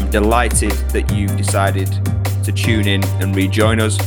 I'm 0.00 0.10
delighted 0.10 0.72
that 0.92 1.12
you've 1.12 1.36
decided 1.36 1.86
to 2.42 2.52
tune 2.52 2.88
in 2.88 3.04
and 3.20 3.36
rejoin 3.36 3.80
us. 3.80 3.98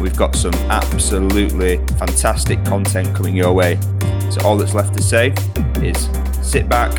We've 0.00 0.16
got 0.16 0.36
some 0.36 0.54
absolutely 0.70 1.78
fantastic 1.98 2.64
content 2.64 3.16
coming 3.16 3.34
your 3.34 3.52
way. 3.52 3.80
So 4.30 4.40
all 4.44 4.56
that's 4.56 4.74
left 4.74 4.94
to 4.94 5.02
say 5.02 5.34
is 5.82 6.08
sit 6.40 6.68
back, 6.68 6.92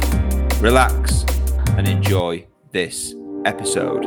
relax, 0.59 1.23
and 1.77 1.87
enjoy 1.87 2.45
this 2.73 3.15
episode. 3.45 4.05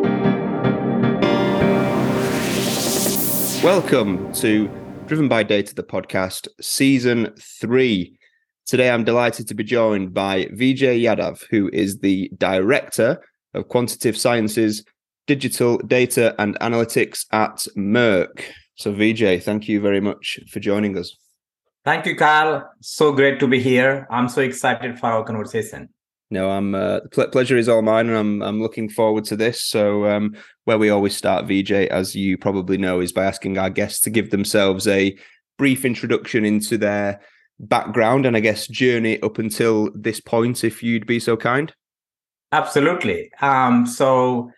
Welcome 3.65 4.31
to 4.35 4.69
Driven 5.07 5.27
by 5.27 5.43
Data, 5.43 5.75
the 5.75 5.83
podcast, 5.83 6.49
season 6.61 7.33
three. 7.41 8.19
Today, 8.67 8.91
I'm 8.91 9.05
delighted 9.05 9.49
to 9.49 9.55
be 9.55 9.65
joined 9.65 10.13
by 10.13 10.45
Vijay 10.45 11.03
Yadav, 11.03 11.45
who 11.51 11.71
is 11.73 12.01
the 12.01 12.31
director 12.37 13.19
of 13.55 13.69
quantitative 13.69 14.17
sciences, 14.17 14.85
digital 15.27 15.79
data, 15.79 16.35
and 16.39 16.59
analytics 16.61 17.27
at 17.33 17.67
Merck. 17.77 18.43
So, 18.77 18.93
Vijay, 18.93 19.43
thank 19.43 19.69
you 19.69 19.81
very 19.81 20.01
much 20.01 20.39
for 20.51 20.61
joining 20.61 20.97
us. 20.99 21.17
Thank 21.85 22.07
you, 22.07 22.17
Kyle. 22.17 22.71
So 22.81 23.13
great 23.13 23.41
to 23.41 23.49
be 23.49 23.61
here. 23.61 24.07
I'm 24.11 24.29
so 24.29 24.41
excited 24.41 24.99
for 24.99 25.07
our 25.07 25.25
conversation. 25.25 25.89
No, 26.31 26.49
I'm. 26.49 26.75
Uh, 26.75 27.01
the 27.13 27.29
pleasure 27.29 27.59
is 27.59 27.69
all 27.69 27.83
mine, 27.83 28.09
and 28.09 28.17
I'm. 28.17 28.43
I'm 28.43 28.63
looking 28.63 28.89
forward 28.89 29.25
to 29.27 29.37
this. 29.37 29.65
So, 29.65 30.07
um, 30.07 30.35
where 30.65 30.79
we 30.79 30.89
always 30.89 31.17
start, 31.17 31.47
Vijay, 31.47 31.89
as 31.89 32.15
you 32.15 32.39
probably 32.39 32.79
know, 32.79 33.01
is 33.01 33.13
by 33.13 33.25
asking 33.25 33.59
our 33.59 33.69
guests 33.69 34.01
to 34.03 34.11
give 34.11 34.31
themselves 34.31 34.89
a 34.89 35.17
brief 35.59 35.85
introduction 35.85 36.45
into 36.45 36.79
their 36.79 37.21
background 37.59 38.27
and 38.27 38.37
I 38.37 38.41
guess 38.41 38.67
journey 38.67 39.21
up 39.23 39.39
until 39.39 39.91
this 39.95 40.21
point, 40.21 40.65
if 40.65 40.83
you'd 40.83 41.07
be 41.07 41.21
so 41.21 41.37
kind. 41.37 41.73
Absolutely. 42.53 43.31
Um, 43.41 43.87
so, 43.87 44.51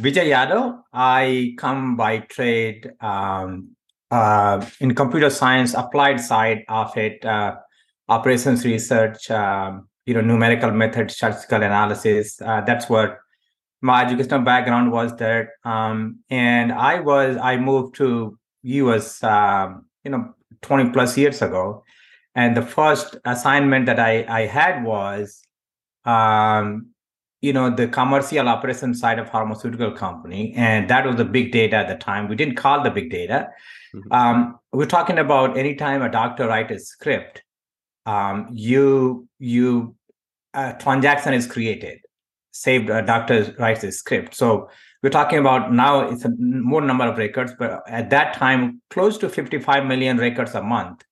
Vijay 0.00 0.30
Yadav, 0.30 0.82
I 0.92 1.54
come 1.58 1.96
by 1.96 2.18
trade 2.18 2.90
um, 3.00 3.76
uh, 4.10 4.66
in 4.80 4.94
computer 4.94 5.30
science, 5.30 5.72
applied 5.74 6.20
side 6.20 6.64
of 6.68 6.96
it, 6.96 7.24
uh, 7.24 7.56
operations 8.08 8.64
research, 8.64 9.30
um, 9.30 9.88
you 10.06 10.14
know, 10.14 10.20
numerical 10.20 10.72
methods, 10.72 11.14
statistical 11.14 11.62
analysis. 11.62 12.40
Uh, 12.40 12.62
that's 12.62 12.88
what 12.88 13.18
my 13.80 14.04
educational 14.04 14.40
background 14.40 14.90
was 14.90 15.14
there. 15.16 15.52
Um, 15.64 16.20
and 16.30 16.72
I 16.72 16.98
was, 17.00 17.36
I 17.36 17.56
moved 17.58 17.94
to 17.96 18.36
US, 18.62 19.22
um, 19.22 19.86
you 20.02 20.10
know, 20.10 20.34
20 20.62 20.90
plus 20.90 21.16
years 21.16 21.42
ago. 21.42 21.84
And 22.34 22.56
the 22.56 22.62
first 22.62 23.16
assignment 23.24 23.86
that 23.86 24.00
I, 24.00 24.24
I 24.28 24.46
had 24.46 24.84
was, 24.84 25.42
um, 26.04 26.90
you 27.40 27.52
know, 27.52 27.70
the 27.70 27.86
commercial 27.88 28.48
operation 28.48 28.94
side 28.94 29.18
of 29.18 29.30
pharmaceutical 29.30 29.92
company. 29.92 30.54
And 30.56 30.88
that 30.88 31.06
was 31.06 31.16
the 31.16 31.24
big 31.24 31.52
data 31.52 31.76
at 31.76 31.88
the 31.88 31.96
time. 31.96 32.28
We 32.28 32.36
didn't 32.36 32.56
call 32.56 32.82
the 32.82 32.90
big 32.90 33.10
data. 33.10 33.50
Mm-hmm. 33.94 34.12
Um, 34.12 34.58
we're 34.72 34.86
talking 34.86 35.18
about 35.18 35.56
anytime 35.56 36.02
a 36.02 36.10
doctor 36.10 36.48
writes 36.48 36.72
a 36.72 36.78
script, 36.78 37.42
um, 38.06 38.48
you 38.52 39.28
you 39.38 39.96
a 40.54 40.74
transaction 40.78 41.34
is 41.34 41.46
created. 41.46 41.98
Saved 42.52 42.88
a 42.88 43.02
doctor 43.02 43.54
writes 43.58 43.84
a 43.84 43.92
script. 43.92 44.34
So 44.34 44.70
we're 45.02 45.10
talking 45.10 45.38
about 45.38 45.72
now 45.72 46.08
it's 46.08 46.24
a 46.24 46.32
more 46.38 46.80
number 46.80 47.04
of 47.04 47.18
records, 47.18 47.52
but 47.58 47.82
at 47.86 48.10
that 48.10 48.34
time, 48.34 48.80
close 48.90 49.18
to 49.18 49.28
55 49.28 49.84
million 49.84 50.16
records 50.16 50.54
a 50.54 50.62
month, 50.62 51.04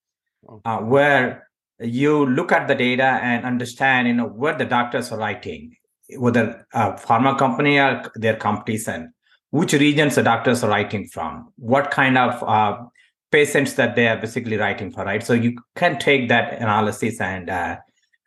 uh, 0.65 0.78
where 0.78 1.49
you 1.81 2.26
look 2.26 2.50
at 2.50 2.66
the 2.66 2.75
data 2.75 3.20
and 3.22 3.44
understand, 3.44 4.09
you 4.09 4.15
know, 4.15 4.26
where 4.26 4.56
the 4.56 4.65
doctors 4.65 5.12
are 5.12 5.19
writing, 5.19 5.76
whether 6.16 6.66
a 6.72 6.92
pharma 6.92 7.37
company 7.38 7.78
or 7.78 8.10
their 8.15 8.37
competition, 8.37 9.12
which 9.50 9.72
regions 9.72 10.16
the 10.16 10.22
doctors 10.22 10.62
are 10.62 10.70
writing 10.70 11.06
from, 11.06 11.53
what 11.56 11.91
kind 11.91 12.19
of 12.19 12.42
uh, 12.42 12.82
patients 13.31 13.75
that 13.75 13.97
they 13.97 14.09
are 14.09 14.16
basically 14.16 14.56
writing 14.56 14.91
for, 14.93 15.04
right? 15.04 15.22
So 15.25 15.32
you 15.32 15.56
can 15.76 15.98
take 15.98 16.28
that 16.28 16.54
analysis 16.54 17.20
and 17.20 17.50
uh, 17.50 17.76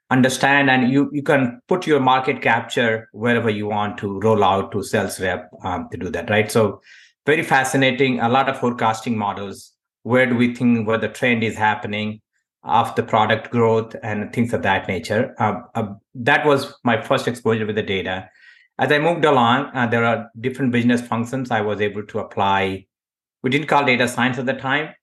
understand 0.09 0.69
and 0.69 0.89
you 0.91 1.09
you 1.11 1.21
can 1.21 1.61
put 1.67 1.85
your 1.85 1.99
market 1.99 2.41
capture 2.41 3.09
wherever 3.11 3.49
you 3.49 3.67
want 3.67 3.97
to 3.97 4.19
roll 4.21 4.43
out 4.43 4.71
to 4.71 4.81
sales 4.81 5.19
rep 5.19 5.49
um, 5.63 5.87
to 5.91 5.97
do 5.97 6.09
that 6.09 6.29
right 6.29 6.49
so 6.49 6.81
very 7.25 7.43
fascinating 7.43 8.19
a 8.21 8.29
lot 8.29 8.47
of 8.47 8.57
forecasting 8.57 9.17
models 9.17 9.73
where 10.03 10.25
do 10.25 10.35
we 10.35 10.55
think 10.55 10.87
where 10.87 10.97
the 10.97 11.09
trend 11.09 11.43
is 11.43 11.57
happening 11.57 12.21
of 12.67 12.94
the 12.95 13.03
product 13.03 13.50
growth 13.50 13.95
and 14.03 14.31
things 14.33 14.53
of 14.53 14.61
that 14.63 14.88
nature. 14.88 15.33
Uh, 15.39 15.61
uh, 15.75 15.94
that 16.16 16.45
was 16.45 16.73
my 16.83 17.01
first 17.01 17.28
exposure 17.28 17.66
with 17.66 17.75
the 17.75 17.83
data. 17.83 18.29
As 18.79 18.91
i 18.91 19.00
moved 19.00 19.25
along 19.25 19.72
uh, 19.73 19.88
there 19.88 20.05
are 20.05 20.29
different 20.39 20.72
business 20.72 21.01
functions 21.01 21.50
i 21.50 21.61
was 21.61 21.81
able 21.81 22.03
to 22.03 22.19
apply. 22.19 22.85
We 23.41 23.50
didn't 23.50 23.67
call 23.67 23.85
data 23.85 24.07
science 24.07 24.38
at 24.38 24.45
the 24.45 24.53
time 24.53 24.94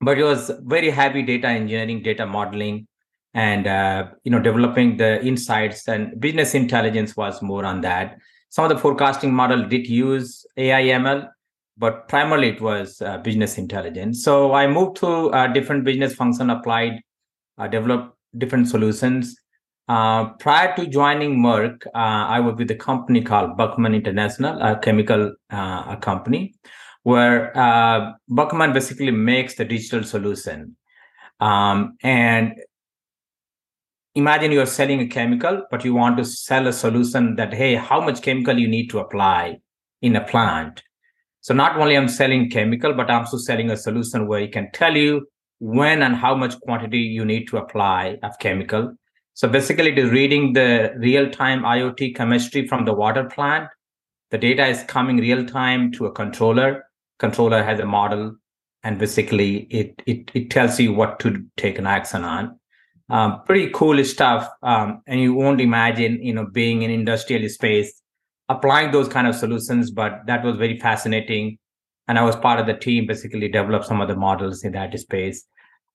but 0.00 0.18
it 0.18 0.24
was 0.24 0.50
very 0.62 0.90
heavy 0.90 1.22
data 1.22 1.48
engineering 1.48 2.02
data 2.02 2.26
modeling 2.26 2.86
and 3.34 3.66
uh, 3.66 4.08
you 4.24 4.30
know 4.30 4.40
developing 4.40 4.96
the 4.98 5.24
insights 5.24 5.88
and 5.88 6.20
business 6.20 6.54
intelligence 6.54 7.16
was 7.16 7.40
more 7.40 7.64
on 7.64 7.80
that. 7.80 8.18
Some 8.50 8.64
of 8.64 8.70
the 8.70 8.78
forecasting 8.78 9.32
model 9.32 9.66
did 9.66 9.86
use 9.86 10.44
ai 10.56 10.82
ml 10.82 11.28
but 11.76 12.08
primarily 12.08 12.48
it 12.48 12.60
was 12.60 13.00
uh, 13.02 13.18
business 13.18 13.58
intelligence. 13.58 14.22
So 14.24 14.52
i 14.52 14.66
moved 14.66 14.96
to 14.98 15.30
a 15.30 15.52
different 15.52 15.84
business 15.84 16.14
function 16.14 16.50
applied 16.50 17.00
uh, 17.58 17.68
developed 17.68 18.16
different 18.36 18.68
solutions. 18.68 19.36
Uh, 19.88 20.30
prior 20.34 20.74
to 20.76 20.86
joining 20.86 21.36
merck 21.36 21.84
uh, 21.86 22.24
i 22.34 22.38
was 22.38 22.54
with 22.54 22.70
a 22.70 22.74
company 22.74 23.20
called 23.20 23.56
buckman 23.56 23.94
international 23.94 24.62
a 24.62 24.78
chemical 24.78 25.34
uh, 25.50 25.96
company 25.96 26.54
where 27.02 27.56
uh, 27.58 28.12
buckman 28.28 28.72
basically 28.72 29.10
makes 29.10 29.56
the 29.56 29.64
digital 29.64 30.04
solution. 30.04 30.76
Um, 31.40 31.96
and 32.04 32.54
imagine 34.14 34.52
you're 34.52 34.66
selling 34.66 35.00
a 35.00 35.08
chemical 35.08 35.64
but 35.70 35.84
you 35.84 35.94
want 35.94 36.16
to 36.18 36.24
sell 36.24 36.68
a 36.68 36.72
solution 36.72 37.34
that 37.36 37.52
hey 37.52 37.74
how 37.74 38.00
much 38.00 38.22
chemical 38.22 38.56
you 38.56 38.68
need 38.68 38.88
to 38.90 39.00
apply 39.00 39.58
in 40.02 40.14
a 40.16 40.24
plant 40.24 40.82
so 41.42 41.52
not 41.52 41.76
only 41.76 41.94
i'm 41.96 42.08
selling 42.08 42.48
chemical 42.48 42.94
but 42.94 43.10
i'm 43.10 43.20
also 43.20 43.36
selling 43.36 43.70
a 43.70 43.76
solution 43.76 44.26
where 44.26 44.40
it 44.40 44.52
can 44.52 44.70
tell 44.72 44.96
you 44.96 45.26
when 45.62 46.02
and 46.02 46.16
how 46.16 46.34
much 46.34 46.58
quantity 46.62 46.98
you 46.98 47.24
need 47.24 47.46
to 47.46 47.56
apply 47.56 48.18
of 48.24 48.36
chemical. 48.40 48.92
So 49.34 49.48
basically 49.48 49.92
it 49.92 49.98
is 49.98 50.10
reading 50.10 50.54
the 50.54 50.92
real-time 50.96 51.62
iot 51.62 52.16
chemistry 52.16 52.66
from 52.66 52.84
the 52.84 52.92
water 52.92 53.22
plant. 53.24 53.68
The 54.32 54.38
data 54.38 54.66
is 54.66 54.82
coming 54.82 55.18
real 55.18 55.46
time 55.46 55.92
to 55.92 56.06
a 56.06 56.12
controller. 56.12 56.84
Controller 57.20 57.62
has 57.62 57.78
a 57.78 57.86
model 57.86 58.34
and 58.82 58.98
basically 58.98 59.68
it 59.70 60.02
it, 60.04 60.32
it 60.34 60.50
tells 60.50 60.80
you 60.80 60.92
what 60.92 61.20
to 61.20 61.46
take 61.56 61.78
an 61.78 61.86
action 61.86 62.24
on. 62.24 62.58
Um, 63.08 63.42
pretty 63.44 63.70
cool 63.70 64.04
stuff. 64.04 64.48
Um, 64.64 65.02
and 65.06 65.20
you 65.20 65.32
won't 65.32 65.60
imagine, 65.60 66.20
you 66.24 66.34
know, 66.34 66.46
being 66.46 66.82
in 66.82 66.90
industrial 66.90 67.48
space, 67.48 68.01
applying 68.56 68.90
those 68.92 69.08
kind 69.08 69.26
of 69.26 69.34
solutions. 69.34 69.90
But 69.90 70.22
that 70.26 70.44
was 70.44 70.56
very 70.56 70.78
fascinating. 70.78 71.58
And 72.08 72.18
I 72.18 72.22
was 72.22 72.36
part 72.36 72.60
of 72.60 72.66
the 72.66 72.74
team, 72.74 73.06
basically 73.06 73.48
develop 73.48 73.84
some 73.84 74.00
of 74.00 74.08
the 74.08 74.16
models 74.16 74.64
in 74.64 74.72
that 74.72 74.98
space. 74.98 75.44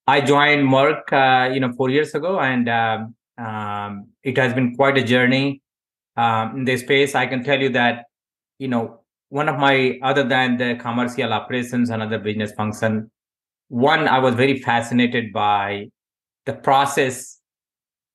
I 0.07 0.21
joined 0.21 0.67
Merck, 0.67 1.11
uh, 1.11 1.53
you 1.53 1.59
know, 1.59 1.73
four 1.73 1.89
years 1.89 2.15
ago, 2.15 2.39
and 2.39 2.69
um, 2.69 3.15
um, 3.37 4.07
it 4.23 4.37
has 4.37 4.53
been 4.53 4.75
quite 4.75 4.97
a 4.97 5.03
journey 5.03 5.61
um, 6.15 6.57
in 6.57 6.65
this 6.65 6.81
space. 6.81 7.13
I 7.13 7.27
can 7.27 7.43
tell 7.43 7.59
you 7.59 7.69
that, 7.69 8.05
you 8.57 8.69
know, 8.69 9.01
one 9.29 9.49
of 9.49 9.57
my 9.59 9.99
other 10.01 10.23
than 10.23 10.57
the 10.57 10.75
commercial 10.79 11.33
operations 11.33 11.89
and 11.89 12.01
other 12.01 12.19
business 12.19 12.53
function, 12.53 13.11
one 13.67 14.07
I 14.07 14.19
was 14.19 14.35
very 14.35 14.61
fascinated 14.61 15.33
by 15.33 15.89
the 16.45 16.53
process 16.53 17.37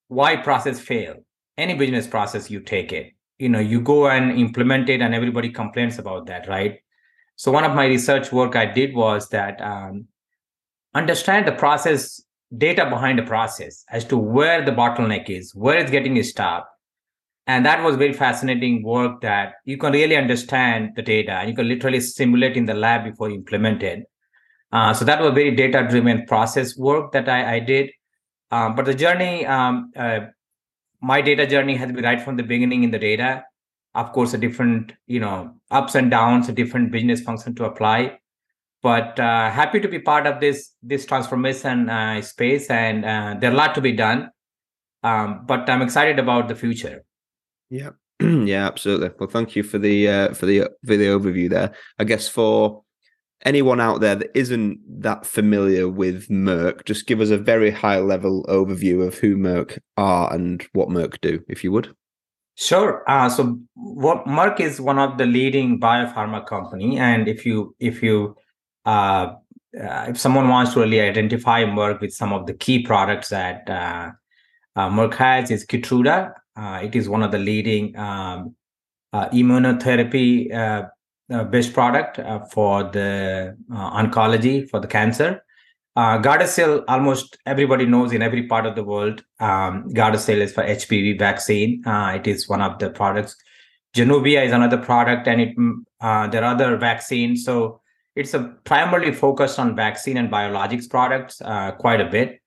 why 0.09 0.37
process 0.37 0.81
fail 0.81 1.15
any 1.57 1.75
business 1.75 2.07
process 2.07 2.51
you 2.51 2.61
take 2.61 2.93
it 2.93 3.13
you 3.43 3.49
know 3.49 3.59
you 3.73 3.81
go 3.81 4.09
and 4.09 4.39
implement 4.39 4.89
it 4.89 5.01
and 5.01 5.15
everybody 5.15 5.51
complains 5.51 5.99
about 5.99 6.27
that 6.27 6.49
right 6.49 6.81
so 7.37 7.51
one 7.51 7.65
of 7.65 7.75
my 7.75 7.87
research 7.87 8.33
work 8.33 8.57
i 8.57 8.67
did 8.81 8.95
was 8.95 9.29
that 9.29 9.61
um, 9.61 10.07
understand 10.95 11.47
the 11.47 11.53
process 11.53 12.23
data 12.57 12.85
behind 12.89 13.19
the 13.19 13.23
process 13.23 13.85
as 13.91 14.05
to 14.05 14.17
where 14.17 14.65
the 14.65 14.71
bottleneck 14.81 15.31
is 15.31 15.55
where 15.55 15.79
it's 15.79 15.91
getting 15.91 16.23
stopped 16.23 16.69
And 17.47 17.67
that 17.67 17.83
was 17.85 17.97
very 17.97 18.13
fascinating 18.13 18.75
work 18.85 19.21
that 19.23 19.55
you 19.65 19.77
can 19.77 19.93
really 19.93 20.17
understand 20.17 20.93
the 20.99 21.03
data 21.03 21.33
and 21.33 21.49
you 21.51 21.57
can 21.57 21.67
literally 21.69 22.01
simulate 22.01 22.57
in 22.57 22.67
the 22.67 22.75
lab 22.75 23.05
before 23.05 23.31
you 23.31 23.35
implement 23.35 23.83
it. 23.83 24.05
Uh, 24.71 24.95
so 24.95 25.05
that 25.05 25.21
was 25.21 25.35
very 25.35 25.51
data 25.63 25.81
driven 25.91 26.25
process 26.27 26.77
work 26.77 27.11
that 27.13 27.29
I, 27.29 27.57
I 27.57 27.59
did. 27.73 27.91
Um, 28.51 28.77
but 28.77 28.85
the 28.85 28.95
journey, 28.95 29.45
um, 29.47 29.91
uh, 29.97 30.21
my 31.03 31.21
data 31.21 31.47
journey 31.47 31.77
has 31.77 31.93
been 31.93 32.05
right 32.05 32.21
from 32.21 32.37
the 32.37 32.43
beginning 32.43 32.85
in 32.85 32.91
the 32.91 32.99
data. 32.99 33.45
Of 33.95 34.13
course, 34.13 34.33
a 34.33 34.39
different, 34.39 34.93
you 35.07 35.21
know, 35.21 35.55
ups 35.71 35.95
and 35.95 36.11
downs, 36.11 36.49
a 36.49 36.53
different 36.53 36.91
business 36.91 37.21
function 37.21 37.55
to 37.57 37.65
apply. 37.65 38.19
But 38.83 39.21
uh, 39.21 39.51
happy 39.51 39.81
to 39.81 39.89
be 39.89 39.99
part 39.99 40.27
of 40.27 40.41
this 40.41 40.71
this 40.83 41.05
transformation 41.05 41.91
uh, 41.91 42.23
space, 42.23 42.71
and 42.71 43.05
uh, 43.05 43.37
there's 43.39 43.53
a 43.53 43.57
lot 43.57 43.75
to 43.75 43.81
be 43.81 43.93
done. 43.93 44.31
Um, 45.03 45.45
but 45.47 45.69
I'm 45.69 45.83
excited 45.83 46.19
about 46.19 46.49
the 46.49 46.55
future. 46.55 47.05
Yeah, 47.69 47.91
yeah, 48.21 48.67
absolutely. 48.67 49.11
Well, 49.19 49.29
thank 49.29 49.55
you 49.55 49.63
for 49.63 49.79
the 49.79 50.09
uh, 50.09 50.35
for 50.35 50.47
the 50.47 50.71
for 50.85 50.97
the 50.97 51.07
overview 51.07 51.51
there. 51.51 51.75
I 51.99 52.05
guess 52.05 52.29
for 52.29 52.83
anyone 53.45 53.81
out 53.81 54.01
there 54.01 54.15
that 54.15 54.31
isn't 54.35 54.81
that 55.03 55.27
familiar 55.27 55.89
with 55.89 56.29
Merck, 56.29 56.85
just 56.85 57.07
give 57.07 57.21
us 57.21 57.31
a 57.31 57.39
very 57.39 57.71
high 57.71 57.99
level 57.99 58.45
overview 58.49 59.07
of 59.07 59.19
who 59.19 59.37
Merck 59.37 59.79
are 59.97 60.33
and 60.33 60.67
what 60.73 60.89
Merck 60.89 61.21
do, 61.21 61.43
if 61.49 61.65
you 61.65 61.73
would. 61.73 61.95
Sure. 62.55 63.03
Uh, 63.09 63.29
so, 63.29 63.59
what 63.75 64.27
Merck 64.27 64.61
is 64.61 64.81
one 64.81 64.99
of 64.99 65.19
the 65.19 65.27
leading 65.27 65.81
biopharma 65.81 66.47
company, 66.47 66.99
and 66.99 67.27
if 67.27 67.47
you 67.47 67.75
if 67.81 68.03
you 68.03 68.37
uh, 68.85 69.35
uh, 69.81 70.07
if 70.09 70.19
someone 70.19 70.49
wants 70.49 70.75
to 70.75 70.81
really 70.81 71.01
identify 71.01 71.65
Merck 71.65 72.01
with 72.01 72.13
some 72.13 72.33
of 72.33 72.47
the 72.47 72.55
key 72.55 72.83
products 72.83 73.31
that 73.31 73.69
uh, 73.71 74.11
uh, 74.77 74.89
Merck 74.91 75.15
has, 75.15 75.51
is 75.51 75.67
Keytruda. 75.67 76.33
Uh, 76.55 76.81
it 76.83 76.95
is 76.95 77.09
one 77.09 77.23
of 77.23 77.33
the 77.33 77.39
leading 77.39 77.97
um, 77.97 78.55
immunotherapy 79.15 80.53
uh, 80.55 80.89
best 81.29 81.73
product 81.73 82.19
uh, 82.19 82.41
for 82.47 82.85
the 82.85 83.57
uh, 83.73 84.03
oncology 84.03 84.69
for 84.69 84.81
the 84.81 84.87
cancer. 84.87 85.43
Uh, 85.95 86.19
Gardasil, 86.19 86.85
almost 86.89 87.37
everybody 87.45 87.85
knows 87.85 88.13
in 88.13 88.23
every 88.23 88.47
part 88.47 88.65
of 88.65 88.75
the 88.75 88.83
world. 88.83 89.23
Um, 89.41 89.89
Gardasil 89.91 90.39
is 90.39 90.53
for 90.53 90.63
HPV 90.63 91.19
vaccine. 91.19 91.87
Uh, 91.87 92.15
it 92.17 92.27
is 92.27 92.49
one 92.49 92.63
of 92.63 92.79
the 92.79 92.91
products. 92.91 93.37
Januvia 93.95 94.47
is 94.47 94.53
another 94.53 94.79
product, 94.79 95.29
and 95.29 95.41
it 95.43 95.55
uh, 96.01 96.27
there 96.29 96.43
are 96.45 96.55
other 96.55 96.79
vaccines. 96.79 97.45
So 97.45 97.81
it's 98.17 98.33
a 98.33 98.55
primarily 98.65 99.13
focused 99.13 99.59
on 99.59 99.77
vaccine 99.77 100.17
and 100.17 100.31
biologics 100.31 100.89
products 100.89 101.43
uh, 101.43 101.73
quite 101.73 102.01
a 102.01 102.07
bit. 102.07 102.41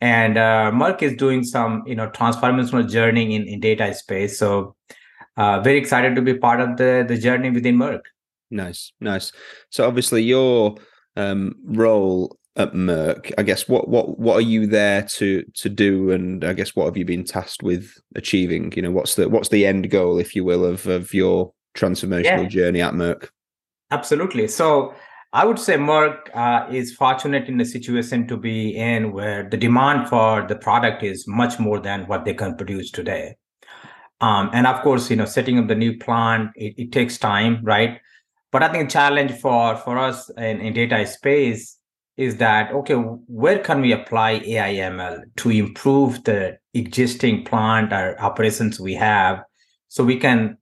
And 0.00 0.36
Merck 0.36 1.02
is 1.02 1.16
doing 1.16 1.42
some, 1.42 1.82
you 1.84 1.96
know, 1.96 2.08
transformational 2.10 2.88
journey 2.88 3.34
in, 3.34 3.48
in 3.48 3.58
data 3.58 3.92
space. 3.94 4.38
So 4.38 4.76
very 5.36 5.76
excited 5.78 6.14
to 6.16 6.22
be 6.22 6.34
part 6.34 6.60
of 6.60 6.76
the 6.76 7.04
the 7.06 7.16
journey 7.16 7.50
within 7.50 7.76
Merck. 7.76 8.02
Nice, 8.50 8.92
nice. 9.00 9.32
So 9.70 9.86
obviously 9.86 10.22
your 10.22 10.76
um, 11.16 11.54
role 11.64 12.38
at 12.56 12.72
Merck, 12.72 13.32
I 13.38 13.42
guess 13.44 13.68
what 13.68 13.88
what 13.88 14.18
what 14.18 14.36
are 14.36 14.40
you 14.42 14.66
there 14.66 15.02
to 15.02 15.44
to 15.54 15.68
do, 15.68 16.10
and 16.10 16.44
I 16.44 16.52
guess 16.52 16.74
what 16.74 16.86
have 16.86 16.96
you 16.96 17.04
been 17.04 17.24
tasked 17.24 17.62
with 17.62 17.92
achieving? 18.16 18.72
You 18.74 18.82
know, 18.82 18.90
what's 18.90 19.14
the 19.14 19.28
what's 19.28 19.50
the 19.50 19.64
end 19.64 19.90
goal, 19.90 20.18
if 20.18 20.34
you 20.34 20.44
will, 20.44 20.64
of 20.64 20.86
of 20.86 21.14
your 21.14 21.52
transformational 21.76 22.42
yeah. 22.42 22.48
journey 22.48 22.82
at 22.82 22.94
Merck? 22.94 23.28
Absolutely. 23.90 24.48
So 24.48 24.92
I 25.32 25.44
would 25.44 25.58
say 25.58 25.76
Merck 25.76 26.34
uh, 26.34 26.66
is 26.72 26.94
fortunate 26.94 27.48
in 27.48 27.58
the 27.58 27.64
situation 27.64 28.26
to 28.28 28.36
be 28.36 28.74
in 28.76 29.12
where 29.12 29.48
the 29.48 29.56
demand 29.56 30.08
for 30.08 30.46
the 30.46 30.56
product 30.56 31.02
is 31.02 31.26
much 31.28 31.58
more 31.58 31.78
than 31.78 32.06
what 32.06 32.24
they 32.24 32.34
can 32.34 32.56
produce 32.56 32.90
today. 32.90 33.36
Um, 34.20 34.50
and 34.52 34.66
of 34.66 34.82
course, 34.82 35.10
you 35.10 35.16
know, 35.16 35.26
setting 35.26 35.58
up 35.58 35.68
the 35.68 35.74
new 35.74 35.96
plant, 35.96 36.50
it, 36.56 36.74
it 36.76 36.92
takes 36.92 37.18
time, 37.18 37.60
right? 37.62 38.00
But 38.50 38.62
I 38.62 38.68
think 38.68 38.88
the 38.88 38.92
challenge 38.92 39.32
for 39.32 39.76
for 39.76 39.98
us 39.98 40.30
in, 40.30 40.60
in 40.60 40.72
data 40.72 41.06
space 41.06 41.78
is 42.16 42.36
that 42.38 42.72
okay, 42.72 42.94
where 42.94 43.58
can 43.58 43.80
we 43.80 43.92
apply 43.92 44.42
AI 44.44 44.74
ML 44.74 45.22
to 45.36 45.50
improve 45.50 46.24
the 46.24 46.58
existing 46.74 47.44
plant 47.44 47.92
or 47.92 48.20
operations 48.20 48.80
we 48.80 48.94
have, 48.94 49.42
so 49.88 50.04
we 50.04 50.16
can 50.16 50.58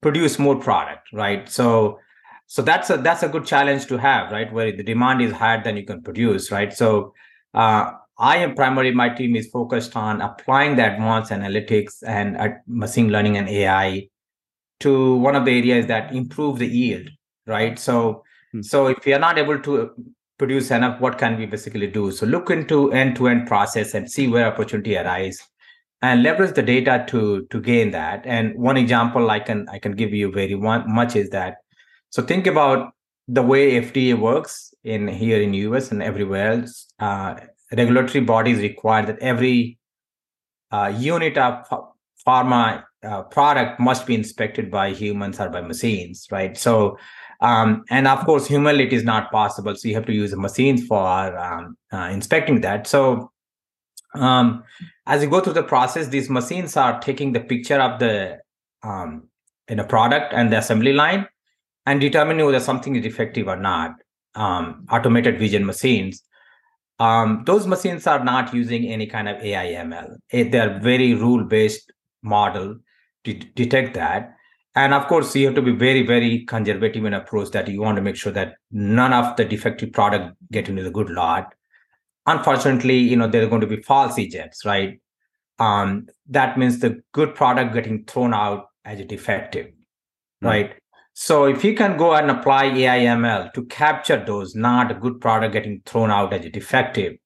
produce 0.00 0.38
more 0.38 0.56
product, 0.56 1.08
right? 1.12 1.48
So 1.48 1.98
so 2.46 2.62
that's 2.62 2.90
a 2.90 2.96
that's 2.96 3.22
a 3.22 3.28
good 3.28 3.46
challenge 3.46 3.86
to 3.86 3.98
have, 3.98 4.32
right? 4.32 4.52
Where 4.52 4.72
the 4.72 4.82
demand 4.82 5.22
is 5.22 5.32
higher 5.32 5.62
than 5.62 5.76
you 5.76 5.84
can 5.84 6.02
produce, 6.02 6.50
right? 6.50 6.72
So 6.72 7.14
uh, 7.54 7.92
I 8.18 8.36
am 8.38 8.54
primarily 8.54 8.92
my 8.92 9.08
team 9.08 9.34
is 9.36 9.48
focused 9.48 9.96
on 9.96 10.20
applying 10.20 10.76
the 10.76 10.92
advanced 10.92 11.32
analytics 11.32 12.02
and 12.06 12.36
uh, 12.36 12.48
machine 12.66 13.10
learning 13.10 13.36
and 13.36 13.48
AI 13.48 14.08
to 14.84 15.16
one 15.16 15.34
of 15.34 15.44
the 15.44 15.58
areas 15.58 15.86
that 15.86 16.14
improve 16.14 16.58
the 16.58 16.66
yield, 16.66 17.08
right? 17.46 17.78
So, 17.78 18.22
hmm. 18.52 18.62
so 18.62 18.86
if 18.88 19.04
we 19.04 19.14
are 19.14 19.18
not 19.18 19.38
able 19.38 19.58
to 19.60 19.90
produce 20.38 20.70
enough, 20.70 21.00
what 21.00 21.18
can 21.18 21.38
we 21.38 21.46
basically 21.46 21.86
do? 21.86 22.10
So 22.10 22.26
look 22.26 22.50
into 22.50 22.92
end-to-end 22.92 23.46
process 23.46 23.94
and 23.94 24.10
see 24.10 24.28
where 24.28 24.46
opportunity 24.46 24.96
arise 24.96 25.38
and 26.02 26.22
leverage 26.22 26.54
the 26.54 26.62
data 26.62 27.04
to 27.08 27.46
to 27.50 27.60
gain 27.60 27.90
that. 27.92 28.26
And 28.26 28.54
one 28.56 28.76
example 28.76 29.30
I 29.30 29.40
can 29.40 29.68
I 29.70 29.78
can 29.78 29.92
give 29.92 30.12
you 30.12 30.30
very 30.30 30.54
one, 30.54 30.84
much 30.86 31.16
is 31.16 31.30
that. 31.30 31.56
So 32.10 32.22
think 32.22 32.46
about 32.46 32.92
the 33.26 33.42
way 33.42 33.80
FDA 33.80 34.18
works 34.18 34.74
in 34.84 35.08
here 35.08 35.40
in 35.40 35.54
US 35.54 35.92
and 35.92 36.02
everywhere 36.02 36.52
else. 36.52 36.86
Uh, 36.98 37.36
regulatory 37.72 38.22
bodies 38.22 38.58
require 38.58 39.06
that 39.06 39.18
every 39.20 39.78
uh, 40.70 40.92
unit 40.94 41.38
of 41.38 41.64
pharma 42.26 42.84
uh, 43.04 43.22
product 43.22 43.80
must 43.80 44.06
be 44.06 44.14
inspected 44.14 44.70
by 44.70 44.90
humans 44.90 45.40
or 45.40 45.48
by 45.48 45.60
machines, 45.60 46.26
right? 46.30 46.56
So, 46.56 46.98
um, 47.40 47.84
and 47.90 48.06
of 48.08 48.24
course, 48.24 48.46
humility 48.46 48.96
is 48.96 49.04
not 49.04 49.30
possible. 49.30 49.74
So 49.76 49.88
you 49.88 49.94
have 49.94 50.06
to 50.06 50.12
use 50.12 50.34
machines 50.34 50.86
for 50.86 51.06
um, 51.38 51.76
uh, 51.92 52.08
inspecting 52.12 52.60
that. 52.62 52.86
So, 52.86 53.30
um, 54.14 54.64
as 55.06 55.22
you 55.22 55.28
go 55.28 55.40
through 55.40 55.54
the 55.54 55.62
process, 55.62 56.08
these 56.08 56.30
machines 56.30 56.76
are 56.76 57.00
taking 57.00 57.32
the 57.32 57.40
picture 57.40 57.80
of 57.80 57.98
the 57.98 58.38
um, 58.82 59.28
in 59.68 59.80
a 59.80 59.84
product 59.84 60.32
and 60.32 60.52
the 60.52 60.58
assembly 60.58 60.92
line 60.92 61.26
and 61.86 62.00
determining 62.00 62.46
whether 62.46 62.60
something 62.60 62.94
is 62.96 63.02
defective 63.02 63.48
or 63.48 63.56
not. 63.56 63.92
Um, 64.36 64.86
automated 64.90 65.38
vision 65.38 65.64
machines. 65.64 66.22
Um, 66.98 67.44
those 67.46 67.68
machines 67.68 68.06
are 68.08 68.24
not 68.24 68.52
using 68.52 68.86
any 68.86 69.06
kind 69.06 69.28
of 69.28 69.40
AI 69.40 69.66
ML. 69.84 70.16
They're 70.50 70.80
very 70.80 71.14
rule 71.14 71.44
based 71.44 71.92
model 72.22 72.78
to 73.24 73.34
detect 73.34 73.94
that. 73.94 74.36
And 74.76 74.92
of 74.92 75.06
course 75.06 75.34
you 75.36 75.46
have 75.46 75.54
to 75.54 75.62
be 75.62 75.72
very 75.72 76.02
very 76.06 76.44
conservative 76.44 77.04
in 77.04 77.14
approach 77.14 77.50
that 77.50 77.68
you 77.68 77.80
want 77.80 77.96
to 77.96 78.02
make 78.02 78.16
sure 78.16 78.32
that 78.32 78.54
none 78.70 79.12
of 79.12 79.36
the 79.36 79.44
defective 79.44 79.92
product 79.92 80.36
get 80.50 80.68
into 80.68 80.82
the 80.82 80.90
good 80.90 81.10
lot. 81.10 81.54
Unfortunately 82.26 82.98
you 82.98 83.16
know 83.16 83.28
there 83.28 83.42
are 83.44 83.48
going 83.48 83.60
to 83.60 83.66
be 83.66 83.82
false 83.82 84.18
ejects 84.18 84.64
right? 84.64 85.00
Um, 85.58 86.08
that 86.28 86.58
means 86.58 86.80
the 86.80 87.00
good 87.12 87.34
product 87.36 87.74
getting 87.74 88.04
thrown 88.04 88.34
out 88.34 88.66
as 88.84 88.98
a 88.98 89.04
defective 89.04 89.66
mm-hmm. 89.66 90.46
right? 90.46 90.74
So 91.16 91.44
if 91.44 91.62
you 91.62 91.74
can 91.74 91.96
go 91.96 92.12
and 92.12 92.28
apply 92.28 92.70
aiml 92.70 93.52
to 93.52 93.64
capture 93.66 94.22
those 94.24 94.56
not 94.56 94.90
a 94.90 94.94
good 94.94 95.20
product 95.20 95.52
getting 95.52 95.80
thrown 95.86 96.10
out 96.10 96.32
as 96.32 96.44
a 96.44 96.50
defective 96.50 97.16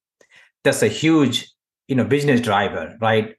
that's 0.63 0.83
a 0.83 0.87
huge 0.87 1.51
you 1.87 1.95
know 1.95 2.03
business 2.03 2.41
driver 2.41 2.95
right 3.01 3.35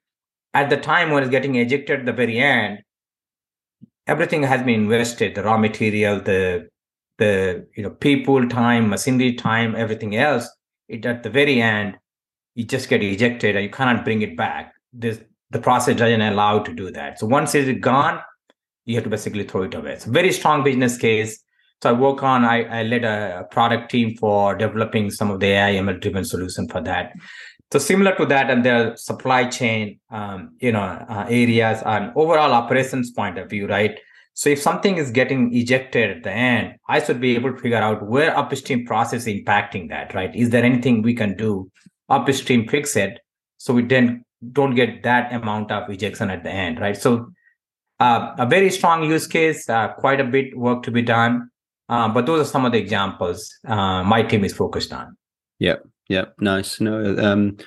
at 0.54 0.71
the 0.71 0.76
time 0.76 1.11
when 1.11 1.23
it's 1.23 1.30
getting 1.30 1.54
ejected 1.57 2.00
at 2.00 2.07
the 2.07 2.12
very 2.12 2.38
end, 2.38 2.80
everything 4.07 4.42
has 4.42 4.62
been 4.62 4.83
invested, 4.83 5.35
the 5.35 5.42
raw 5.42 5.57
material, 5.57 6.21
the 6.21 6.69
the 7.19 7.66
you 7.76 7.83
know 7.83 7.90
people 7.90 8.49
time, 8.49 8.88
machinery 8.88 9.35
time, 9.35 9.76
everything 9.76 10.16
else. 10.16 10.49
It 10.88 11.07
at 11.07 11.23
the 11.23 11.30
very 11.30 11.61
end, 11.61 11.99
you 12.54 12.64
just 12.64 12.88
get 12.88 13.02
ejected 13.02 13.54
and 13.57 13.64
you 13.64 13.71
cannot 13.71 14.04
bring 14.04 14.23
it 14.23 14.37
back. 14.37 14.75
This 14.92 15.21
the 15.50 15.59
process 15.59 15.97
doesn't 15.97 16.21
allow 16.21 16.61
to 16.61 16.73
do 16.73 16.90
that. 16.92 17.19
So 17.19 17.26
once 17.26 17.54
it's 17.54 17.78
gone, 17.80 18.21
you 18.85 18.95
have 18.95 19.04
to 19.04 19.11
basically 19.11 19.45
throw 19.45 19.62
it 19.62 19.75
away. 19.75 19.92
It's 19.92 20.07
a 20.07 20.11
very 20.11 20.33
strong 20.33 20.62
business 20.64 20.97
case. 20.97 21.42
So 21.83 21.90
I 21.90 21.92
work 21.92 22.23
on, 22.23 22.45
I, 22.45 22.80
I 22.80 22.83
led 22.83 23.04
a 23.04 23.47
product 23.50 23.90
team 23.90 24.16
for 24.16 24.54
developing 24.54 25.11
some 25.11 25.30
of 25.30 25.40
the 25.40 25.47
AI 25.47 25.75
ML 25.75 26.00
driven 26.00 26.25
solution 26.25 26.69
for 26.69 26.80
that. 26.83 27.12
So 27.72 27.78
similar 27.78 28.16
to 28.16 28.26
that, 28.26 28.50
and 28.50 28.64
their 28.64 28.96
supply 28.96 29.44
chain, 29.44 30.00
um, 30.10 30.56
you 30.60 30.72
know, 30.72 30.80
uh, 30.80 31.26
areas 31.28 31.82
and 31.86 32.12
overall 32.16 32.52
operations 32.52 33.12
point 33.12 33.38
of 33.38 33.48
view, 33.48 33.68
right? 33.68 33.98
So 34.34 34.50
if 34.50 34.60
something 34.60 34.96
is 34.96 35.10
getting 35.10 35.54
ejected 35.54 36.10
at 36.10 36.22
the 36.24 36.32
end, 36.32 36.74
I 36.88 37.02
should 37.02 37.20
be 37.20 37.34
able 37.34 37.52
to 37.52 37.58
figure 37.58 37.78
out 37.78 38.06
where 38.08 38.36
upstream 38.36 38.86
process 38.86 39.26
is 39.26 39.34
impacting 39.34 39.88
that, 39.90 40.14
right? 40.14 40.34
Is 40.34 40.50
there 40.50 40.64
anything 40.64 41.02
we 41.02 41.14
can 41.14 41.36
do 41.36 41.70
upstream 42.08 42.66
fix 42.66 42.96
it 42.96 43.20
so 43.58 43.72
we 43.72 43.82
then 43.82 44.24
don't 44.52 44.74
get 44.74 45.02
that 45.02 45.32
amount 45.32 45.70
of 45.70 45.88
ejection 45.90 46.30
at 46.30 46.42
the 46.42 46.50
end, 46.50 46.80
right? 46.80 46.96
So 46.96 47.30
uh, 48.00 48.34
a 48.38 48.46
very 48.46 48.70
strong 48.70 49.04
use 49.04 49.26
case, 49.26 49.68
uh, 49.68 49.88
quite 49.88 50.20
a 50.20 50.24
bit 50.24 50.56
work 50.56 50.82
to 50.84 50.90
be 50.90 51.02
done. 51.02 51.50
Uh, 51.88 52.08
but 52.08 52.24
those 52.24 52.40
are 52.40 52.50
some 52.50 52.64
of 52.64 52.72
the 52.72 52.78
examples 52.78 53.52
uh, 53.66 54.02
my 54.04 54.22
team 54.22 54.44
is 54.44 54.54
focused 54.54 54.92
on. 54.92 55.16
Yep. 55.58 55.84
Yeah, 56.11 56.25
nice. 56.40 56.81
No, 56.81 57.17
um, 57.19 57.57
I 57.61 57.64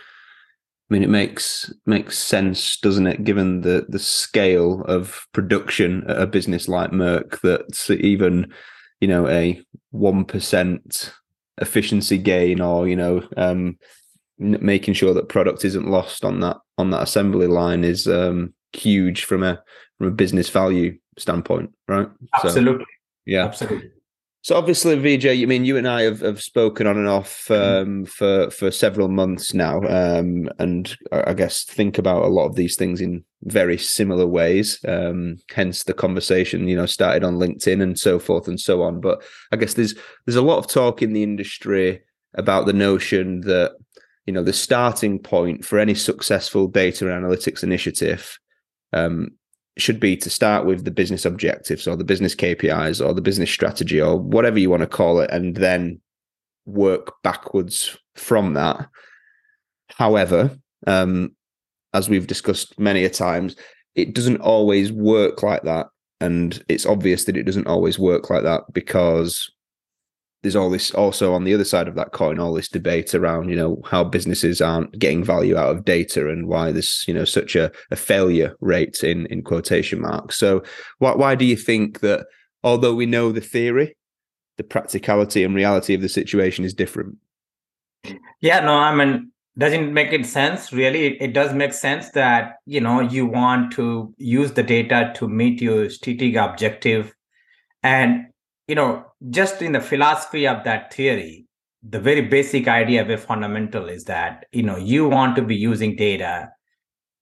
mean, 0.89 1.01
it 1.01 1.09
makes 1.09 1.73
makes 1.85 2.17
sense, 2.17 2.77
doesn't 2.77 3.07
it? 3.07 3.23
Given 3.23 3.61
the 3.61 3.85
the 3.87 3.99
scale 3.99 4.81
of 4.81 5.25
production 5.31 6.03
at 6.09 6.19
a 6.19 6.27
business 6.27 6.67
like 6.67 6.91
Merck, 6.91 7.39
that 7.39 7.89
even 8.01 8.53
you 8.99 9.07
know 9.07 9.29
a 9.29 9.61
one 9.91 10.25
percent 10.25 11.13
efficiency 11.59 12.17
gain, 12.17 12.59
or 12.59 12.85
you 12.85 12.97
know, 12.97 13.25
um, 13.37 13.79
making 14.39 14.93
sure 14.93 15.13
that 15.13 15.29
product 15.29 15.63
isn't 15.63 15.87
lost 15.87 16.25
on 16.25 16.41
that 16.41 16.57
on 16.77 16.91
that 16.91 17.03
assembly 17.03 17.47
line 17.47 17.85
is 17.85 18.07
um, 18.09 18.53
huge 18.73 19.23
from 19.23 19.41
a 19.41 19.63
from 19.97 20.07
a 20.07 20.11
business 20.11 20.49
value 20.49 20.97
standpoint, 21.17 21.71
right? 21.87 22.09
Absolutely. 22.35 22.83
So, 22.83 22.91
yeah, 23.25 23.45
absolutely. 23.45 23.89
So 24.43 24.57
obviously, 24.57 24.97
Vijay, 24.97 25.41
I 25.41 25.45
mean, 25.45 25.63
you 25.63 25.77
and 25.77 25.87
I 25.87 26.01
have, 26.01 26.19
have 26.19 26.41
spoken 26.41 26.85
on 26.85 26.97
and 26.97 27.07
off 27.07 27.47
mm-hmm. 27.47 27.89
um, 27.89 28.05
for 28.05 28.49
for 28.51 28.71
several 28.71 29.07
months 29.07 29.53
now, 29.53 29.81
um, 29.83 30.49
and 30.59 30.95
I 31.13 31.33
guess 31.33 31.63
think 31.63 31.97
about 31.97 32.25
a 32.25 32.27
lot 32.27 32.47
of 32.47 32.55
these 32.55 32.75
things 32.75 32.99
in 32.99 33.23
very 33.43 33.77
similar 33.77 34.27
ways. 34.27 34.83
Um, 34.85 35.37
hence, 35.49 35.85
the 35.85 35.93
conversation, 35.93 36.67
you 36.67 36.75
know, 36.75 36.85
started 36.85 37.23
on 37.23 37.37
LinkedIn 37.37 37.81
and 37.81 37.97
so 37.97 38.19
forth 38.19 38.49
and 38.49 38.59
so 38.59 38.83
on. 38.83 38.99
But 38.99 39.23
I 39.53 39.55
guess 39.55 39.75
there's 39.75 39.95
there's 40.25 40.35
a 40.35 40.41
lot 40.41 40.57
of 40.57 40.67
talk 40.67 41.01
in 41.01 41.13
the 41.13 41.23
industry 41.23 42.01
about 42.33 42.65
the 42.65 42.73
notion 42.73 43.41
that 43.41 43.77
you 44.25 44.33
know 44.33 44.43
the 44.43 44.51
starting 44.51 45.19
point 45.19 45.63
for 45.63 45.79
any 45.79 45.95
successful 45.95 46.67
data 46.67 47.05
analytics 47.05 47.63
initiative 47.63 48.37
um, 48.91 49.29
should 49.77 49.99
be 49.99 50.15
to 50.17 50.29
start 50.29 50.65
with 50.65 50.85
the 50.85 50.91
business 50.91 51.25
objectives 51.25 51.87
or 51.87 51.95
the 51.95 52.03
business 52.03 52.35
KPIs 52.35 53.03
or 53.03 53.13
the 53.13 53.21
business 53.21 53.49
strategy 53.49 53.99
or 53.99 54.17
whatever 54.19 54.59
you 54.59 54.69
want 54.69 54.81
to 54.81 54.87
call 54.87 55.19
it, 55.19 55.31
and 55.31 55.55
then 55.55 55.99
work 56.65 57.13
backwards 57.23 57.97
from 58.15 58.53
that. 58.53 58.87
However, 59.89 60.57
um, 60.87 61.35
as 61.93 62.09
we've 62.09 62.27
discussed 62.27 62.79
many 62.79 63.03
a 63.03 63.09
times, 63.09 63.55
it 63.95 64.13
doesn't 64.13 64.41
always 64.41 64.91
work 64.91 65.43
like 65.43 65.63
that. 65.63 65.87
And 66.21 66.63
it's 66.69 66.85
obvious 66.85 67.25
that 67.25 67.37
it 67.37 67.43
doesn't 67.43 67.67
always 67.67 67.99
work 67.99 68.29
like 68.29 68.43
that 68.43 68.61
because 68.71 69.51
there's 70.43 70.57
all 70.57 70.69
this 70.69 70.91
also 70.91 71.33
on 71.33 71.45
the 71.45 71.53
other 71.53 71.63
side 71.63 71.87
of 71.87 71.95
that 71.95 72.11
coin, 72.11 72.37
all 72.37 72.53
this 72.53 72.67
debate 72.67 73.15
around, 73.15 73.49
you 73.49 73.55
know, 73.55 73.81
how 73.85 74.03
businesses 74.03 74.61
aren't 74.61 74.97
getting 74.99 75.23
value 75.23 75.57
out 75.57 75.75
of 75.75 75.85
data 75.85 76.29
and 76.29 76.47
why 76.47 76.71
there's, 76.71 77.05
you 77.07 77.13
know, 77.13 77.23
such 77.23 77.55
a, 77.55 77.71
a 77.91 77.95
failure 77.95 78.55
rate 78.59 79.03
in 79.03 79.25
in 79.27 79.41
quotation 79.41 80.01
marks. 80.01 80.37
So 80.37 80.61
why 80.99 81.15
why 81.15 81.35
do 81.35 81.45
you 81.45 81.55
think 81.55 82.01
that 82.01 82.27
although 82.61 82.93
we 82.93 83.05
know 83.05 83.31
the 83.31 83.41
theory, 83.41 83.95
the 84.57 84.63
practicality 84.63 85.43
and 85.45 85.55
reality 85.55 85.93
of 85.93 86.01
the 86.01 86.09
situation 86.09 86.65
is 86.65 86.73
different? 86.73 87.15
Yeah, 88.41 88.59
no, 88.59 88.73
I 88.73 88.93
mean, 88.93 89.31
doesn't 89.57 89.93
make 89.93 90.11
it 90.11 90.25
sense 90.25 90.73
really 90.73 91.05
it, 91.05 91.21
it 91.21 91.33
does 91.33 91.53
make 91.53 91.73
sense 91.73 92.09
that 92.09 92.55
you 92.65 92.81
know 92.81 92.99
you 92.99 93.23
want 93.23 93.71
to 93.71 94.11
use 94.17 94.53
the 94.53 94.63
data 94.63 95.13
to 95.15 95.27
meet 95.27 95.61
your 95.61 95.89
strategic 95.91 96.35
objective 96.35 97.13
and 97.83 98.25
you 98.67 98.75
know, 98.75 99.05
just 99.29 99.61
in 99.61 99.73
the 99.73 99.81
philosophy 99.81 100.47
of 100.47 100.63
that 100.63 100.93
theory, 100.93 101.47
the 101.87 101.99
very 101.99 102.21
basic 102.21 102.67
idea 102.67 103.07
of 103.07 103.23
fundamental 103.23 103.89
is 103.89 104.05
that, 104.05 104.45
you 104.51 104.63
know, 104.63 104.77
you 104.77 105.07
want 105.07 105.35
to 105.35 105.41
be 105.41 105.55
using 105.55 105.95
data 105.95 106.49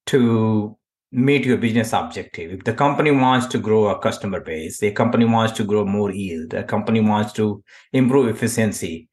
to 0.08 0.78
meet 1.12 1.46
your 1.46 1.58
business 1.58 1.94
objective. 1.94 2.52
If 2.52 2.64
the 2.64 2.74
company 2.74 3.12
wants 3.12 3.48
to 3.48 3.60
grow 3.60 3.88
a 3.88 4.00
customer 4.00 4.40
base, 4.40 4.80
the 4.80 4.92
company 4.92 5.26
wants 5.26 5.54
to 5.54 5.64
grow 5.64 5.84
more 5.86 6.12
yield, 6.12 6.54
a 6.54 6.64
company 6.64 7.02
wants 7.02 7.34
to 7.34 7.64
improve 7.92 8.28
efficiency, 8.28 9.10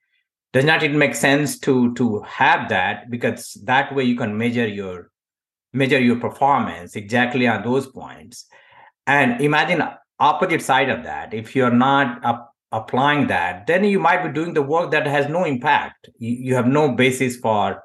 does 0.52 0.64
not 0.64 0.82
it 0.82 0.92
make 0.92 1.14
sense 1.14 1.58
to 1.60 1.94
to 1.94 2.20
have 2.22 2.68
that 2.68 3.10
because 3.10 3.60
that 3.64 3.94
way 3.94 4.04
you 4.04 4.16
can 4.16 4.36
measure 4.36 4.66
your 4.66 5.10
measure 5.72 6.00
your 6.00 6.16
performance 6.16 6.96
exactly 6.96 7.46
on 7.46 7.62
those 7.62 7.86
points 7.86 8.46
and 9.06 9.40
imagine 9.40 9.82
opposite 10.18 10.62
side 10.62 10.88
of 10.88 11.04
that 11.04 11.32
if 11.32 11.54
you're 11.54 11.70
not 11.70 12.24
up, 12.24 12.54
applying 12.72 13.26
that 13.28 13.66
then 13.66 13.84
you 13.84 13.98
might 13.98 14.22
be 14.22 14.32
doing 14.32 14.52
the 14.54 14.62
work 14.62 14.90
that 14.90 15.06
has 15.06 15.28
no 15.28 15.44
impact. 15.44 16.10
You, 16.18 16.32
you 16.32 16.54
have 16.54 16.66
no 16.66 16.92
basis 16.92 17.36
for 17.36 17.82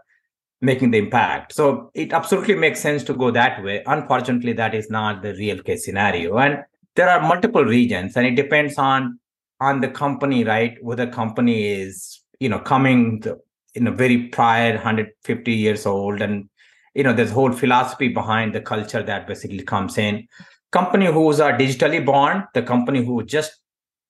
making 0.62 0.92
the 0.92 0.98
impact. 0.98 1.54
So 1.54 1.92
it 1.94 2.14
absolutely 2.14 2.56
makes 2.56 2.80
sense 2.80 3.04
to 3.06 3.14
go 3.14 3.32
that 3.32 3.64
way. 3.64 3.84
Unfortunately 3.86 4.54
that 4.54 4.74
is 4.76 4.90
not 4.90 5.22
the 5.22 5.34
real 5.36 5.62
case 5.62 5.86
scenario. 5.86 6.38
And 6.38 6.64
there 6.96 7.10
are 7.10 7.22
multiple 7.22 7.64
regions 7.64 8.18
and 8.18 8.26
it 8.26 8.36
depends 8.36 8.78
on 8.78 9.20
on 9.62 9.82
the 9.82 9.88
company 9.88 10.44
right? 10.44 10.76
Whether 10.82 11.08
company 11.08 11.72
is 11.72 12.22
you 12.40 12.50
know 12.50 12.60
coming 12.60 13.22
to, 13.22 13.38
in 13.76 13.88
a 13.88 13.92
very 13.92 14.28
prior 14.28 14.74
150 14.74 15.52
years 15.52 15.86
old 15.86 16.22
and 16.22 16.50
you 16.94 17.04
know 17.04 17.14
there's 17.14 17.32
whole 17.32 17.52
philosophy 17.52 18.08
behind 18.08 18.54
the 18.54 18.62
culture 18.62 19.02
that 19.02 19.28
basically 19.28 19.64
comes 19.64 19.98
in 19.98 20.28
company 20.74 21.06
who's 21.06 21.40
are 21.40 21.54
uh, 21.54 21.58
digitally 21.58 22.04
born, 22.04 22.46
the 22.54 22.64
company 22.64 23.06
who 23.06 23.24
just 23.24 23.60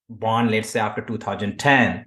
born, 0.10 0.50
let's 0.50 0.70
say 0.70 0.80
after 0.80 1.02
2010, 1.02 2.06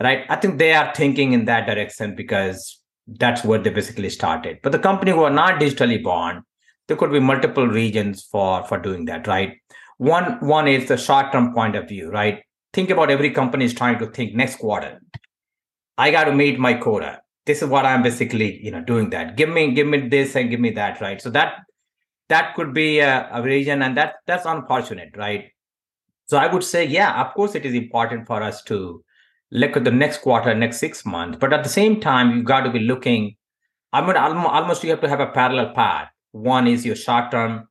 right? 0.00 0.24
I 0.28 0.36
think 0.36 0.58
they 0.58 0.74
are 0.74 0.94
thinking 0.94 1.32
in 1.32 1.46
that 1.46 1.66
direction 1.66 2.14
because 2.14 2.80
that's 3.06 3.44
where 3.44 3.58
they 3.58 3.70
basically 3.70 4.10
started. 4.10 4.58
But 4.62 4.72
the 4.72 4.78
company 4.78 5.10
who 5.10 5.24
are 5.24 5.30
not 5.30 5.58
digitally 5.60 6.02
born, 6.02 6.42
there 6.86 6.98
could 6.98 7.12
be 7.12 7.20
multiple 7.20 7.66
regions 7.66 8.22
for 8.30 8.62
for 8.64 8.78
doing 8.78 9.06
that, 9.06 9.26
right? 9.26 9.56
One 9.96 10.38
one 10.46 10.68
is 10.68 10.86
the 10.88 10.98
short 10.98 11.32
term 11.32 11.54
point 11.54 11.76
of 11.76 11.88
view, 11.88 12.10
right? 12.10 12.42
Think 12.74 12.90
about 12.90 13.10
every 13.10 13.30
company 13.30 13.64
is 13.64 13.74
trying 13.74 13.98
to 14.00 14.06
think 14.06 14.34
next 14.34 14.56
quarter. 14.56 15.00
I 15.96 16.10
got 16.10 16.24
to 16.24 16.32
meet 16.32 16.58
my 16.58 16.74
quota. 16.74 17.20
This 17.46 17.62
is 17.62 17.68
what 17.68 17.86
I'm 17.86 18.02
basically, 18.02 18.60
you 18.62 18.70
know, 18.70 18.82
doing 18.82 19.10
that. 19.10 19.36
Give 19.36 19.48
me, 19.48 19.72
give 19.72 19.86
me 19.86 20.08
this 20.08 20.34
and 20.34 20.50
give 20.50 20.60
me 20.60 20.70
that, 20.70 21.00
right? 21.00 21.20
So 21.20 21.30
that 21.30 21.58
that 22.34 22.54
could 22.54 22.72
be 22.74 22.88
a, 22.98 23.28
a 23.32 23.42
region 23.42 23.82
and 23.82 23.96
that 23.96 24.14
that's 24.26 24.46
unfortunate 24.54 25.16
right? 25.16 25.50
So 26.26 26.38
i 26.38 26.46
would 26.52 26.64
say 26.64 26.84
yeah 26.84 27.20
of 27.22 27.34
course 27.34 27.54
it 27.54 27.66
is 27.70 27.74
important 27.74 28.26
for 28.26 28.42
us 28.42 28.62
to 28.70 28.78
look 29.62 29.76
at 29.76 29.84
the 29.84 29.96
next 30.02 30.22
quarter 30.22 30.54
next 30.54 30.78
six 30.78 31.04
months. 31.04 31.38
But 31.40 31.52
at 31.52 31.62
the 31.62 31.74
same 31.80 32.00
time 32.00 32.36
you 32.36 32.42
got 32.42 32.62
to 32.62 32.70
be 32.70 32.80
looking 32.80 33.36
i 33.92 34.00
mean 34.04 34.16
almost 34.16 34.84
you 34.84 34.90
have 34.90 35.02
to 35.02 35.08
have 35.14 35.20
a 35.20 35.30
parallel 35.38 35.72
path. 35.74 36.08
One 36.32 36.66
is 36.66 36.84
your 36.84 36.96
short 36.96 37.30
term 37.30 37.68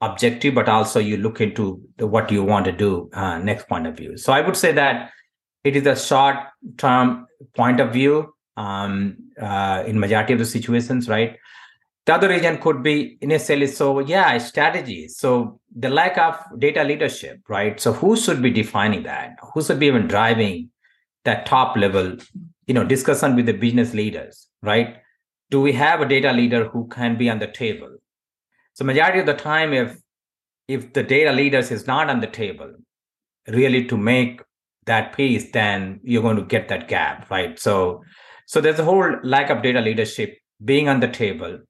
objective 0.00 0.54
but 0.54 0.68
also 0.68 0.98
you 0.98 1.16
look 1.18 1.40
into 1.40 1.64
the, 1.98 2.06
what 2.06 2.30
you 2.32 2.42
want 2.42 2.64
to 2.64 2.72
do 2.72 3.10
uh, 3.12 3.38
next 3.38 3.68
point 3.68 3.86
of 3.86 3.96
view. 3.96 4.16
So 4.16 4.32
i 4.32 4.40
would 4.40 4.56
say 4.56 4.72
that 4.72 5.10
it 5.62 5.76
is 5.76 5.86
a 5.86 5.96
short 5.96 6.36
term 6.78 7.26
point 7.54 7.80
of 7.80 7.92
view 7.92 8.34
um, 8.56 9.16
uh, 9.40 9.84
in 9.86 9.98
majority 9.98 10.32
of 10.32 10.38
the 10.38 10.50
situations 10.56 11.08
right 11.08 11.36
the 12.10 12.16
other 12.16 12.28
region 12.28 12.58
could 12.58 12.82
be 12.82 13.16
initially 13.20 13.68
so 13.68 14.00
yeah 14.00 14.36
strategy. 14.38 15.06
So 15.06 15.60
the 15.76 15.88
lack 15.88 16.18
of 16.18 16.34
data 16.58 16.82
leadership 16.82 17.38
right? 17.48 17.78
So 17.78 17.92
who 17.92 18.16
should 18.16 18.42
be 18.42 18.50
defining 18.50 19.04
that? 19.04 19.36
Who 19.54 19.62
should 19.62 19.78
be 19.78 19.86
even 19.86 20.08
driving 20.08 20.70
that 21.24 21.46
top 21.46 21.76
level 21.76 22.16
you 22.66 22.74
know 22.74 22.82
discussion 22.82 23.36
with 23.36 23.46
the 23.46 23.52
business 23.52 23.94
leaders 23.94 24.48
right? 24.60 24.96
Do 25.50 25.60
we 25.60 25.72
have 25.74 26.00
a 26.00 26.08
data 26.08 26.32
leader 26.32 26.64
who 26.64 26.88
can 26.88 27.16
be 27.16 27.30
on 27.30 27.38
the 27.38 27.46
table? 27.46 27.96
So 28.72 28.84
majority 28.84 29.20
of 29.20 29.26
the 29.26 29.34
time 29.34 29.72
if 29.72 29.96
if 30.66 30.92
the 30.92 31.04
data 31.04 31.30
leaders 31.30 31.70
is 31.70 31.86
not 31.86 32.10
on 32.10 32.18
the 32.18 32.32
table 32.42 32.74
really 33.46 33.86
to 33.86 33.96
make 33.96 34.42
that 34.86 35.12
piece 35.12 35.52
then 35.52 36.00
you're 36.02 36.22
going 36.22 36.42
to 36.42 36.42
get 36.56 36.66
that 36.68 36.88
gap 36.88 37.30
right? 37.30 37.56
So 37.56 38.02
so 38.46 38.60
there's 38.60 38.80
a 38.80 38.84
whole 38.84 39.16
lack 39.22 39.48
of 39.48 39.62
data 39.62 39.80
leadership 39.80 40.38
being 40.64 40.88
on 40.88 40.98
the 40.98 41.08
table 41.24 41.60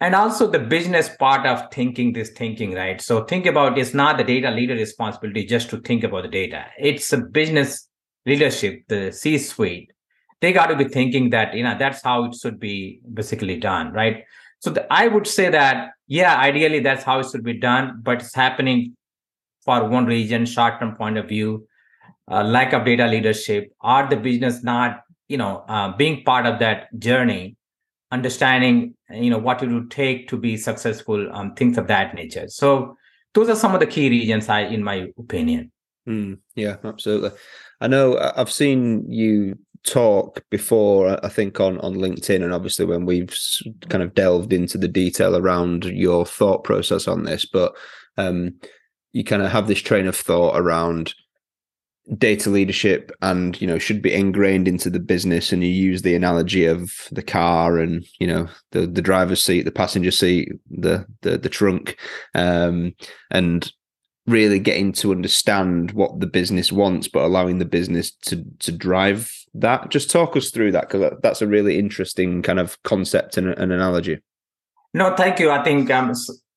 and 0.00 0.14
also 0.14 0.50
the 0.50 0.58
business 0.58 1.08
part 1.18 1.46
of 1.46 1.70
thinking 1.72 2.12
this 2.12 2.30
thinking 2.30 2.74
right? 2.74 3.00
So 3.00 3.24
think 3.24 3.46
about 3.46 3.78
it's 3.78 3.94
not 3.94 4.18
the 4.18 4.24
data 4.24 4.50
leader 4.50 4.74
responsibility 4.74 5.44
just 5.44 5.70
to 5.70 5.80
think 5.80 6.04
about 6.04 6.22
the 6.22 6.28
data. 6.28 6.66
It's 6.78 7.12
a 7.12 7.18
business 7.18 7.88
leadership 8.26 8.82
the 8.88 9.12
c 9.12 9.38
suite 9.38 9.92
they 10.40 10.52
got 10.52 10.66
to 10.66 10.76
be 10.76 10.84
thinking 10.84 11.30
that 11.30 11.54
you 11.54 11.62
know 11.62 11.76
that's 11.78 12.02
how 12.02 12.24
it 12.24 12.34
should 12.34 12.58
be 12.60 13.00
basically 13.14 13.56
done 13.58 13.92
right? 13.92 14.24
So 14.58 14.70
the, 14.70 14.92
i 14.92 15.06
would 15.06 15.26
say 15.26 15.48
that 15.50 15.90
yeah 16.08 16.36
ideally 16.36 16.80
that's 16.80 17.04
how 17.04 17.20
it 17.20 17.26
should 17.30 17.44
be 17.44 17.58
done 17.58 18.00
but 18.02 18.20
it's 18.20 18.34
happening 18.34 18.96
for 19.64 19.88
one 19.88 20.06
region 20.06 20.44
short 20.44 20.80
term 20.80 20.96
point 20.96 21.18
of 21.18 21.28
view 21.28 21.66
uh, 22.30 22.42
lack 22.42 22.72
of 22.72 22.84
data 22.84 23.06
leadership 23.06 23.72
are 23.80 24.08
the 24.08 24.16
business 24.16 24.62
not 24.64 25.02
you 25.28 25.36
know 25.36 25.64
uh, 25.68 25.96
being 25.96 26.24
part 26.24 26.46
of 26.46 26.58
that 26.58 26.88
journey 26.98 27.55
understanding 28.12 28.94
you 29.10 29.30
know 29.30 29.38
what 29.38 29.62
it 29.62 29.68
would 29.68 29.90
take 29.90 30.28
to 30.28 30.36
be 30.36 30.56
successful 30.56 31.30
um, 31.32 31.54
things 31.54 31.76
of 31.78 31.86
that 31.88 32.14
nature. 32.14 32.48
So 32.48 32.96
those 33.34 33.48
are 33.48 33.56
some 33.56 33.74
of 33.74 33.80
the 33.80 33.86
key 33.86 34.08
regions 34.08 34.48
i 34.48 34.60
in 34.60 34.82
my 34.82 35.08
opinion. 35.18 35.72
Mm, 36.08 36.38
yeah 36.54 36.76
absolutely. 36.84 37.30
I 37.80 37.88
know 37.88 38.16
i've 38.36 38.52
seen 38.52 39.10
you 39.10 39.58
talk 39.84 40.42
before 40.50 41.24
i 41.24 41.28
think 41.28 41.60
on 41.60 41.78
on 41.78 41.94
linkedin 41.94 42.42
and 42.42 42.52
obviously 42.52 42.84
when 42.84 43.06
we've 43.06 43.36
kind 43.88 44.02
of 44.02 44.14
delved 44.14 44.52
into 44.52 44.78
the 44.78 44.88
detail 44.88 45.36
around 45.36 45.84
your 45.84 46.26
thought 46.26 46.64
process 46.64 47.06
on 47.06 47.22
this 47.22 47.44
but 47.44 47.76
um 48.16 48.54
you 49.12 49.22
kind 49.24 49.42
of 49.42 49.50
have 49.50 49.68
this 49.68 49.80
train 49.80 50.06
of 50.06 50.16
thought 50.16 50.58
around 50.58 51.14
data 52.18 52.50
leadership 52.50 53.10
and 53.22 53.60
you 53.60 53.66
know 53.66 53.78
should 53.78 54.00
be 54.00 54.14
ingrained 54.14 54.68
into 54.68 54.88
the 54.88 55.00
business 55.00 55.52
and 55.52 55.64
you 55.64 55.70
use 55.70 56.02
the 56.02 56.14
analogy 56.14 56.64
of 56.64 56.92
the 57.10 57.22
car 57.22 57.78
and 57.78 58.06
you 58.20 58.26
know 58.26 58.46
the 58.70 58.86
the 58.86 59.02
driver's 59.02 59.42
seat 59.42 59.62
the 59.62 59.72
passenger 59.72 60.12
seat 60.12 60.52
the 60.70 61.04
the, 61.22 61.36
the 61.36 61.48
trunk 61.48 61.98
um, 62.34 62.94
and 63.32 63.72
really 64.28 64.58
getting 64.58 64.92
to 64.92 65.10
understand 65.12 65.92
what 65.92 66.20
the 66.20 66.26
business 66.26 66.70
wants 66.70 67.08
but 67.08 67.24
allowing 67.24 67.58
the 67.58 67.64
business 67.64 68.12
to 68.12 68.44
to 68.60 68.70
drive 68.70 69.32
that. 69.60 69.90
Just 69.90 70.10
talk 70.10 70.36
us 70.36 70.50
through 70.50 70.72
that 70.72 70.88
because 70.88 71.18
that's 71.22 71.42
a 71.42 71.46
really 71.46 71.78
interesting 71.78 72.42
kind 72.42 72.60
of 72.60 72.80
concept 72.82 73.36
and 73.36 73.48
an 73.48 73.72
analogy. 73.72 74.20
No 74.94 75.14
thank 75.16 75.38
you. 75.40 75.50
I 75.50 75.62
think 75.62 75.90
um, 75.90 76.12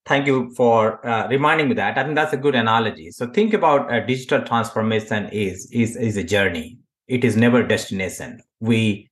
thank 0.10 0.25
you 0.25 0.51
for 0.58 1.06
uh, 1.08 1.28
reminding 1.28 1.70
me 1.70 1.75
that. 1.75 1.98
I 1.98 2.04
think 2.04 2.16
that's 2.16 2.34
a 2.34 2.38
good 2.38 2.56
analogy. 2.56 3.12
So 3.12 3.28
think 3.28 3.54
about 3.54 3.94
a 3.94 4.06
digital 4.06 4.42
transformation 4.42 5.30
is 5.32 5.70
is 5.72 5.96
is 5.96 6.18
a 6.18 6.24
journey. 6.24 6.80
It 7.08 7.24
is 7.24 7.38
never 7.38 7.62
a 7.62 7.68
destination. 7.68 8.42
We 8.60 9.10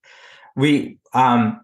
we 0.56 0.98
um 1.14 1.62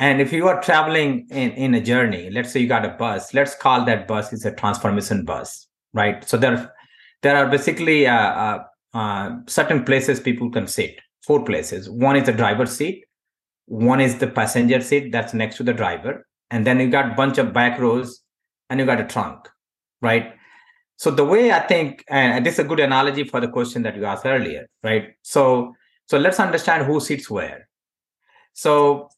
and 0.00 0.20
if 0.20 0.32
you 0.32 0.48
are 0.48 0.60
traveling 0.62 1.26
in 1.30 1.52
in 1.52 1.74
a 1.74 1.80
journey, 1.80 2.30
let's 2.30 2.52
say 2.52 2.60
you 2.60 2.66
got 2.66 2.86
a 2.86 2.96
bus, 3.04 3.34
let's 3.34 3.54
call 3.54 3.84
that 3.84 4.08
bus 4.08 4.32
is 4.32 4.46
a 4.46 4.52
transformation 4.52 5.24
bus, 5.24 5.68
right? 5.92 6.26
So 6.26 6.38
there 6.38 6.72
there 7.22 7.36
are 7.36 7.48
basically 7.50 8.06
uh, 8.06 8.32
uh, 8.44 8.58
uh, 8.94 9.30
certain 9.46 9.84
places 9.84 10.20
people 10.20 10.50
can 10.50 10.66
sit. 10.66 11.00
Four 11.26 11.44
places. 11.44 11.88
One 11.90 12.16
is 12.16 12.26
the 12.26 12.32
driver's 12.32 12.76
seat. 12.76 13.04
One 13.66 14.00
is 14.00 14.18
the 14.18 14.26
passenger 14.26 14.80
seat 14.80 15.10
that's 15.12 15.32
next 15.32 15.56
to 15.56 15.62
the 15.62 15.72
driver, 15.72 16.26
and 16.50 16.66
then 16.66 16.80
you 16.80 16.90
got 16.90 17.16
bunch 17.16 17.38
of 17.38 17.52
back 17.52 17.78
rows 17.78 18.23
and 18.70 18.80
you 18.80 18.86
got 18.86 19.00
a 19.00 19.04
trunk, 19.04 19.48
right? 20.00 20.34
So 20.96 21.10
the 21.10 21.24
way 21.24 21.52
I 21.52 21.60
think, 21.60 22.04
and 22.08 22.44
this 22.46 22.54
is 22.54 22.60
a 22.60 22.64
good 22.64 22.80
analogy 22.80 23.24
for 23.24 23.40
the 23.40 23.48
question 23.48 23.82
that 23.82 23.96
you 23.96 24.04
asked 24.04 24.26
earlier, 24.26 24.68
right? 24.82 25.14
So 25.22 25.74
so 26.06 26.18
let's 26.18 26.38
understand 26.38 26.86
who 26.86 27.00
sits 27.00 27.30
where. 27.30 27.68
So 28.52 29.08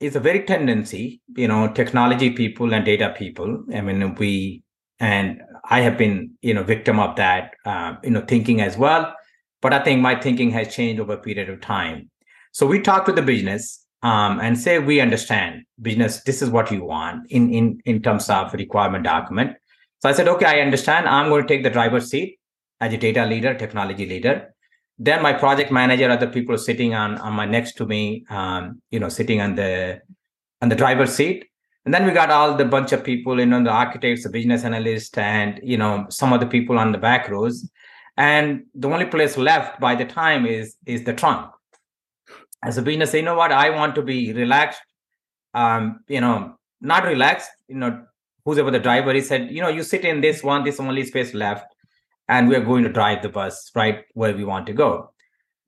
it's 0.00 0.16
a 0.16 0.20
very 0.20 0.44
tendency, 0.44 1.20
you 1.36 1.46
know, 1.48 1.72
technology 1.72 2.30
people 2.30 2.74
and 2.74 2.84
data 2.84 3.14
people. 3.16 3.64
I 3.72 3.80
mean, 3.80 4.14
we 4.16 4.62
and 4.98 5.40
I 5.70 5.80
have 5.80 5.96
been, 5.96 6.32
you 6.42 6.54
know, 6.54 6.62
victim 6.64 6.98
of 6.98 7.16
that, 7.16 7.54
uh, 7.64 7.94
you 8.02 8.10
know, 8.10 8.22
thinking 8.22 8.60
as 8.60 8.76
well. 8.76 9.14
But 9.60 9.72
I 9.72 9.82
think 9.82 10.00
my 10.00 10.20
thinking 10.20 10.50
has 10.50 10.74
changed 10.74 11.00
over 11.00 11.14
a 11.14 11.18
period 11.18 11.48
of 11.48 11.60
time. 11.60 12.10
So 12.52 12.66
we 12.66 12.80
talk 12.80 13.04
to 13.06 13.12
the 13.12 13.22
business 13.22 13.81
um, 14.02 14.40
and 14.40 14.58
say 14.58 14.78
we 14.78 15.00
understand 15.00 15.64
business 15.80 16.22
this 16.22 16.42
is 16.42 16.50
what 16.50 16.70
you 16.70 16.84
want 16.84 17.30
in 17.30 17.52
in 17.52 17.80
in 17.84 18.02
terms 18.02 18.28
of 18.28 18.52
requirement 18.54 19.04
document. 19.04 19.56
So 20.00 20.08
i 20.08 20.12
said 20.12 20.28
okay 20.28 20.46
i 20.46 20.60
understand. 20.60 21.08
I'm 21.08 21.28
going 21.28 21.42
to 21.42 21.48
take 21.48 21.62
the 21.62 21.70
driver's 21.70 22.10
seat 22.10 22.38
as 22.80 22.92
a 22.92 22.96
data 22.96 23.24
leader 23.24 23.54
technology 23.54 24.06
leader. 24.06 24.54
Then 24.98 25.22
my 25.22 25.32
project 25.32 25.70
manager 25.70 26.10
other 26.10 26.26
people 26.26 26.58
sitting 26.58 26.94
on 26.94 27.18
on 27.18 27.32
my 27.32 27.46
next 27.46 27.74
to 27.74 27.86
me 27.86 28.24
um, 28.28 28.82
you 28.90 28.98
know 28.98 29.08
sitting 29.08 29.40
on 29.40 29.54
the 29.54 30.00
on 30.60 30.68
the 30.68 30.76
driver's 30.76 31.14
seat. 31.14 31.46
And 31.84 31.92
then 31.92 32.06
we 32.06 32.12
got 32.12 32.30
all 32.30 32.56
the 32.56 32.64
bunch 32.64 32.92
of 32.92 33.02
people 33.02 33.38
you 33.38 33.46
know 33.46 33.62
the 33.62 33.70
architects 33.70 34.24
the 34.24 34.30
business 34.30 34.64
analyst 34.64 35.16
and 35.18 35.60
you 35.62 35.76
know 35.76 36.06
some 36.10 36.32
of 36.32 36.40
the 36.40 36.46
people 36.46 36.78
on 36.78 36.90
the 36.90 36.98
back 36.98 37.28
rows. 37.28 37.70
And 38.16 38.64
the 38.74 38.88
only 38.88 39.06
place 39.06 39.38
left 39.38 39.80
by 39.80 39.94
the 39.94 40.04
time 40.04 40.44
is 40.44 40.76
is 40.86 41.04
the 41.04 41.14
trunk 41.14 41.52
as 42.62 42.78
a 42.78 42.82
business, 42.82 43.14
you 43.14 43.22
know 43.22 43.34
what, 43.34 43.52
I 43.52 43.70
want 43.70 43.94
to 43.96 44.02
be 44.02 44.32
relaxed. 44.32 44.80
Um, 45.54 46.00
you 46.08 46.20
know, 46.20 46.56
not 46.80 47.04
relaxed, 47.04 47.50
you 47.68 47.76
know, 47.76 48.04
who's 48.44 48.58
ever 48.58 48.70
the 48.70 48.78
driver, 48.78 49.12
he 49.12 49.20
said, 49.20 49.50
you 49.50 49.60
know, 49.60 49.68
you 49.68 49.82
sit 49.82 50.04
in 50.04 50.20
this 50.20 50.42
one, 50.42 50.64
this 50.64 50.80
only 50.80 51.04
space 51.04 51.34
left, 51.34 51.66
and 52.28 52.48
we're 52.48 52.64
going 52.64 52.84
to 52.84 52.88
drive 52.88 53.22
the 53.22 53.28
bus 53.28 53.70
right 53.74 54.04
where 54.14 54.34
we 54.34 54.44
want 54.44 54.66
to 54.66 54.72
go. 54.72 55.10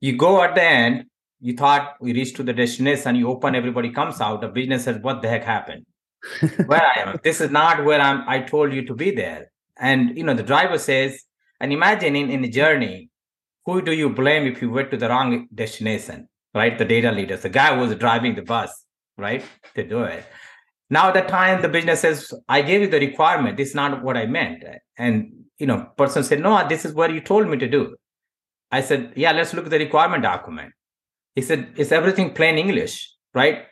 You 0.01 0.17
go 0.17 0.41
at 0.41 0.55
the 0.55 0.63
end, 0.63 1.05
you 1.39 1.53
thought 1.53 1.95
we 2.01 2.13
reached 2.13 2.35
to 2.37 2.43
the 2.43 2.53
destination, 2.53 3.15
you 3.15 3.29
open, 3.29 3.55
everybody 3.55 3.91
comes 3.91 4.19
out. 4.19 4.41
The 4.41 4.47
business 4.47 4.85
says, 4.85 5.01
What 5.01 5.21
the 5.21 5.29
heck 5.29 5.43
happened? 5.43 5.85
where 6.65 6.81
I 6.81 7.01
am. 7.01 7.19
This 7.23 7.41
is 7.41 7.51
not 7.51 7.83
where 7.85 8.01
I'm 8.01 8.27
I 8.27 8.39
told 8.39 8.73
you 8.73 8.85
to 8.85 8.95
be 8.95 9.11
there. 9.11 9.51
And 9.77 10.17
you 10.17 10.23
know, 10.23 10.33
the 10.33 10.43
driver 10.43 10.77
says, 10.77 11.21
and 11.59 11.71
imagine 11.71 12.15
in, 12.15 12.29
in 12.29 12.43
a 12.43 12.49
journey, 12.49 13.09
who 13.65 13.81
do 13.81 13.91
you 13.91 14.09
blame 14.09 14.45
if 14.45 14.61
you 14.61 14.69
went 14.69 14.91
to 14.91 14.97
the 14.97 15.09
wrong 15.09 15.47
destination? 15.53 16.27
Right? 16.55 16.77
The 16.77 16.85
data 16.85 17.11
leaders, 17.11 17.41
the 17.41 17.49
guy 17.49 17.75
who 17.75 17.81
was 17.81 17.95
driving 17.95 18.33
the 18.33 18.41
bus, 18.41 18.71
right? 19.17 19.43
To 19.75 19.83
do 19.83 20.03
it. 20.03 20.25
Now 20.89 21.11
the 21.11 21.21
time 21.21 21.61
the 21.61 21.69
business 21.69 22.01
says, 22.01 22.33
I 22.47 22.61
gave 22.61 22.81
you 22.81 22.87
the 22.87 22.99
requirement. 22.99 23.57
This 23.57 23.69
is 23.69 23.75
not 23.75 24.01
what 24.01 24.17
I 24.17 24.25
meant. 24.25 24.63
And 24.97 25.45
you 25.57 25.67
know, 25.67 25.89
person 25.97 26.23
said, 26.23 26.39
No, 26.39 26.67
this 26.67 26.85
is 26.85 26.93
what 26.93 27.13
you 27.13 27.21
told 27.21 27.47
me 27.47 27.57
to 27.57 27.67
do. 27.67 27.95
I 28.71 28.81
said, 28.81 29.13
Yeah, 29.15 29.31
let's 29.31 29.53
look 29.53 29.65
at 29.65 29.71
the 29.71 29.79
requirement 29.79 30.23
document. 30.23 30.73
He 31.35 31.41
said, 31.41 31.73
Is 31.75 31.91
everything 31.91 32.33
plain 32.33 32.57
English? 32.57 33.11
Right. 33.33 33.63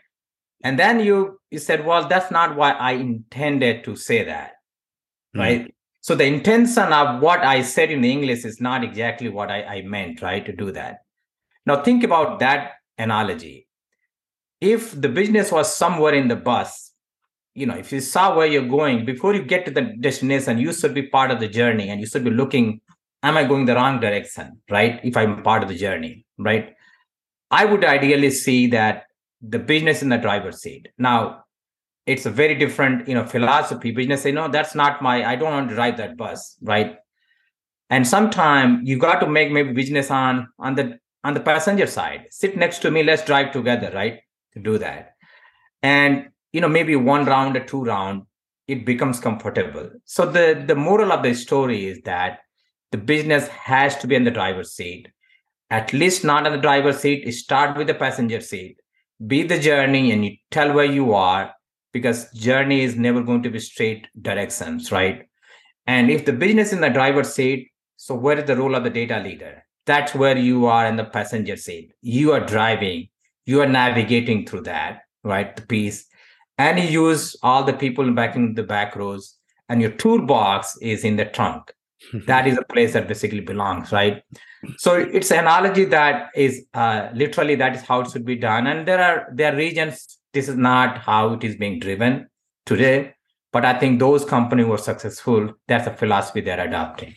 And 0.64 0.78
then 0.80 1.00
you 1.00 1.40
you 1.52 1.60
said, 1.60 1.86
Well, 1.86 2.08
that's 2.08 2.32
not 2.32 2.56
why 2.56 2.72
I 2.72 2.94
intended 2.94 3.84
to 3.86 3.96
say 3.96 4.24
that. 4.24 4.54
Mm-hmm. 5.36 5.40
Right. 5.40 5.76
So 6.02 6.16
the 6.16 6.26
intention 6.26 6.92
of 6.92 7.22
what 7.22 7.40
I 7.42 7.62
said 7.62 7.90
in 7.90 8.04
English 8.04 8.44
is 8.44 8.60
not 8.60 8.84
exactly 8.84 9.30
what 9.30 9.50
I, 9.50 9.64
I 9.64 9.82
meant, 9.84 10.22
right? 10.22 10.46
To 10.46 10.52
do 10.52 10.72
that. 10.74 11.03
Now, 11.66 11.82
think 11.82 12.04
about 12.04 12.40
that 12.40 12.74
analogy. 12.98 13.68
If 14.60 15.00
the 15.00 15.10
business 15.10 15.52
was 15.52 15.76
somewhere 15.76 16.14
in 16.14 16.28
the 16.28 16.36
bus, 16.36 16.92
you 17.54 17.66
know, 17.66 17.76
if 17.76 17.92
you 17.92 18.00
saw 18.00 18.36
where 18.36 18.48
you're 18.48 18.68
going 18.68 19.06
before 19.06 19.36
you 19.36 19.44
get 19.44 19.66
to 19.66 19.72
the 19.72 19.94
destination, 20.00 20.58
you 20.58 20.74
should 20.74 20.94
be 20.94 21.04
part 21.04 21.32
of 21.32 21.40
the 21.40 21.48
journey 21.48 21.90
and 21.90 22.00
you 22.00 22.08
should 22.08 22.24
be 22.24 22.32
looking, 22.32 22.82
am 23.22 23.38
I 23.38 23.44
going 23.44 23.66
the 23.66 23.76
wrong 23.76 24.00
direction, 24.00 24.62
right? 24.70 25.00
If 25.04 25.16
I'm 25.16 25.44
part 25.44 25.64
of 25.64 25.70
the 25.70 25.76
journey, 25.76 26.26
right? 26.38 26.74
I 27.52 27.66
would 27.66 27.86
ideally 27.86 28.32
see 28.32 28.68
that 28.68 29.04
the 29.42 29.60
business 29.60 30.02
in 30.02 30.10
the 30.10 30.18
driver's 30.18 30.62
seat. 30.62 30.88
Now, 30.98 31.44
it's 32.06 32.26
a 32.26 32.32
very 32.32 32.56
different, 32.56 33.08
you 33.08 33.14
know, 33.14 33.26
philosophy. 33.26 33.92
Business 33.92 34.24
say, 34.24 34.32
no, 34.32 34.48
that's 34.48 34.76
not 34.76 35.02
my, 35.02 35.24
I 35.24 35.36
don't 35.36 35.52
want 35.52 35.70
to 35.70 35.76
drive 35.76 35.98
that 35.98 36.18
bus, 36.18 36.58
right? 36.62 36.98
And 37.90 38.08
sometime 38.08 38.82
you 38.84 38.98
got 38.98 39.20
to 39.20 39.28
make 39.28 39.52
maybe 39.52 39.72
business 39.74 40.10
on 40.10 40.48
on 40.58 40.76
the 40.76 40.98
on 41.24 41.34
the 41.34 41.40
passenger 41.40 41.88
side 41.88 42.26
sit 42.30 42.58
next 42.58 42.80
to 42.80 42.92
me 42.92 43.04
let's 43.04 43.26
drive 43.26 43.52
together 43.52 43.92
right? 43.94 44.20
To 44.54 44.60
do 44.60 44.78
that. 44.78 45.16
And 45.82 46.30
you 46.52 46.62
know 46.62 46.70
maybe 46.70 46.96
one 46.96 47.26
round 47.26 47.58
or 47.58 47.66
two 47.66 47.84
round 47.84 48.24
it 48.68 48.86
becomes 48.86 49.20
comfortable. 49.20 49.90
So 50.06 50.26
the 50.26 50.64
the 50.66 50.76
moral 50.76 51.12
of 51.12 51.24
the 51.24 51.34
story 51.34 51.88
is 51.88 52.02
that 52.06 52.40
the 52.92 52.98
business 52.98 53.48
has 53.48 53.98
to 53.98 54.08
be 54.08 54.16
in 54.16 54.24
the 54.24 54.32
driver's 54.32 54.74
seat. 54.74 55.08
At 55.70 55.94
least 55.94 56.24
not 56.24 56.46
on 56.46 56.52
the 56.52 56.60
driver's 56.60 57.00
seat 57.00 57.30
start 57.34 57.78
with 57.78 57.88
the 57.88 57.96
passenger 57.96 58.40
seat. 58.40 58.78
Be 59.26 59.44
the 59.44 59.60
journey 59.60 60.12
and 60.12 60.26
you 60.26 60.38
tell 60.52 60.74
where 60.74 60.86
you 60.86 61.14
are 61.14 61.54
because 61.92 62.32
journey 62.32 62.82
is 62.82 62.96
never 62.96 63.22
going 63.22 63.44
to 63.44 63.50
be 63.50 63.60
straight 63.60 64.08
directions 64.22 64.92
right? 64.92 65.24
And 65.88 66.10
if 66.12 66.26
the 66.26 66.34
business 66.34 66.72
in 66.72 66.82
the 66.82 66.90
driver's 66.90 67.34
seat 67.34 67.72
so 67.98 68.16
where 68.16 68.38
is 68.38 68.46
the 68.46 68.56
role 68.56 68.76
of 68.76 68.84
the 68.84 68.90
data 68.90 69.20
leader 69.20 69.64
that's 69.86 70.16
where 70.16 70.38
you 70.38 70.66
are 70.66 70.86
in 70.86 70.96
the 70.96 71.04
passenger 71.04 71.56
seat. 71.58 71.94
You 72.02 72.32
are 72.32 72.40
driving. 72.40 73.10
You 73.46 73.62
are 73.62 73.68
navigating 73.68 74.46
through 74.46 74.62
that 74.62 75.02
right 75.24 75.56
the 75.56 75.62
piece. 75.64 76.06
And 76.58 76.80
you 76.80 77.08
use 77.08 77.36
all 77.44 77.64
the 77.64 77.74
people 77.74 78.10
back 78.12 78.36
in 78.36 78.54
the 78.54 78.64
back 78.64 78.96
rows 78.96 79.38
and 79.70 79.82
your 79.82 79.92
toolbox 79.92 80.78
is 80.82 81.04
in 81.04 81.16
the 81.16 81.26
trunk. 81.26 81.74
That 82.28 82.48
is 82.48 82.58
a 82.58 82.64
place 82.74 82.94
that 82.94 83.08
basically 83.08 83.40
belongs 83.40 83.92
right? 83.92 84.24
So 84.78 84.96
it's 84.96 85.32
an 85.32 85.40
analogy 85.40 85.86
that 85.86 86.30
is 86.36 86.66
uh, 86.74 87.10
literally 87.14 87.56
that 87.56 87.76
is 87.76 87.82
how 87.82 88.02
it 88.02 88.12
should 88.12 88.26
be 88.26 88.36
done. 88.36 88.68
And 88.68 88.88
there 88.88 89.02
are 89.02 89.28
there 89.34 89.54
are 89.54 89.56
regions 89.56 90.20
this 90.34 90.50
is 90.50 90.56
not 90.56 90.98
how 90.98 91.34
it 91.34 91.44
is 91.44 91.56
being 91.56 91.80
driven 91.80 92.28
today. 92.66 93.16
But 93.52 93.66
i 93.66 93.78
think 93.78 94.00
those 94.00 94.26
companies 94.26 94.66
were 94.66 94.78
successful. 94.78 95.54
That's 95.68 95.88
a 95.88 95.94
philosophy 95.94 96.42
they're 96.42 96.68
adopting 96.68 97.16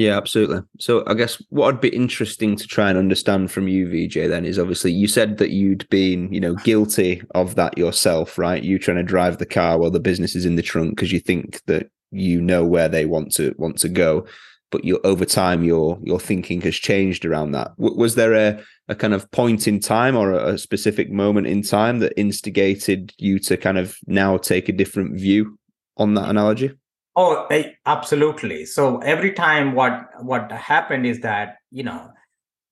yeah, 0.00 0.16
absolutely. 0.16 0.62
So 0.78 1.04
I 1.06 1.12
guess 1.12 1.42
what 1.50 1.66
would 1.66 1.80
be 1.82 1.94
interesting 1.94 2.56
to 2.56 2.66
try 2.66 2.88
and 2.88 2.98
understand 2.98 3.50
from 3.50 3.68
you, 3.68 3.86
Vijay, 3.86 4.30
then 4.30 4.46
is 4.46 4.58
obviously 4.58 4.92
you 4.92 5.06
said 5.06 5.36
that 5.36 5.50
you'd 5.50 5.86
been, 5.90 6.32
you 6.32 6.40
know, 6.40 6.54
guilty 6.54 7.22
of 7.34 7.54
that 7.56 7.76
yourself, 7.76 8.38
right? 8.38 8.62
You 8.62 8.78
trying 8.78 8.96
to 8.96 9.02
drive 9.02 9.36
the 9.36 9.44
car 9.44 9.78
while 9.78 9.90
the 9.90 10.00
business 10.00 10.34
is 10.34 10.46
in 10.46 10.56
the 10.56 10.62
trunk 10.62 10.96
because 10.96 11.12
you 11.12 11.20
think 11.20 11.60
that 11.66 11.90
you 12.10 12.40
know 12.40 12.64
where 12.64 12.88
they 12.88 13.04
want 13.04 13.32
to 13.32 13.54
want 13.58 13.76
to 13.80 13.90
go, 13.90 14.26
but 14.70 14.86
you 14.86 15.00
over 15.04 15.26
time 15.26 15.64
your 15.64 15.98
your 16.02 16.18
thinking 16.18 16.62
has 16.62 16.76
changed 16.76 17.26
around 17.26 17.52
that. 17.52 17.76
W- 17.76 17.98
was 17.98 18.14
there 18.14 18.32
a 18.32 18.64
a 18.88 18.94
kind 18.94 19.12
of 19.12 19.30
point 19.32 19.68
in 19.68 19.80
time 19.80 20.16
or 20.16 20.32
a, 20.32 20.54
a 20.54 20.58
specific 20.58 21.10
moment 21.12 21.46
in 21.46 21.62
time 21.62 21.98
that 21.98 22.18
instigated 22.18 23.12
you 23.18 23.38
to 23.40 23.58
kind 23.58 23.76
of 23.76 23.98
now 24.06 24.38
take 24.38 24.70
a 24.70 24.72
different 24.72 25.20
view 25.20 25.58
on 25.98 26.14
that 26.14 26.30
analogy? 26.30 26.72
Oh, 27.20 27.46
eh, 27.50 27.72
absolutely. 27.86 28.64
So 28.64 28.98
every 28.98 29.32
time 29.32 29.74
what 29.74 30.08
what 30.22 30.50
happened 30.52 31.06
is 31.06 31.20
that 31.20 31.56
you 31.70 31.82
know 31.82 32.10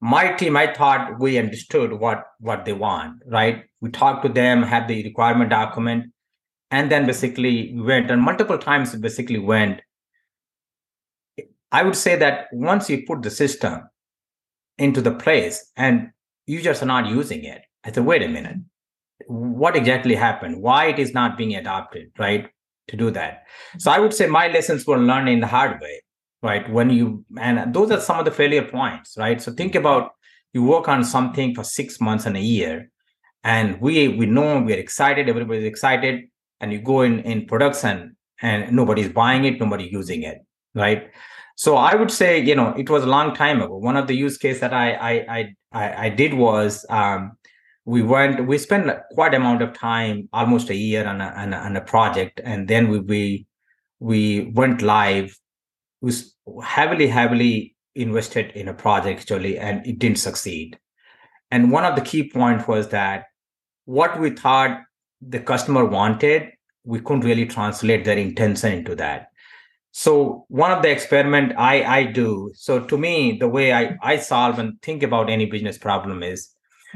my 0.01 0.33
team 0.33 0.57
i 0.57 0.67
thought 0.73 1.19
we 1.19 1.39
understood 1.39 1.93
what 1.93 2.25
what 2.39 2.65
they 2.65 2.73
want 2.73 3.21
right 3.27 3.65
we 3.81 3.91
talked 3.91 4.23
to 4.25 4.33
them 4.33 4.63
had 4.63 4.87
the 4.87 5.03
requirement 5.03 5.51
document 5.51 6.05
and 6.71 6.91
then 6.93 7.05
basically 7.07 7.75
went 7.77 8.11
and 8.11 8.23
multiple 8.23 8.59
times 8.59 8.95
basically 8.95 9.41
went 9.41 9.81
i 11.73 11.83
would 11.83 11.97
say 11.97 12.15
that 12.17 12.47
once 12.53 12.89
you 12.89 13.03
put 13.07 13.23
the 13.23 13.31
system 13.31 13.83
into 14.79 15.01
the 15.03 15.15
place 15.15 15.73
and 15.77 16.11
users 16.47 16.83
are 16.83 16.87
not 16.87 17.07
using 17.09 17.45
it. 17.45 17.63
I 17.85 17.93
said, 17.93 18.05
wait 18.07 18.23
a 18.23 18.29
minute, 18.29 18.59
what 19.27 19.77
exactly 19.77 20.15
happened? 20.15 20.63
Why 20.63 20.87
it 20.87 20.99
is 20.99 21.15
not 21.15 21.37
being 21.39 21.55
adopted, 21.55 22.13
right? 22.19 22.49
To 22.88 22.96
do 22.96 23.11
that. 23.11 23.44
So 23.79 23.90
I 23.90 23.98
would 23.98 24.14
say 24.14 24.27
my 24.27 24.48
lessons 24.48 24.87
were 24.87 24.98
learned 24.98 25.29
in 25.29 25.40
the 25.40 25.46
hard 25.46 25.79
way, 25.81 26.01
right? 26.42 26.68
When 26.70 26.88
you 26.90 27.24
and 27.38 27.74
those 27.74 27.90
are 27.90 28.01
some 28.01 28.18
of 28.18 28.24
the 28.24 28.31
failure 28.31 28.64
points, 28.64 29.16
right? 29.18 29.40
So 29.42 29.53
think 29.53 29.74
about 29.74 30.12
you 30.55 30.62
work 30.62 30.88
on 30.88 31.05
something 31.05 31.55
for 31.55 31.64
six 31.64 32.01
months 32.01 32.24
and 32.24 32.37
a 32.37 32.40
year, 32.40 32.90
and 33.44 33.79
we 33.81 34.09
we 34.09 34.24
know 34.24 34.62
we're 34.62 34.79
excited, 34.79 35.29
everybody's 35.29 35.64
excited, 35.64 36.31
and 36.61 36.72
you 36.72 36.81
go 36.81 37.03
in 37.03 37.20
in 37.20 37.46
production 37.46 38.16
and 38.40 38.72
nobody's 38.72 39.11
buying 39.11 39.44
it, 39.44 39.61
nobody's 39.61 39.92
using 39.92 40.22
it, 40.22 40.38
right? 40.74 41.11
So 41.57 41.77
I 41.77 41.94
would 41.94 42.11
say, 42.11 42.40
you 42.40 42.55
know, 42.55 42.72
it 42.77 42.88
was 42.88 43.03
a 43.03 43.07
long 43.07 43.35
time 43.35 43.61
ago. 43.61 43.77
One 43.77 43.96
of 43.96 44.07
the 44.07 44.14
use 44.14 44.38
case 44.38 44.61
that 44.61 44.72
I 44.72 44.92
I 44.92 45.55
I, 45.72 46.07
I 46.07 46.09
did 46.09 46.35
was 46.35 46.87
um, 46.88 47.33
we 47.88 48.03
went 48.03 48.46
we 48.46 48.59
spent 48.59 48.90
quite 49.12 49.33
amount 49.33 49.62
of 49.62 49.72
time, 49.72 50.29
almost 50.35 50.68
a 50.68 50.74
year 50.74 51.07
on 51.07 51.22
a, 51.22 51.29
on 51.29 51.55
a, 51.55 51.57
on 51.57 51.74
a 51.74 51.81
project, 51.81 52.38
and 52.44 52.68
then 52.68 52.88
we 52.88 52.98
we 53.01 53.46
we 53.98 54.53
went 54.55 54.83
live. 54.83 55.35
We 56.03 56.12
heavily 56.62 57.09
heavily 57.09 57.74
invested 57.94 58.53
in 58.53 58.68
a 58.68 58.74
project 58.74 59.20
actually, 59.22 59.59
and 59.59 59.87
it 59.87 59.98
didn't 59.98 60.18
succeed. 60.18 60.79
And 61.51 61.72
one 61.72 61.87
of 61.87 61.96
the 61.96 62.03
key 62.03 62.31
points 62.31 62.68
was 62.68 62.88
that 62.88 63.24
what 63.87 64.20
we 64.20 64.31
thought 64.31 64.83
the 65.22 65.40
customer 65.40 65.87
wanted, 65.87 66.51
we 66.85 67.01
couldn't 67.01 67.24
really 67.24 67.46
translate 67.46 68.05
their 68.05 68.18
intention 68.18 68.72
into 68.74 68.94
that 68.96 69.29
so 69.92 70.44
one 70.48 70.70
of 70.70 70.83
the 70.83 70.90
experiment 70.90 71.55
I, 71.57 71.83
I 71.83 72.05
do, 72.05 72.53
so 72.55 72.81
to 72.81 72.98
me, 72.98 73.38
the 73.38 73.48
way 73.48 73.72
I, 73.72 73.96
I 74.03 74.18
solve 74.18 74.59
and 74.59 74.81
think 74.83 75.03
about 75.03 75.29
any 75.29 75.46
business 75.46 75.79
problem 75.79 76.22
is, 76.22 76.51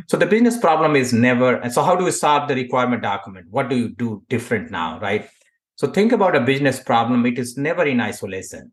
so 0.08 0.16
the 0.16 0.26
business 0.26 0.58
problem 0.58 0.96
is 0.96 1.12
never, 1.12 1.56
and 1.56 1.72
so 1.72 1.82
how 1.82 1.96
do 1.96 2.04
we 2.04 2.10
solve 2.10 2.48
the 2.48 2.54
requirement 2.54 3.02
document? 3.02 3.46
What 3.50 3.68
do 3.68 3.76
you 3.76 3.88
do 3.90 4.22
different 4.28 4.70
now, 4.70 4.98
right? 5.00 5.28
So 5.76 5.88
think 5.88 6.12
about 6.12 6.36
a 6.36 6.40
business 6.40 6.80
problem. 6.80 7.26
It 7.26 7.38
is 7.38 7.56
never 7.56 7.84
in 7.84 8.00
isolation. 8.00 8.72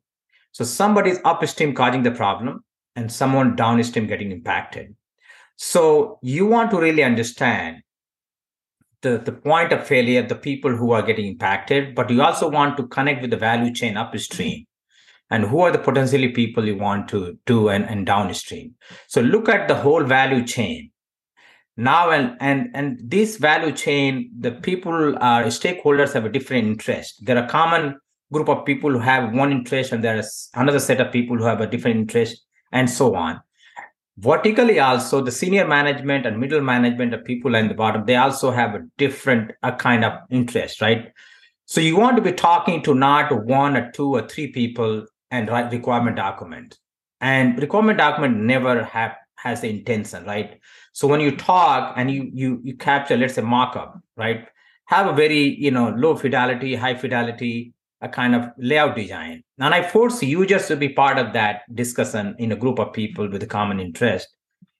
So 0.51 0.63
somebody's 0.63 1.19
upstream 1.25 1.73
causing 1.73 2.03
the 2.03 2.11
problem 2.11 2.63
and 2.95 3.11
someone 3.11 3.55
downstream 3.55 4.07
getting 4.07 4.31
impacted. 4.31 4.95
So 5.55 6.19
you 6.21 6.45
want 6.45 6.71
to 6.71 6.79
really 6.79 7.03
understand 7.03 7.83
the, 9.01 9.17
the 9.17 9.31
point 9.31 9.71
of 9.71 9.85
failure, 9.87 10.21
the 10.21 10.35
people 10.35 10.75
who 10.75 10.91
are 10.91 11.01
getting 11.01 11.25
impacted, 11.25 11.95
but 11.95 12.09
you 12.09 12.21
also 12.21 12.49
want 12.49 12.77
to 12.77 12.87
connect 12.87 13.21
with 13.21 13.31
the 13.31 13.37
value 13.37 13.73
chain 13.73 13.97
upstream 13.97 14.65
and 15.29 15.45
who 15.45 15.61
are 15.61 15.71
the 15.71 15.79
potentially 15.79 16.29
people 16.29 16.65
you 16.65 16.77
want 16.77 17.07
to 17.09 17.37
do 17.45 17.69
and, 17.69 17.85
and 17.85 18.05
downstream. 18.05 18.75
So 19.07 19.21
look 19.21 19.47
at 19.47 19.67
the 19.67 19.75
whole 19.75 20.03
value 20.03 20.45
chain. 20.45 20.91
Now 21.79 22.11
and 22.11 22.35
and 22.41 22.69
and 22.73 22.99
this 23.01 23.37
value 23.37 23.71
chain, 23.71 24.29
the 24.37 24.51
people 24.51 25.15
are 25.21 25.45
stakeholders 25.45 26.11
have 26.11 26.25
a 26.25 26.29
different 26.29 26.67
interest. 26.67 27.25
There 27.25 27.37
are 27.37 27.47
common 27.47 27.97
group 28.33 28.49
of 28.49 28.65
people 28.65 28.91
who 28.91 28.99
have 28.99 29.33
one 29.33 29.53
interest, 29.53 29.93
and 29.93 30.03
there 30.03 30.17
is 30.17 30.49
another 30.55 30.79
set 30.79 30.99
of 30.99 31.13
people 31.13 31.37
who 31.37 31.45
have 31.45 31.61
a 31.61 31.67
different 31.67 31.95
interest, 31.95 32.43
and 32.73 32.89
so 32.89 33.15
on. 33.15 33.39
Vertically 34.17 34.81
also 34.81 35.21
the 35.21 35.31
senior 35.31 35.65
management 35.65 36.25
and 36.25 36.37
middle 36.37 36.59
management 36.59 37.13
of 37.13 37.23
people 37.23 37.55
in 37.55 37.69
the 37.69 37.73
bottom 37.73 38.05
they 38.05 38.17
also 38.17 38.51
have 38.51 38.75
a 38.75 38.81
different 38.97 39.51
a 39.63 39.71
kind 39.71 40.03
of 40.03 40.19
interest 40.29 40.81
right? 40.81 41.13
So 41.65 41.79
you 41.79 41.95
want 41.95 42.17
to 42.17 42.21
be 42.21 42.33
talking 42.33 42.81
to 42.83 42.93
not 42.93 43.45
one 43.45 43.77
or 43.77 43.89
two 43.91 44.15
or 44.15 44.27
three 44.27 44.47
people 44.51 45.05
and 45.31 45.47
write 45.47 45.71
requirement 45.71 46.17
document. 46.17 46.77
And 47.21 47.57
requirement 47.59 47.99
document 47.99 48.37
never 48.37 48.83
have 48.83 49.15
has 49.43 49.61
the 49.61 49.69
intention 49.69 50.25
right 50.25 50.59
so 50.93 51.07
when 51.07 51.21
you 51.21 51.35
talk 51.35 51.93
and 51.97 52.11
you 52.11 52.29
you 52.33 52.59
you 52.63 52.75
capture 52.75 53.17
let's 53.17 53.35
say 53.35 53.41
markup 53.41 53.99
right 54.17 54.47
have 54.85 55.07
a 55.07 55.13
very 55.13 55.55
you 55.65 55.71
know 55.71 55.89
low 55.89 56.15
fidelity 56.15 56.75
high 56.75 56.95
fidelity 56.95 57.73
a 58.01 58.09
kind 58.09 58.35
of 58.35 58.49
layout 58.57 58.95
design. 58.95 59.43
And 59.59 59.73
I 59.73 59.83
force 59.83 60.23
users 60.23 60.67
to 60.67 60.75
be 60.75 60.89
part 60.89 61.17
of 61.17 61.33
that 61.33 61.61
discussion 61.73 62.35
in 62.39 62.51
a 62.51 62.55
group 62.55 62.79
of 62.79 62.93
people 62.93 63.29
with 63.29 63.43
a 63.43 63.47
common 63.47 63.79
interest. 63.79 64.29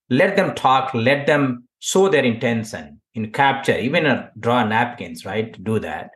Let 0.10 0.36
them 0.36 0.56
talk, 0.56 0.93
let 0.93 1.28
them 1.28 1.67
show 1.80 2.10
their 2.10 2.24
intention 2.24 3.02
in 3.13 3.32
capture, 3.32 3.78
even 3.78 4.06
a 4.06 4.32
draw 4.39 4.63
napkins, 4.63 5.26
right? 5.26 5.62
Do 5.63 5.80
that. 5.80 6.12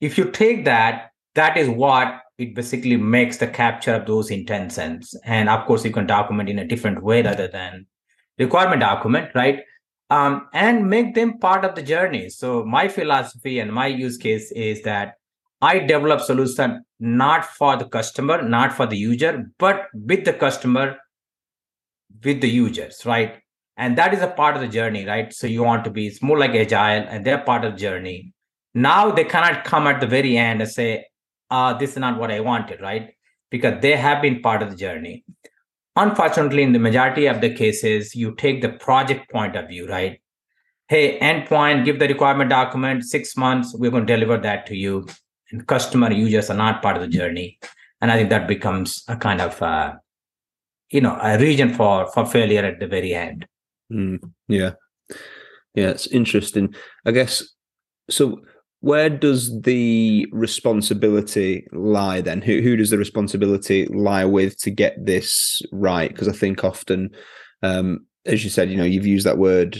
If 0.00 0.16
you 0.16 0.30
take 0.30 0.64
that, 0.64 1.10
that 1.34 1.56
is 1.56 1.68
what 1.68 2.20
it 2.40 2.54
basically 2.54 2.96
makes 2.96 3.36
the 3.36 3.46
capture 3.46 3.94
of 3.94 4.06
those 4.06 4.30
intentions. 4.30 5.14
And 5.24 5.48
of 5.50 5.66
course, 5.66 5.84
you 5.84 5.92
can 5.92 6.06
document 6.06 6.48
in 6.48 6.58
a 6.58 6.66
different 6.66 7.02
way 7.02 7.22
rather 7.22 7.46
than 7.46 7.86
requirement 8.38 8.80
document, 8.80 9.30
right? 9.34 9.60
Um, 10.08 10.48
and 10.54 10.88
make 10.88 11.14
them 11.14 11.38
part 11.38 11.64
of 11.64 11.74
the 11.74 11.82
journey. 11.82 12.30
So 12.30 12.64
my 12.64 12.88
philosophy 12.88 13.58
and 13.60 13.72
my 13.72 13.88
use 13.88 14.16
case 14.16 14.50
is 14.52 14.82
that 14.82 15.14
I 15.60 15.80
develop 15.80 16.22
solution 16.22 16.82
not 16.98 17.44
for 17.44 17.76
the 17.76 17.84
customer, 17.84 18.40
not 18.42 18.72
for 18.72 18.86
the 18.86 18.96
user, 18.96 19.44
but 19.58 19.88
with 19.92 20.24
the 20.24 20.32
customer, 20.32 20.96
with 22.24 22.40
the 22.40 22.48
users, 22.48 23.04
right? 23.04 23.34
And 23.76 23.98
that 23.98 24.14
is 24.14 24.22
a 24.22 24.28
part 24.28 24.56
of 24.56 24.62
the 24.62 24.68
journey, 24.68 25.04
right? 25.04 25.32
So 25.32 25.46
you 25.46 25.62
want 25.62 25.84
to 25.84 25.90
be, 25.90 26.06
it's 26.06 26.22
more 26.22 26.38
like 26.38 26.52
agile 26.52 27.06
and 27.08 27.24
they're 27.24 27.44
part 27.44 27.66
of 27.66 27.74
the 27.74 27.78
journey. 27.78 28.32
Now 28.74 29.10
they 29.10 29.24
cannot 29.24 29.64
come 29.64 29.86
at 29.86 30.00
the 30.00 30.06
very 30.06 30.38
end 30.38 30.62
and 30.62 30.70
say, 30.70 31.04
uh, 31.50 31.74
this 31.74 31.92
is 31.92 31.98
not 31.98 32.18
what 32.18 32.30
I 32.30 32.40
wanted, 32.40 32.80
right? 32.80 33.10
Because 33.50 33.80
they 33.80 33.96
have 33.96 34.22
been 34.22 34.40
part 34.40 34.62
of 34.62 34.70
the 34.70 34.76
journey. 34.76 35.24
Unfortunately, 35.96 36.62
in 36.62 36.72
the 36.72 36.78
majority 36.78 37.26
of 37.26 37.40
the 37.40 37.52
cases, 37.52 38.14
you 38.14 38.34
take 38.36 38.62
the 38.62 38.68
project 38.68 39.30
point 39.30 39.56
of 39.56 39.68
view, 39.68 39.88
right? 39.88 40.20
Hey, 40.88 41.18
endpoint, 41.20 41.84
give 41.84 41.98
the 41.98 42.08
requirement 42.08 42.50
document, 42.50 43.04
six 43.04 43.36
months, 43.36 43.74
we're 43.74 43.90
going 43.90 44.06
to 44.06 44.12
deliver 44.12 44.38
that 44.38 44.66
to 44.66 44.76
you 44.76 45.06
and 45.50 45.66
customer 45.66 46.12
users 46.12 46.50
are 46.50 46.56
not 46.56 46.82
part 46.82 46.96
of 46.96 47.02
the 47.02 47.08
journey 47.08 47.58
and 48.00 48.10
i 48.10 48.16
think 48.16 48.30
that 48.30 48.48
becomes 48.48 49.02
a 49.08 49.16
kind 49.16 49.40
of 49.40 49.60
uh, 49.62 49.92
you 50.90 51.00
know 51.00 51.18
a 51.22 51.38
region 51.38 51.72
for 51.74 52.10
for 52.12 52.26
failure 52.26 52.64
at 52.64 52.80
the 52.80 52.86
very 52.86 53.14
end 53.14 53.46
mm, 53.92 54.18
yeah 54.48 54.72
yeah 55.74 55.88
it's 55.88 56.06
interesting 56.08 56.74
i 57.06 57.10
guess 57.10 57.42
so 58.08 58.40
where 58.80 59.10
does 59.10 59.60
the 59.60 60.26
responsibility 60.32 61.66
lie 61.72 62.22
then? 62.22 62.40
Who, 62.40 62.60
who 62.62 62.76
does 62.76 62.90
the 62.90 62.98
responsibility 62.98 63.86
lie 63.86 64.24
with 64.24 64.58
to 64.60 64.70
get 64.70 65.04
this 65.04 65.62
right? 65.70 66.10
Because 66.10 66.28
i 66.28 66.32
think 66.32 66.64
often 66.64 67.10
um, 67.62 68.06
as 68.26 68.42
you 68.42 68.50
said 68.50 68.70
you 68.70 68.76
know 68.76 68.84
you've 68.84 69.06
used 69.06 69.26
that 69.26 69.38
word 69.38 69.78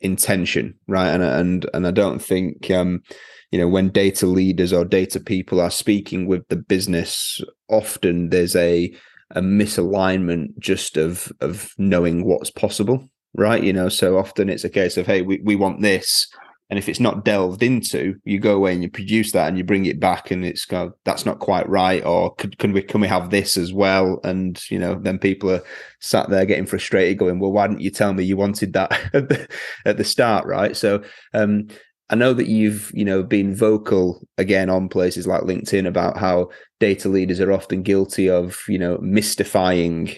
intention 0.00 0.74
right? 0.86 1.08
And 1.08 1.22
and 1.22 1.66
and 1.72 1.86
i 1.86 1.90
don't 1.90 2.20
think 2.20 2.70
um 2.70 3.02
you 3.50 3.58
know 3.58 3.68
when 3.68 3.88
data 3.88 4.26
leaders 4.26 4.72
or 4.72 4.84
data 4.84 5.20
people 5.20 5.60
are 5.60 5.70
speaking 5.70 6.26
with 6.26 6.46
the 6.48 6.56
business 6.56 7.40
often 7.68 8.30
there's 8.30 8.56
a 8.56 8.94
a 9.30 9.40
misalignment 9.40 10.58
just 10.58 10.96
of 10.96 11.32
of 11.40 11.72
knowing 11.78 12.24
what's 12.24 12.50
possible 12.50 13.08
right? 13.34 13.62
You 13.62 13.72
know 13.72 13.88
so 13.88 14.18
often 14.18 14.50
it's 14.50 14.64
a 14.64 14.68
case 14.68 14.98
of 14.98 15.06
hey 15.06 15.22
we, 15.22 15.40
we 15.42 15.56
want 15.56 15.80
this 15.80 16.28
and 16.72 16.78
if 16.78 16.88
it's 16.88 17.00
not 17.00 17.22
delved 17.22 17.62
into 17.62 18.18
you 18.24 18.40
go 18.40 18.56
away 18.56 18.72
and 18.72 18.82
you 18.82 18.88
produce 18.88 19.32
that 19.32 19.46
and 19.46 19.58
you 19.58 19.62
bring 19.62 19.84
it 19.84 20.00
back 20.00 20.30
and 20.30 20.42
it's 20.42 20.64
go 20.64 20.90
that's 21.04 21.26
not 21.26 21.38
quite 21.38 21.68
right 21.68 22.02
or 22.02 22.34
could, 22.36 22.56
can 22.56 22.72
we 22.72 22.80
can 22.80 23.02
we 23.02 23.06
have 23.06 23.28
this 23.28 23.58
as 23.58 23.74
well? 23.74 24.20
And 24.24 24.58
you 24.70 24.78
know 24.78 24.94
then 24.94 25.18
people 25.18 25.50
are 25.50 25.62
sat 26.00 26.30
there 26.30 26.46
getting 26.46 26.64
frustrated 26.64 27.18
going 27.18 27.40
well 27.40 27.52
why 27.52 27.66
didn't 27.66 27.82
you 27.82 27.90
tell 27.90 28.14
me 28.14 28.24
you 28.24 28.38
wanted 28.38 28.72
that 28.72 28.90
at 29.12 29.28
the, 29.28 29.48
at 29.84 29.98
the 29.98 30.04
start? 30.04 30.46
Right? 30.46 30.74
So 30.74 31.02
um 31.34 31.68
I 32.08 32.14
know 32.14 32.32
that 32.32 32.48
you've, 32.48 32.90
you 32.94 33.04
know, 33.04 33.22
been 33.22 33.54
vocal 33.54 34.26
again 34.38 34.70
on 34.70 34.88
places 34.88 35.26
like 35.26 35.42
LinkedIn 35.42 35.86
about 35.86 36.16
how 36.16 36.48
data 36.80 37.10
leaders 37.10 37.38
are 37.38 37.52
often 37.52 37.82
guilty 37.82 38.30
of, 38.30 38.62
you 38.66 38.78
know, 38.78 38.96
mystifying 39.02 40.14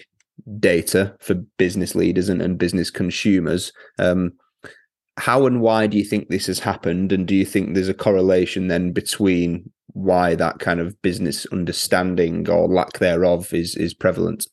data 0.59 1.17
for 1.19 1.35
business 1.57 1.95
leaders 1.95 2.29
and, 2.29 2.41
and 2.41 2.57
business 2.57 2.89
consumers. 2.89 3.73
Um, 3.99 4.33
how 5.17 5.45
and 5.45 5.61
why 5.61 5.87
do 5.87 5.97
you 5.97 6.03
think 6.03 6.29
this 6.29 6.47
has 6.47 6.59
happened? 6.59 7.11
And 7.11 7.27
do 7.27 7.35
you 7.35 7.45
think 7.45 7.73
there's 7.73 7.89
a 7.89 7.93
correlation 7.93 8.67
then 8.67 8.91
between 8.91 9.71
why 9.87 10.35
that 10.35 10.59
kind 10.59 10.79
of 10.79 11.01
business 11.01 11.45
understanding 11.47 12.49
or 12.49 12.67
lack 12.67 12.99
thereof 12.99 13.53
is 13.53 13.75
is 13.75 13.93
prevalent? 13.93 14.47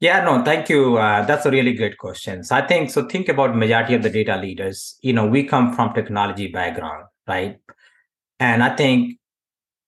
Yeah, 0.00 0.24
no, 0.24 0.44
thank 0.44 0.68
you. 0.68 0.96
Uh, 0.96 1.24
that's 1.26 1.44
a 1.44 1.50
really 1.50 1.74
great 1.74 1.98
question. 1.98 2.44
So 2.44 2.54
I 2.54 2.66
think 2.66 2.90
so. 2.90 3.06
Think 3.06 3.28
about 3.28 3.56
majority 3.56 3.94
of 3.94 4.02
the 4.02 4.10
data 4.10 4.36
leaders. 4.36 4.96
You 5.02 5.12
know, 5.12 5.26
we 5.26 5.42
come 5.42 5.74
from 5.74 5.92
technology 5.92 6.46
background, 6.46 7.04
right? 7.26 7.56
And 8.38 8.62
I 8.62 8.76
think 8.76 9.18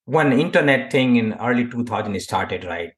when 0.07 0.33
internet 0.33 0.91
thing 0.91 1.17
in 1.17 1.35
early 1.35 1.69
2000 1.69 2.21
started, 2.21 2.65
right? 2.65 2.91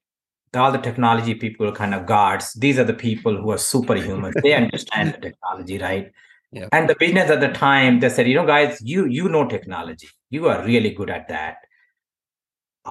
All 0.55 0.73
the 0.73 0.79
technology 0.79 1.35
people 1.35 1.71
kind 1.73 1.95
of 1.95 2.07
guards. 2.07 2.55
These 2.55 2.79
are 2.79 2.85
the 2.85 2.95
people 2.95 3.37
who 3.37 3.51
are 3.51 3.59
superhuman. 3.59 4.33
they 4.43 4.55
understand 4.65 5.15
the 5.15 5.19
technology, 5.19 5.79
right? 5.79 6.11
Yeah. 6.53 6.69
And 6.73 6.89
the 6.89 6.97
business 6.99 7.31
at 7.31 7.41
the 7.41 7.49
time, 7.49 8.01
they 8.01 8.09
said, 8.09 8.29
you 8.29 8.35
know, 8.35 8.47
guys, 8.47 8.81
you 8.83 9.07
you 9.07 9.29
know 9.29 9.49
technology. 9.49 10.09
You 10.31 10.49
are 10.49 10.65
really 10.65 10.91
good 10.91 11.11
at 11.11 11.29
that. 11.29 11.57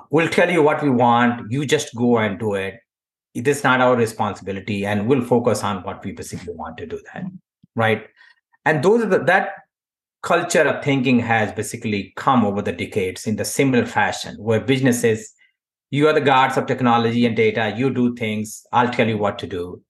We'll 0.09 0.29
tell 0.29 0.49
you 0.49 0.63
what 0.63 0.81
we 0.81 0.89
want. 0.89 1.51
You 1.51 1.65
just 1.65 1.95
go 1.95 2.17
and 2.17 2.39
do 2.39 2.55
it 2.55 2.75
it 3.33 3.47
is 3.47 3.63
not 3.63 3.81
our 3.81 3.95
responsibility 3.95 4.85
and 4.85 5.07
we'll 5.07 5.23
focus 5.23 5.63
on 5.63 5.83
what 5.83 6.03
we 6.03 6.11
basically 6.11 6.53
want 6.53 6.77
to 6.77 6.85
do 6.85 6.99
that 7.13 7.23
right 7.75 8.07
and 8.65 8.83
those 8.83 9.03
are 9.03 9.07
the, 9.07 9.19
that 9.19 9.51
culture 10.21 10.61
of 10.61 10.83
thinking 10.83 11.19
has 11.19 11.51
basically 11.53 12.13
come 12.15 12.45
over 12.45 12.61
the 12.61 12.71
decades 12.71 13.25
in 13.25 13.37
the 13.37 13.45
similar 13.45 13.85
fashion 13.85 14.35
where 14.37 14.59
businesses 14.59 15.33
you 15.89 16.07
are 16.07 16.13
the 16.13 16.21
guards 16.21 16.57
of 16.57 16.65
technology 16.65 17.25
and 17.25 17.35
data 17.35 17.73
you 17.75 17.89
do 17.89 18.13
things 18.15 18.63
i'll 18.73 18.91
tell 18.91 19.07
you 19.07 19.17
what 19.17 19.39
to 19.39 19.47
do 19.47 19.81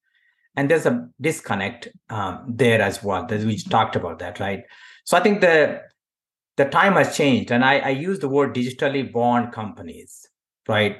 and 0.56 0.70
there's 0.70 0.86
a 0.86 1.08
disconnect 1.20 1.88
um, 2.10 2.46
there 2.48 2.82
as 2.82 3.04
well 3.04 3.26
that 3.26 3.42
we 3.42 3.58
talked 3.58 3.96
about 3.96 4.20
that 4.20 4.40
right? 4.40 4.64
So 5.06 5.18
i 5.18 5.22
think 5.22 5.42
the 5.42 5.82
the 6.58 6.66
time 6.66 6.94
has 6.94 7.16
changed 7.16 7.52
and 7.52 7.64
I, 7.64 7.80
I 7.80 7.90
use 7.90 8.20
the 8.20 8.30
word 8.30 8.54
digitally 8.54 9.12
born 9.12 9.52
companies 9.52 10.28
right? 10.68 10.98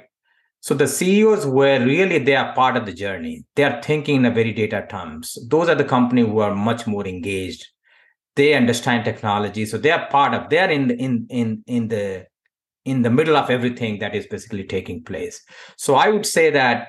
So 0.60 0.74
the 0.74 0.86
ceos 0.86 1.44
were 1.44 1.84
really 1.84 2.18
they 2.18 2.36
are 2.36 2.54
part 2.54 2.76
of 2.76 2.86
the 2.86 2.92
journey. 2.92 3.44
They 3.56 3.64
are 3.64 3.82
thinking 3.82 4.16
in 4.16 4.24
a 4.26 4.30
very 4.30 4.52
data 4.52 4.86
terms. 4.88 5.36
Those 5.48 5.68
are 5.68 5.74
the 5.74 5.84
company 5.84 6.22
who 6.22 6.38
are 6.38 6.54
much 6.54 6.86
more 6.86 7.06
engaged. 7.06 7.66
They 8.36 8.54
understand 8.54 9.04
technology 9.04 9.66
so 9.66 9.76
they 9.76 9.90
are 9.90 10.08
part 10.08 10.34
of 10.34 10.48
they 10.48 10.58
are 10.58 10.70
in 10.70 10.88
the, 10.88 10.94
in 10.94 11.26
in 11.30 11.64
in 11.66 11.88
the 11.88 12.26
in 12.84 13.02
the 13.02 13.10
middle 13.10 13.36
of 13.36 13.50
everything 13.50 13.98
that 13.98 14.14
is 14.14 14.26
basically 14.26 14.64
taking 14.64 15.02
place. 15.02 15.42
So 15.76 15.94
i 15.96 16.08
would 16.08 16.26
say 16.26 16.50
that 16.50 16.88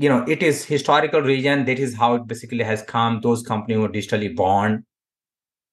you 0.00 0.08
know 0.08 0.24
it 0.34 0.42
is 0.42 0.64
historical 0.64 1.20
region 1.20 1.66
that 1.66 1.78
is 1.78 1.94
how 1.94 2.14
it 2.14 2.26
basically 2.26 2.64
has 2.64 2.82
come. 2.82 3.20
Those 3.20 3.42
companies 3.42 3.80
were 3.80 3.88
digitally 3.88 4.34
born. 4.34 4.86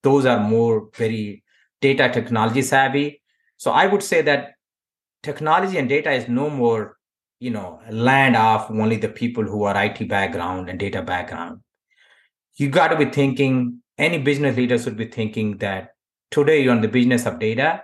Those 0.04 0.26
are 0.26 0.40
more 0.40 0.90
very 0.98 1.44
data 1.82 2.10
technology 2.10 2.62
savvy. 2.62 3.22
So 3.56 3.72
i 3.72 3.88
would 3.88 4.04
say 4.04 4.22
that 4.24 4.50
technology 5.24 5.78
and 5.78 5.90
data 5.90 6.12
is 6.12 6.28
no 6.28 6.50
more 6.50 6.98
you 7.40 7.52
know 7.52 7.80
land 7.90 8.36
of 8.36 8.70
only 8.70 8.98
the 8.98 9.14
people 9.22 9.44
who 9.44 9.64
are 9.64 9.78
it 9.86 10.04
background 10.10 10.70
and 10.70 10.78
data 10.78 11.02
background. 11.02 11.62
You 12.56 12.70
got 12.70 12.90
to 12.90 12.98
be 12.98 13.06
thinking 13.06 13.82
any 13.98 14.18
business 14.18 14.58
leader 14.58 14.78
should 14.78 14.98
be 14.98 15.06
thinking 15.06 15.58
that 15.60 15.92
today 16.32 16.62
you're 16.62 16.76
in 16.76 16.82
the 16.82 16.96
business 17.00 17.26
of 17.26 17.40
data 17.40 17.82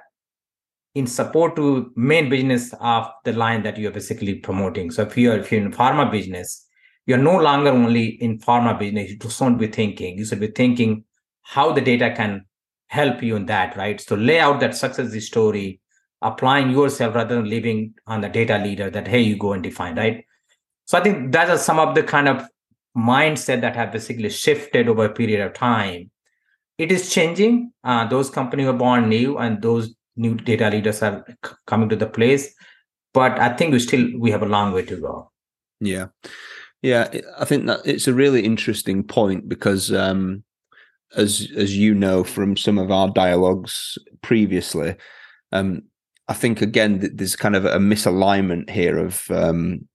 in 0.95 1.07
support 1.07 1.55
to 1.55 1.91
main 1.95 2.29
business 2.29 2.73
of 2.79 3.07
the 3.23 3.33
line 3.33 3.63
that 3.63 3.77
you're 3.77 3.91
basically 3.91 4.35
promoting. 4.35 4.91
So 4.91 5.03
if 5.03 5.17
you're 5.17 5.37
if 5.37 5.51
you're 5.51 5.61
in 5.61 5.71
pharma 5.71 6.11
business, 6.11 6.67
you're 7.05 7.17
no 7.17 7.37
longer 7.37 7.69
only 7.69 8.21
in 8.21 8.39
pharma 8.39 8.77
business. 8.77 9.11
You 9.11 9.17
just 9.17 9.39
don't 9.39 9.57
be 9.57 9.67
thinking. 9.67 10.17
You 10.17 10.25
should 10.25 10.39
be 10.39 10.47
thinking 10.47 11.05
how 11.41 11.73
the 11.73 11.81
data 11.81 12.13
can 12.15 12.45
help 12.87 13.23
you 13.23 13.35
in 13.35 13.47
that, 13.47 13.75
right? 13.75 13.99
So 13.99 14.15
lay 14.15 14.39
out 14.39 14.59
that 14.59 14.75
success 14.75 15.25
story, 15.25 15.81
applying 16.21 16.69
yourself 16.69 17.15
rather 17.15 17.35
than 17.35 17.49
living 17.49 17.95
on 18.05 18.21
the 18.21 18.29
data 18.29 18.59
leader 18.59 18.89
that 18.91 19.07
hey, 19.07 19.21
you 19.21 19.35
go 19.35 19.53
and 19.53 19.63
define, 19.63 19.95
right? 19.95 20.23
So 20.85 20.97
I 20.97 21.01
think 21.01 21.31
that 21.31 21.49
are 21.49 21.57
some 21.57 21.79
of 21.79 21.95
the 21.95 22.03
kind 22.03 22.27
of 22.27 22.45
mindset 22.95 23.61
that 23.61 23.75
have 23.75 23.91
basically 23.91 24.29
shifted 24.29 24.87
over 24.87 25.05
a 25.05 25.13
period 25.13 25.41
of 25.41 25.53
time. 25.53 26.11
It 26.77 26.91
is 26.91 27.11
changing. 27.11 27.71
Uh, 27.83 28.05
those 28.07 28.29
companies 28.29 28.67
were 28.67 28.73
born 28.73 29.09
new, 29.09 29.37
and 29.37 29.61
those 29.61 29.95
new 30.15 30.35
data 30.35 30.69
leaders 30.69 31.01
are 31.01 31.25
c- 31.27 31.51
coming 31.65 31.89
to 31.89 31.95
the 31.95 32.07
place. 32.07 32.53
But 33.13 33.39
I 33.39 33.53
think 33.55 33.73
we 33.73 33.79
still 33.79 34.09
we 34.17 34.31
have 34.31 34.41
a 34.41 34.47
long 34.47 34.73
way 34.73 34.83
to 34.85 34.95
go. 34.95 35.31
Yeah, 35.79 36.07
yeah. 36.81 37.09
I 37.37 37.45
think 37.45 37.67
that 37.67 37.81
it's 37.85 38.07
a 38.07 38.13
really 38.13 38.43
interesting 38.43 39.03
point 39.03 39.47
because, 39.47 39.91
um, 39.91 40.43
as 41.15 41.47
as 41.55 41.77
you 41.77 41.93
know 41.93 42.23
from 42.23 42.57
some 42.57 42.79
of 42.79 42.91
our 42.91 43.09
dialogues 43.09 43.97
previously, 44.21 44.95
um, 45.51 45.83
I 46.27 46.33
think 46.33 46.61
again 46.61 47.11
there's 47.13 47.35
kind 47.35 47.55
of 47.55 47.65
a 47.65 47.77
misalignment 47.77 48.69
here 48.69 48.97
of 48.97 49.29
um, 49.29 49.87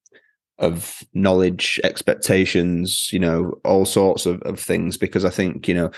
of 0.59 1.03
knowledge, 1.15 1.81
expectations, 1.85 3.13
you 3.13 3.19
know, 3.19 3.55
all 3.65 3.85
sorts 3.85 4.27
of, 4.27 4.43
of 4.43 4.59
things. 4.61 4.97
Because 4.97 5.25
I 5.25 5.31
think, 5.31 5.69
you 5.69 5.75
know, 5.75 5.91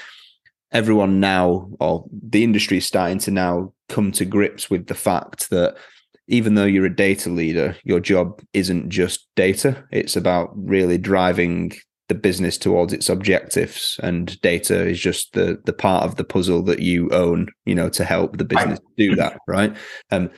everyone 0.73 1.21
now 1.21 1.71
or 1.81 2.07
the 2.13 2.45
industry 2.45 2.79
is 2.79 2.87
starting 2.87 3.19
to 3.21 3.31
now 3.31 3.73
come 3.91 4.13
to 4.13 4.25
grips 4.25 4.71
with 4.71 4.87
the 4.87 4.95
fact 4.95 5.51
that 5.51 5.77
even 6.29 6.55
though 6.55 6.65
you're 6.65 6.87
a 6.87 6.95
data 6.95 7.29
leader, 7.29 7.77
your 7.85 8.01
job 8.01 8.41
isn't 8.55 8.89
just 8.89 9.27
data. 9.35 9.85
It's 9.91 10.17
about 10.17 10.51
really 10.55 10.97
driving 10.97 11.73
the 12.11 12.15
business 12.17 12.59
towards 12.59 12.93
its 12.93 13.09
objectives 13.09 13.99
and 14.03 14.41
data 14.41 14.85
is 14.85 14.99
just 14.99 15.33
the 15.33 15.61
the 15.65 15.73
part 15.73 16.05
of 16.05 16.17
the 16.17 16.25
puzzle 16.25 16.61
that 16.61 16.81
you 16.81 17.09
own 17.11 17.47
you 17.67 17.75
know 17.75 17.89
to 17.89 18.05
help 18.05 18.37
the 18.37 18.45
business 18.45 18.81
do 18.97 19.15
that 19.15 19.39
right 19.47 19.77
um 20.11 20.29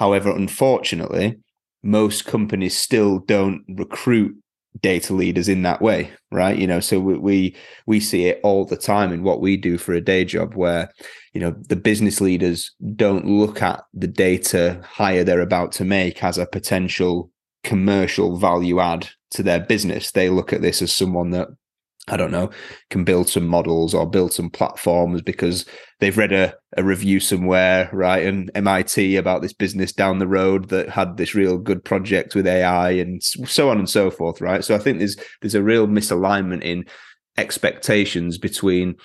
however 0.00 0.34
unfortunately 0.34 1.38
most 1.84 2.24
companies 2.24 2.76
still 2.76 3.20
don't 3.20 3.62
recruit 3.68 4.36
data 4.80 5.12
leaders 5.12 5.48
in 5.48 5.62
that 5.62 5.82
way 5.82 6.10
right? 6.30 6.58
You 6.58 6.66
know 6.66 6.80
so 6.80 6.98
we, 6.98 7.18
we 7.18 7.56
we 7.86 8.00
see 8.00 8.26
it 8.26 8.40
all 8.42 8.64
the 8.64 8.76
time 8.76 9.12
in 9.12 9.22
what 9.22 9.40
we 9.40 9.56
do 9.56 9.78
for 9.78 9.92
a 9.92 10.00
day 10.00 10.24
job 10.24 10.54
where 10.54 10.90
you 11.32 11.40
know 11.40 11.54
the 11.68 11.76
business 11.76 12.20
leaders 12.20 12.72
don't 12.96 13.26
look 13.26 13.62
at 13.62 13.84
the 13.92 14.06
data 14.06 14.80
hire 14.84 15.24
they're 15.24 15.40
about 15.40 15.72
to 15.72 15.84
make 15.84 16.24
as 16.24 16.38
a 16.38 16.46
potential 16.46 17.30
commercial 17.64 18.36
value 18.36 18.80
add 18.80 19.08
to 19.32 19.42
their 19.42 19.60
business. 19.60 20.10
They 20.10 20.28
look 20.28 20.52
at 20.52 20.62
this 20.62 20.82
as 20.82 20.92
someone 20.92 21.30
that 21.30 21.48
I 22.08 22.16
don't 22.16 22.32
know, 22.32 22.50
can 22.90 23.04
build 23.04 23.28
some 23.28 23.46
models 23.46 23.94
or 23.94 24.10
build 24.10 24.32
some 24.32 24.50
platforms 24.50 25.22
because 25.22 25.64
they've 26.00 26.18
read 26.18 26.32
a, 26.32 26.52
a 26.76 26.82
review 26.82 27.20
somewhere, 27.20 27.88
right? 27.92 28.26
And 28.26 28.50
MIT 28.56 29.14
about 29.16 29.40
this 29.40 29.52
business 29.52 29.92
down 29.92 30.18
the 30.18 30.26
road 30.26 30.68
that 30.70 30.88
had 30.88 31.16
this 31.16 31.36
real 31.36 31.58
good 31.58 31.84
project 31.84 32.34
with 32.34 32.46
AI 32.46 32.90
and 32.90 33.22
so 33.22 33.70
on 33.70 33.78
and 33.78 33.88
so 33.88 34.10
forth, 34.10 34.40
right? 34.40 34.64
So 34.64 34.74
I 34.74 34.78
think 34.78 34.98
there's 34.98 35.16
there's 35.40 35.54
a 35.54 35.62
real 35.62 35.86
misalignment 35.86 36.62
in 36.62 36.86
expectations 37.38 38.36
between 38.36 38.96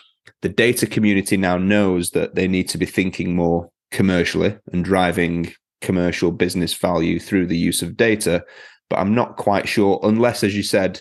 the 0.41 0.49
data 0.49 0.87
community 0.87 1.37
now 1.37 1.57
knows 1.57 2.11
that 2.11 2.33
they 2.33 2.47
need 2.47 2.67
to 2.69 2.79
be 2.79 2.85
thinking 2.85 3.35
more 3.35 3.69
commercially 3.91 4.57
and 4.73 4.83
driving 4.83 5.53
commercial 5.81 6.31
business 6.31 6.73
value 6.73 7.19
through 7.19 7.45
the 7.45 7.57
use 7.57 7.83
of 7.83 7.95
data. 7.95 8.43
But 8.89 8.99
I'm 8.99 9.13
not 9.13 9.37
quite 9.37 9.67
sure, 9.67 9.99
unless, 10.03 10.43
as 10.43 10.55
you 10.55 10.63
said, 10.63 10.99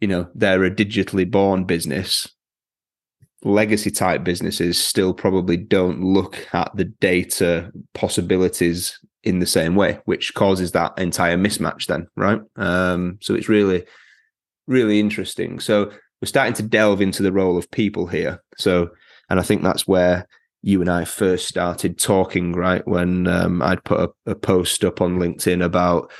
you 0.00 0.08
know 0.08 0.28
they're 0.34 0.64
a 0.64 0.70
digitally 0.70 1.30
born 1.30 1.64
business. 1.64 2.28
Legacy 3.42 3.90
type 3.90 4.24
businesses 4.24 4.82
still 4.82 5.14
probably 5.14 5.56
don't 5.56 6.02
look 6.02 6.48
at 6.52 6.74
the 6.74 6.84
data 6.84 7.70
possibilities 7.94 8.98
in 9.22 9.40
the 9.40 9.46
same 9.46 9.74
way 9.74 9.98
which 10.04 10.34
causes 10.34 10.72
that 10.72 10.96
entire 10.98 11.36
mismatch 11.36 11.86
then 11.86 12.06
right? 12.16 12.40
Um, 12.56 13.18
so 13.20 13.34
it's 13.34 13.48
really 13.48 13.84
really 14.66 14.98
interesting. 14.98 15.60
So 15.60 15.92
we're 16.20 16.26
starting 16.26 16.54
to 16.54 16.62
delve 16.62 17.00
into 17.00 17.22
the 17.22 17.32
role 17.32 17.56
of 17.56 17.70
people 17.70 18.06
here. 18.06 18.42
So 18.56 18.90
and 19.28 19.38
i 19.40 19.42
think 19.42 19.62
that's 19.62 19.86
where 19.86 20.26
you 20.62 20.80
and 20.80 20.90
i 20.90 21.04
first 21.04 21.46
started 21.46 21.98
talking 21.98 22.52
right? 22.52 22.86
When 22.86 23.26
um, 23.26 23.62
i'd 23.62 23.84
put 23.84 24.00
a, 24.00 24.30
a 24.30 24.34
post 24.34 24.84
up 24.84 25.00
on 25.00 25.18
linkedin 25.18 25.64
about 25.64 26.10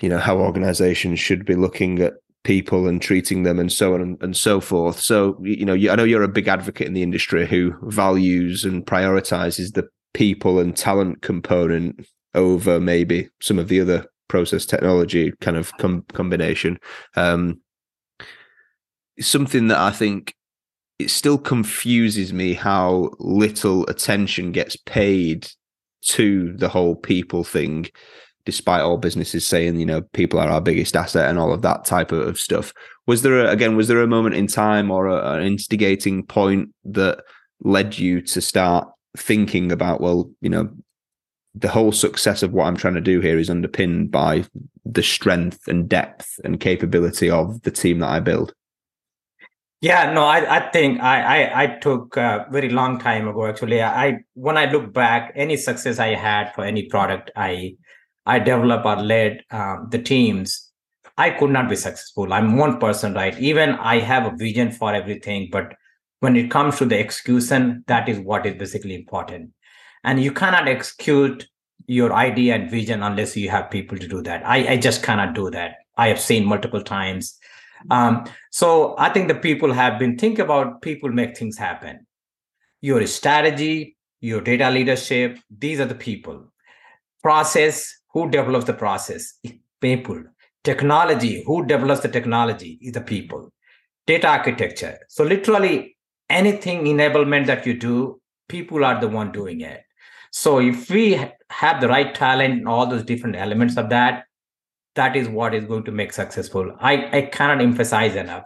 you 0.00 0.08
know 0.08 0.18
how 0.18 0.38
organizations 0.38 1.20
should 1.20 1.44
be 1.44 1.54
looking 1.54 2.00
at 2.00 2.14
people 2.44 2.86
and 2.86 3.02
treating 3.02 3.42
them 3.42 3.58
and 3.58 3.72
so 3.72 3.94
on 3.94 4.16
and, 4.20 4.36
so 4.36 4.60
forth. 4.60 5.00
So, 5.00 5.36
you 5.42 5.64
know, 5.64 5.72
you, 5.72 5.90
I 5.90 5.96
know 5.96 6.04
you're 6.04 6.22
a 6.22 6.28
big 6.28 6.46
advocate 6.46 6.86
in 6.86 6.92
the 6.92 7.02
industry 7.02 7.46
who 7.46 7.74
values 7.82 8.64
and 8.64 8.86
prioritizes 8.86 9.72
the 9.72 9.88
people 10.12 10.58
and 10.58 10.76
talent 10.76 11.22
component 11.22 12.06
over 12.34 12.78
maybe 12.78 13.28
some 13.40 13.58
of 13.58 13.68
the 13.68 13.80
other 13.80 14.06
process 14.28 14.66
technology 14.66 15.32
kind 15.40 15.56
of 15.56 15.72
com- 15.78 16.04
combination. 16.12 16.78
Um, 17.16 17.60
something 19.20 19.68
that 19.68 19.78
I 19.78 19.90
think 19.90 20.34
it 20.98 21.10
still 21.10 21.38
confuses 21.38 22.32
me 22.32 22.52
how 22.52 23.10
little 23.18 23.86
attention 23.86 24.52
gets 24.52 24.76
paid 24.76 25.48
to 26.02 26.52
the 26.56 26.68
whole 26.68 26.94
people 26.94 27.42
thing 27.42 27.86
despite 28.46 28.82
all 28.82 28.98
businesses 28.98 29.46
saying 29.46 29.78
you 29.78 29.86
know 29.86 30.02
people 30.12 30.38
are 30.38 30.48
our 30.48 30.60
biggest 30.60 30.96
asset 30.96 31.28
and 31.28 31.38
all 31.38 31.52
of 31.52 31.62
that 31.62 31.84
type 31.84 32.12
of, 32.12 32.38
stuff. 32.38 32.72
Was 33.06 33.22
there 33.22 33.44
a, 33.44 33.50
again 33.50 33.76
was 33.76 33.88
there 33.88 34.02
a 34.02 34.06
moment 34.06 34.34
in 34.34 34.46
time 34.46 34.90
or 34.90 35.06
a, 35.06 35.34
an 35.34 35.42
instigating 35.42 36.24
point 36.24 36.70
that 36.84 37.20
led 37.62 37.98
you 37.98 38.20
to 38.20 38.40
start 38.40 38.88
thinking 39.16 39.70
about 39.70 40.00
well 40.00 40.30
you 40.40 40.50
know 40.50 40.68
the 41.54 41.68
whole 41.68 41.92
success 41.92 42.42
of 42.42 42.52
what 42.52 42.66
i'm 42.66 42.76
trying 42.76 42.94
to 42.94 43.00
do 43.00 43.20
here 43.20 43.38
is 43.38 43.48
underpinned 43.48 44.10
by 44.10 44.44
the 44.84 45.02
strength 45.02 45.68
and 45.68 45.88
depth 45.88 46.38
and 46.44 46.60
capability 46.60 47.30
of 47.30 47.62
the 47.62 47.70
team 47.70 48.00
that 48.00 48.08
i 48.08 48.20
build? 48.20 48.52
Yeah 49.80 50.12
no 50.12 50.24
i, 50.24 50.56
I 50.56 50.70
think 50.70 51.00
I, 51.00 51.42
I, 51.42 51.62
I 51.62 51.66
took 51.78 52.16
a 52.16 52.46
very 52.50 52.70
long 52.70 52.98
time 52.98 53.28
ago 53.28 53.46
actually. 53.46 53.82
I 53.82 54.18
when 54.34 54.56
i 54.56 54.64
look 54.64 54.92
back 54.92 55.32
any 55.36 55.56
success 55.56 55.98
i 55.98 56.14
had 56.14 56.52
for 56.54 56.64
any 56.64 56.86
product 56.86 57.30
i 57.36 57.76
I 58.26 58.38
develop 58.38 58.84
or 58.84 58.96
led 58.96 59.42
um, 59.50 59.88
the 59.90 59.98
teams, 59.98 60.70
I 61.16 61.30
could 61.30 61.50
not 61.50 61.68
be 61.68 61.76
successful. 61.76 62.32
I'm 62.32 62.56
one 62.56 62.78
person, 62.78 63.14
right? 63.14 63.38
Even 63.38 63.70
I 63.70 64.00
have 64.00 64.26
a 64.26 64.36
vision 64.36 64.72
for 64.72 64.92
everything, 64.92 65.48
but 65.52 65.74
when 66.20 66.36
it 66.36 66.50
comes 66.50 66.78
to 66.78 66.86
the 66.86 66.98
execution, 66.98 67.84
that 67.86 68.08
is 68.08 68.18
what 68.18 68.46
is 68.46 68.54
basically 68.54 68.94
important. 68.94 69.50
And 70.02 70.22
you 70.22 70.32
cannot 70.32 70.68
execute 70.68 71.46
your 71.86 72.12
idea 72.14 72.54
and 72.54 72.70
vision 72.70 73.02
unless 73.02 73.36
you 73.36 73.50
have 73.50 73.70
people 73.70 73.98
to 73.98 74.08
do 74.08 74.22
that. 74.22 74.46
I, 74.46 74.72
I 74.72 74.76
just 74.76 75.02
cannot 75.02 75.34
do 75.34 75.50
that. 75.50 75.76
I 75.96 76.08
have 76.08 76.20
seen 76.20 76.44
multiple 76.44 76.82
times. 76.82 77.38
Um, 77.90 78.24
so 78.50 78.94
I 78.98 79.10
think 79.10 79.28
the 79.28 79.34
people 79.34 79.72
have 79.72 79.98
been 79.98 80.16
think 80.16 80.38
about 80.38 80.82
people 80.82 81.10
make 81.10 81.36
things 81.36 81.58
happen. 81.58 82.06
Your 82.80 83.06
strategy, 83.06 83.96
your 84.20 84.40
data 84.40 84.70
leadership, 84.70 85.38
these 85.56 85.80
are 85.80 85.86
the 85.86 85.94
people. 85.94 86.50
Process, 87.22 87.94
who 88.14 88.30
develops 88.30 88.64
the 88.64 88.72
process? 88.72 89.34
People. 89.80 90.24
Technology, 90.62 91.44
who 91.46 91.66
develops 91.66 92.00
the 92.00 92.08
technology? 92.08 92.78
Is 92.80 92.92
the 92.92 93.02
people. 93.02 93.52
Data 94.06 94.28
architecture. 94.28 94.98
So 95.08 95.24
literally 95.24 95.98
anything 96.30 96.84
enablement 96.86 97.46
that 97.46 97.66
you 97.66 97.74
do, 97.74 98.20
people 98.48 98.84
are 98.84 98.98
the 98.98 99.08
one 99.08 99.32
doing 99.32 99.60
it. 99.60 99.82
So 100.30 100.60
if 100.60 100.88
we 100.88 101.22
have 101.50 101.80
the 101.80 101.88
right 101.88 102.14
talent 102.14 102.54
and 102.54 102.68
all 102.68 102.86
those 102.86 103.04
different 103.04 103.36
elements 103.36 103.76
of 103.76 103.90
that, 103.90 104.24
that 104.94 105.16
is 105.16 105.28
what 105.28 105.54
is 105.54 105.64
going 105.64 105.84
to 105.84 105.92
make 105.92 106.12
successful. 106.12 106.74
I, 106.80 107.18
I 107.18 107.22
cannot 107.22 107.60
emphasize 107.60 108.16
enough 108.16 108.44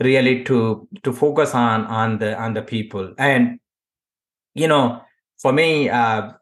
really 0.00 0.42
to 0.44 0.88
to 1.02 1.12
focus 1.12 1.54
on 1.54 1.86
on 1.86 2.18
the 2.18 2.38
on 2.38 2.54
the 2.54 2.62
people. 2.62 3.14
And 3.18 3.58
you 4.54 4.68
know, 4.68 5.02
for 5.38 5.52
me, 5.52 5.88
uh, 5.88 6.32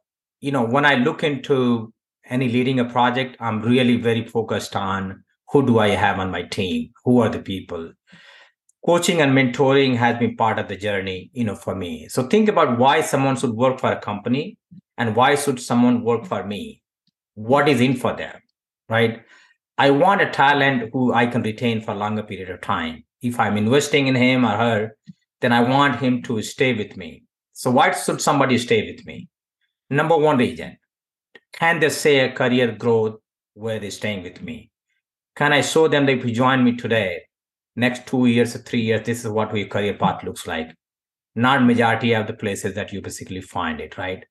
you 0.41 0.53
know, 0.53 0.65
when 0.65 0.85
I 0.85 0.95
look 0.95 1.25
into 1.25 1.93
any 2.31 2.49
leading 2.49 2.81
a 2.81 2.85
project, 2.85 3.37
I'm 3.41 3.61
really 3.63 3.97
very 3.97 4.25
focused 4.25 4.77
on 4.77 5.25
who 5.51 5.67
do 5.67 5.79
I 5.79 5.89
have 5.89 6.19
on 6.19 6.31
my 6.31 6.43
team, 6.43 6.93
who 7.05 7.21
are 7.21 7.29
the 7.29 7.41
people. 7.41 7.93
Coaching 8.87 9.21
and 9.21 9.33
mentoring 9.33 9.97
has 9.97 10.19
been 10.19 10.37
part 10.37 10.59
of 10.59 10.69
the 10.69 10.77
journey, 10.77 11.31
you 11.35 11.45
know, 11.45 11.55
for 11.55 11.75
me. 11.75 12.09
So 12.09 12.23
think 12.23 12.49
about 12.49 12.79
why 12.79 13.03
someone 13.03 13.37
should 13.37 13.51
work 13.51 13.79
for 13.79 13.93
a 13.93 14.01
company 14.01 14.57
and 14.97 15.15
why 15.15 15.35
should 15.35 15.61
someone 15.61 16.03
work 16.03 16.25
for 16.25 16.47
me? 16.47 16.83
What 17.35 17.69
is 17.69 17.81
in 17.81 17.97
for 17.97 18.15
them? 18.15 18.41
right? 18.91 19.23
I 19.79 19.91
want 19.91 20.21
a 20.21 20.31
talent 20.31 20.91
who 20.93 21.15
I 21.15 21.27
can 21.27 21.43
retain 21.43 21.81
for 21.81 21.93
a 21.93 21.97
longer 21.97 22.23
period 22.23 22.51
of 22.51 22.61
time. 22.61 23.05
If 23.23 23.41
I'm 23.41 23.57
investing 23.57 24.09
in 24.09 24.15
him 24.15 24.45
or 24.45 24.57
her, 24.57 24.97
then 25.41 25.53
I 25.53 25.63
want 25.63 26.01
him 26.01 26.23
to 26.25 26.43
stay 26.43 26.75
with 26.75 26.99
me. 26.99 27.23
So 27.55 27.71
why 27.71 27.93
should 27.93 28.21
somebody 28.21 28.59
stay 28.59 28.93
with 28.93 29.07
me? 29.07 29.29
Number 29.89 30.17
one 30.17 30.37
reason, 30.37 30.77
can 31.53 31.81
they 31.81 31.89
say 31.89 32.21
a 32.21 32.33
career 32.33 32.73
growth 32.73 33.21
where 33.55 33.79
they're 33.79 33.91
staying 33.91 34.23
with 34.23 34.43
me? 34.43 34.71
Can 35.37 35.53
I 35.53 35.61
show 35.61 35.89
them 35.89 36.07
that 36.07 36.19
if 36.19 36.25
you 36.25 36.33
join 36.33 36.65
me 36.65 36.77
today, 36.77 37.23
next 37.77 38.07
two 38.07 38.27
years 38.27 38.55
or 38.55 38.59
three 38.61 38.83
years, 38.83 39.07
this 39.07 39.25
is 39.25 39.31
what 39.31 39.57
your 39.57 39.69
career 39.69 39.95
path 39.95 40.23
looks 40.25 40.47
like? 40.47 40.75
Not 41.35 41.65
majority 41.65 42.13
of 42.15 42.27
the 42.27 42.35
places 42.35 42.75
that 42.75 42.93
you 42.93 43.01
basically 43.01 43.41
find 43.41 43.81
it, 43.81 43.97
right? 43.97 44.25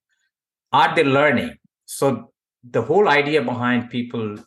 Are 0.71 0.93
they 0.95 1.03
learning? 1.03 1.55
So 1.85 2.31
the 2.63 2.81
whole 2.81 3.07
idea 3.07 3.41
behind 3.41 3.89
people 3.89 4.37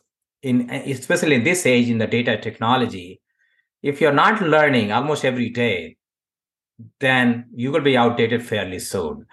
in 0.41 0.69
especially 0.69 1.35
in 1.35 1.43
this 1.43 1.65
age 1.65 1.89
in 1.89 1.97
the 1.97 2.07
data 2.07 2.37
technology 2.37 3.21
if 3.81 3.99
you're 3.99 4.13
not 4.13 4.41
learning 4.41 4.91
almost 4.91 5.25
every 5.25 5.49
day 5.49 5.95
then 6.99 7.45
you 7.55 7.71
will 7.71 7.81
be 7.81 7.97
outdated 7.97 8.45
fairly 8.45 8.79
soon 8.79 9.25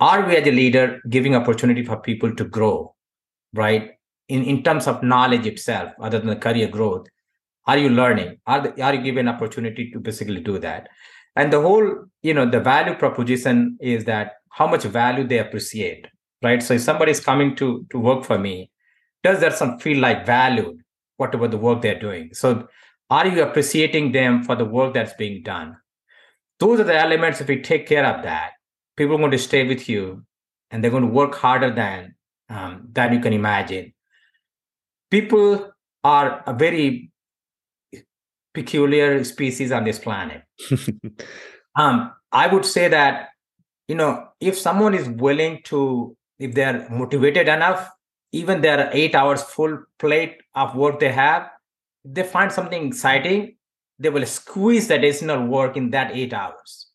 are 0.00 0.26
we 0.26 0.36
as 0.36 0.46
a 0.46 0.50
leader 0.50 1.00
giving 1.10 1.34
opportunity 1.34 1.84
for 1.84 1.98
people 2.00 2.34
to 2.34 2.44
grow 2.44 2.94
right? 3.52 3.92
In, 4.28 4.44
in 4.44 4.62
terms 4.62 4.86
of 4.86 5.02
knowledge 5.02 5.46
itself 5.46 5.92
other 6.00 6.18
than 6.18 6.28
the 6.28 6.36
career 6.36 6.68
growth 6.68 7.06
are 7.66 7.78
you 7.78 7.90
learning? 7.90 8.38
Are, 8.46 8.62
the, 8.62 8.82
are 8.82 8.94
you 8.94 9.02
given 9.02 9.28
opportunity 9.28 9.90
to 9.92 10.00
basically 10.00 10.40
do 10.40 10.58
that? 10.58 10.88
And 11.36 11.52
the 11.52 11.60
whole 11.60 12.06
you 12.22 12.34
know 12.34 12.48
the 12.48 12.60
value 12.60 12.94
proposition 12.94 13.76
is 13.80 14.04
that 14.06 14.32
how 14.50 14.66
much 14.66 14.84
value 14.84 15.26
they 15.26 15.38
appreciate 15.38 16.06
right? 16.42 16.62
So 16.62 16.74
if 16.74 16.82
somebody 16.82 17.12
is 17.12 17.20
coming 17.20 17.54
to 17.56 17.86
to 17.90 17.98
work 17.98 18.24
for 18.24 18.38
me 18.38 18.70
does 19.22 19.40
that 19.40 19.54
some 19.54 19.78
feel 19.78 19.98
like 19.98 20.24
valued? 20.24 20.80
Whatever 21.18 21.46
the 21.48 21.58
work 21.58 21.82
they're 21.82 21.98
doing? 21.98 22.30
So 22.32 22.66
are 23.10 23.26
you 23.26 23.42
appreciating 23.42 24.12
them 24.12 24.42
for 24.42 24.56
the 24.56 24.64
work 24.64 24.94
that's 24.94 25.12
being 25.14 25.42
done? 25.42 25.76
Those 26.58 26.80
are 26.80 26.84
the 26.84 26.98
elements 26.98 27.40
if 27.40 27.48
we 27.48 27.60
take 27.60 27.86
care 27.86 28.06
of 28.06 28.22
that 28.22 28.52
people 29.00 29.16
are 29.16 29.18
going 29.18 29.30
to 29.30 29.38
stay 29.38 29.66
with 29.66 29.88
you 29.88 30.22
and 30.70 30.84
they're 30.84 30.90
going 30.90 31.06
to 31.06 31.18
work 31.20 31.34
harder 31.34 31.70
than 31.70 32.14
um, 32.48 32.88
than 32.92 33.12
you 33.14 33.20
can 33.20 33.32
imagine 33.32 33.92
people 35.10 35.70
are 36.04 36.42
a 36.46 36.52
very 36.52 37.10
peculiar 38.52 39.24
species 39.24 39.72
on 39.72 39.84
this 39.84 39.98
planet 39.98 40.42
um, 41.76 42.12
i 42.32 42.46
would 42.46 42.64
say 42.64 42.88
that 42.88 43.30
you 43.88 43.94
know 43.94 44.12
if 44.40 44.58
someone 44.58 44.94
is 44.94 45.08
willing 45.08 45.60
to 45.64 46.16
if 46.38 46.54
they're 46.54 46.86
motivated 46.90 47.48
enough 47.48 47.88
even 48.32 48.60
their 48.60 48.90
eight 48.92 49.14
hours 49.14 49.42
full 49.42 49.82
plate 49.98 50.38
of 50.54 50.74
work 50.74 51.00
they 51.00 51.12
have, 51.12 51.50
they 52.04 52.22
find 52.22 52.52
something 52.52 52.86
exciting, 52.86 53.56
they 53.98 54.10
will 54.10 54.26
squeeze 54.26 54.88
the 54.88 54.94
additional 54.94 55.46
work 55.46 55.76
in 55.76 55.90
that 55.90 56.12
eight 56.12 56.32
hours. 56.32 56.89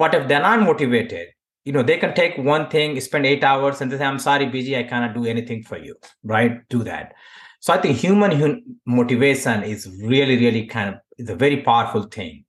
But 0.00 0.14
if 0.14 0.28
they're 0.28 0.40
not 0.40 0.60
motivated, 0.62 1.28
you 1.66 1.72
know, 1.74 1.82
they 1.82 1.98
can 1.98 2.14
take 2.14 2.38
one 2.38 2.70
thing, 2.70 2.98
spend 3.00 3.26
eight 3.26 3.44
hours, 3.44 3.82
and 3.82 3.92
they 3.92 3.98
say, 3.98 4.06
I'm 4.06 4.18
sorry, 4.18 4.46
Vijay, 4.46 4.78
I 4.78 4.84
cannot 4.84 5.12
do 5.14 5.26
anything 5.26 5.62
for 5.62 5.76
you, 5.76 5.94
right? 6.24 6.66
Do 6.70 6.82
that. 6.84 7.12
So 7.60 7.74
I 7.74 7.78
think 7.82 7.98
human 7.98 8.78
motivation 8.86 9.62
is 9.62 9.86
really, 10.02 10.38
really 10.38 10.64
kind 10.66 10.88
of 10.94 10.94
is 11.18 11.28
a 11.28 11.36
very 11.36 11.58
powerful 11.60 12.04
thing. 12.04 12.46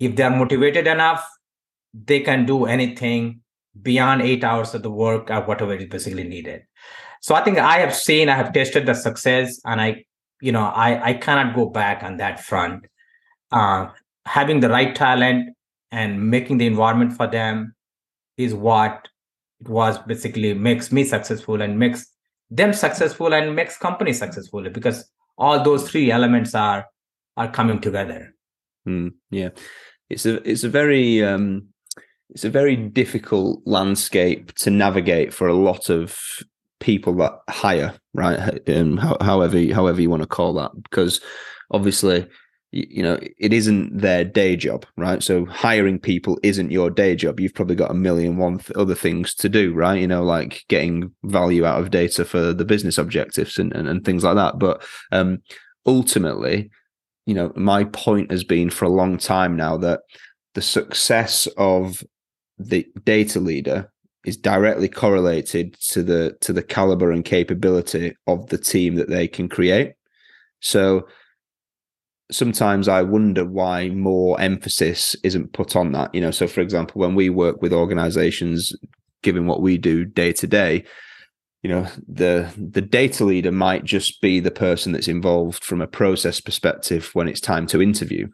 If 0.00 0.16
they're 0.16 0.36
motivated 0.42 0.88
enough, 0.88 1.24
they 1.94 2.18
can 2.18 2.46
do 2.46 2.64
anything 2.64 3.42
beyond 3.80 4.22
eight 4.22 4.42
hours 4.42 4.74
of 4.74 4.82
the 4.82 4.90
work 4.90 5.30
or 5.30 5.42
whatever 5.42 5.74
is 5.76 5.88
basically 5.88 6.24
needed. 6.24 6.62
So 7.20 7.36
I 7.36 7.44
think 7.44 7.58
I 7.58 7.78
have 7.78 7.94
seen, 7.94 8.28
I 8.28 8.34
have 8.34 8.52
tested 8.52 8.86
the 8.86 8.94
success, 8.94 9.60
and 9.64 9.80
I, 9.80 10.04
you 10.40 10.50
know, 10.50 10.64
I 10.64 11.10
I 11.10 11.12
cannot 11.14 11.54
go 11.54 11.66
back 11.66 12.02
on 12.02 12.16
that 12.16 12.40
front. 12.40 12.86
Uh, 13.52 13.86
having 14.26 14.58
the 14.58 14.68
right 14.68 14.96
talent 14.96 15.50
and 15.92 16.30
making 16.30 16.58
the 16.58 16.66
environment 16.66 17.12
for 17.12 17.26
them 17.26 17.74
is 18.36 18.54
what 18.54 19.08
it 19.60 19.68
was 19.68 19.98
basically 19.98 20.54
makes 20.54 20.90
me 20.90 21.04
successful 21.04 21.62
and 21.62 21.78
makes 21.78 22.06
them 22.50 22.72
successful 22.72 23.32
and 23.32 23.54
makes 23.54 23.78
company 23.78 24.12
successful 24.12 24.68
because 24.70 25.08
all 25.38 25.62
those 25.62 25.88
three 25.88 26.10
elements 26.10 26.54
are 26.54 26.86
are 27.36 27.50
coming 27.50 27.80
together. 27.80 28.34
Mm, 28.86 29.12
yeah, 29.30 29.50
it's 30.10 30.26
a 30.26 30.46
it's 30.48 30.64
a 30.64 30.68
very 30.68 31.22
um, 31.22 31.68
it's 32.30 32.44
a 32.44 32.50
very 32.50 32.76
difficult 32.76 33.62
landscape 33.64 34.54
to 34.56 34.70
navigate 34.70 35.32
for 35.32 35.46
a 35.46 35.54
lot 35.54 35.88
of 35.90 36.18
people 36.80 37.14
that 37.14 37.38
hire, 37.48 37.94
right? 38.14 38.58
Um, 38.68 38.96
however, 38.96 39.72
however 39.72 40.00
you 40.00 40.10
want 40.10 40.22
to 40.22 40.28
call 40.28 40.54
that, 40.54 40.70
because 40.82 41.20
obviously, 41.70 42.26
you 42.72 43.02
know, 43.02 43.18
it 43.38 43.52
isn't 43.52 43.98
their 43.98 44.24
day 44.24 44.56
job, 44.56 44.86
right? 44.96 45.22
So 45.22 45.44
hiring 45.44 45.98
people 45.98 46.38
isn't 46.42 46.70
your 46.70 46.88
day 46.88 47.14
job. 47.14 47.38
You've 47.38 47.54
probably 47.54 47.76
got 47.76 47.90
a 47.90 47.94
million 47.94 48.38
one 48.38 48.58
th- 48.58 48.70
other 48.76 48.94
things 48.94 49.34
to 49.36 49.50
do, 49.50 49.74
right? 49.74 50.00
You 50.00 50.06
know, 50.06 50.24
like 50.24 50.64
getting 50.68 51.12
value 51.24 51.66
out 51.66 51.82
of 51.82 51.90
data 51.90 52.24
for 52.24 52.54
the 52.54 52.64
business 52.64 52.96
objectives 52.96 53.58
and, 53.58 53.74
and, 53.74 53.88
and 53.88 54.04
things 54.04 54.24
like 54.24 54.36
that. 54.36 54.58
But 54.58 54.82
um, 55.12 55.42
ultimately, 55.84 56.70
you 57.26 57.34
know, 57.34 57.52
my 57.56 57.84
point 57.84 58.30
has 58.30 58.42
been 58.42 58.70
for 58.70 58.86
a 58.86 58.90
long 58.90 59.18
time 59.18 59.54
now 59.54 59.76
that 59.76 60.00
the 60.54 60.62
success 60.62 61.46
of 61.58 62.02
the 62.58 62.86
data 63.04 63.38
leader 63.38 63.92
is 64.24 64.38
directly 64.38 64.88
correlated 64.88 65.76
to 65.88 66.02
the 66.02 66.36
to 66.40 66.54
the 66.54 66.62
caliber 66.62 67.10
and 67.10 67.24
capability 67.24 68.16
of 68.26 68.46
the 68.48 68.58
team 68.58 68.94
that 68.94 69.10
they 69.10 69.28
can 69.28 69.48
create. 69.48 69.92
So 70.60 71.06
sometimes 72.32 72.88
I 72.88 73.02
wonder 73.02 73.44
why 73.44 73.88
more 73.90 74.40
emphasis 74.40 75.14
isn't 75.22 75.52
put 75.52 75.76
on 75.76 75.92
that. 75.92 76.14
You 76.14 76.20
know, 76.20 76.30
so 76.30 76.46
for 76.46 76.60
example, 76.60 77.00
when 77.00 77.14
we 77.14 77.28
work 77.30 77.62
with 77.62 77.72
organizations, 77.72 78.74
given 79.22 79.46
what 79.46 79.62
we 79.62 79.78
do 79.78 80.04
day 80.04 80.32
to 80.32 80.46
day, 80.46 80.84
you 81.62 81.70
know, 81.70 81.86
the 82.08 82.52
the 82.56 82.82
data 82.82 83.24
leader 83.24 83.52
might 83.52 83.84
just 83.84 84.20
be 84.20 84.40
the 84.40 84.50
person 84.50 84.92
that's 84.92 85.08
involved 85.08 85.62
from 85.62 85.80
a 85.80 85.86
process 85.86 86.40
perspective 86.40 87.10
when 87.12 87.28
it's 87.28 87.40
time 87.40 87.66
to 87.68 87.82
interview, 87.82 88.28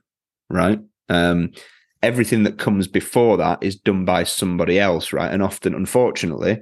right? 0.49 0.81
Um, 1.11 1.51
everything 2.03 2.45
that 2.45 2.59
comes 2.59 2.89
before 2.89 3.37
that 3.37 3.63
is 3.63 3.77
done 3.77 4.05
by 4.05 4.25
somebody 4.25 4.79
else, 4.79 5.13
right? 5.13 5.31
And 5.31 5.43
often, 5.43 5.75
unfortunately, 5.75 6.61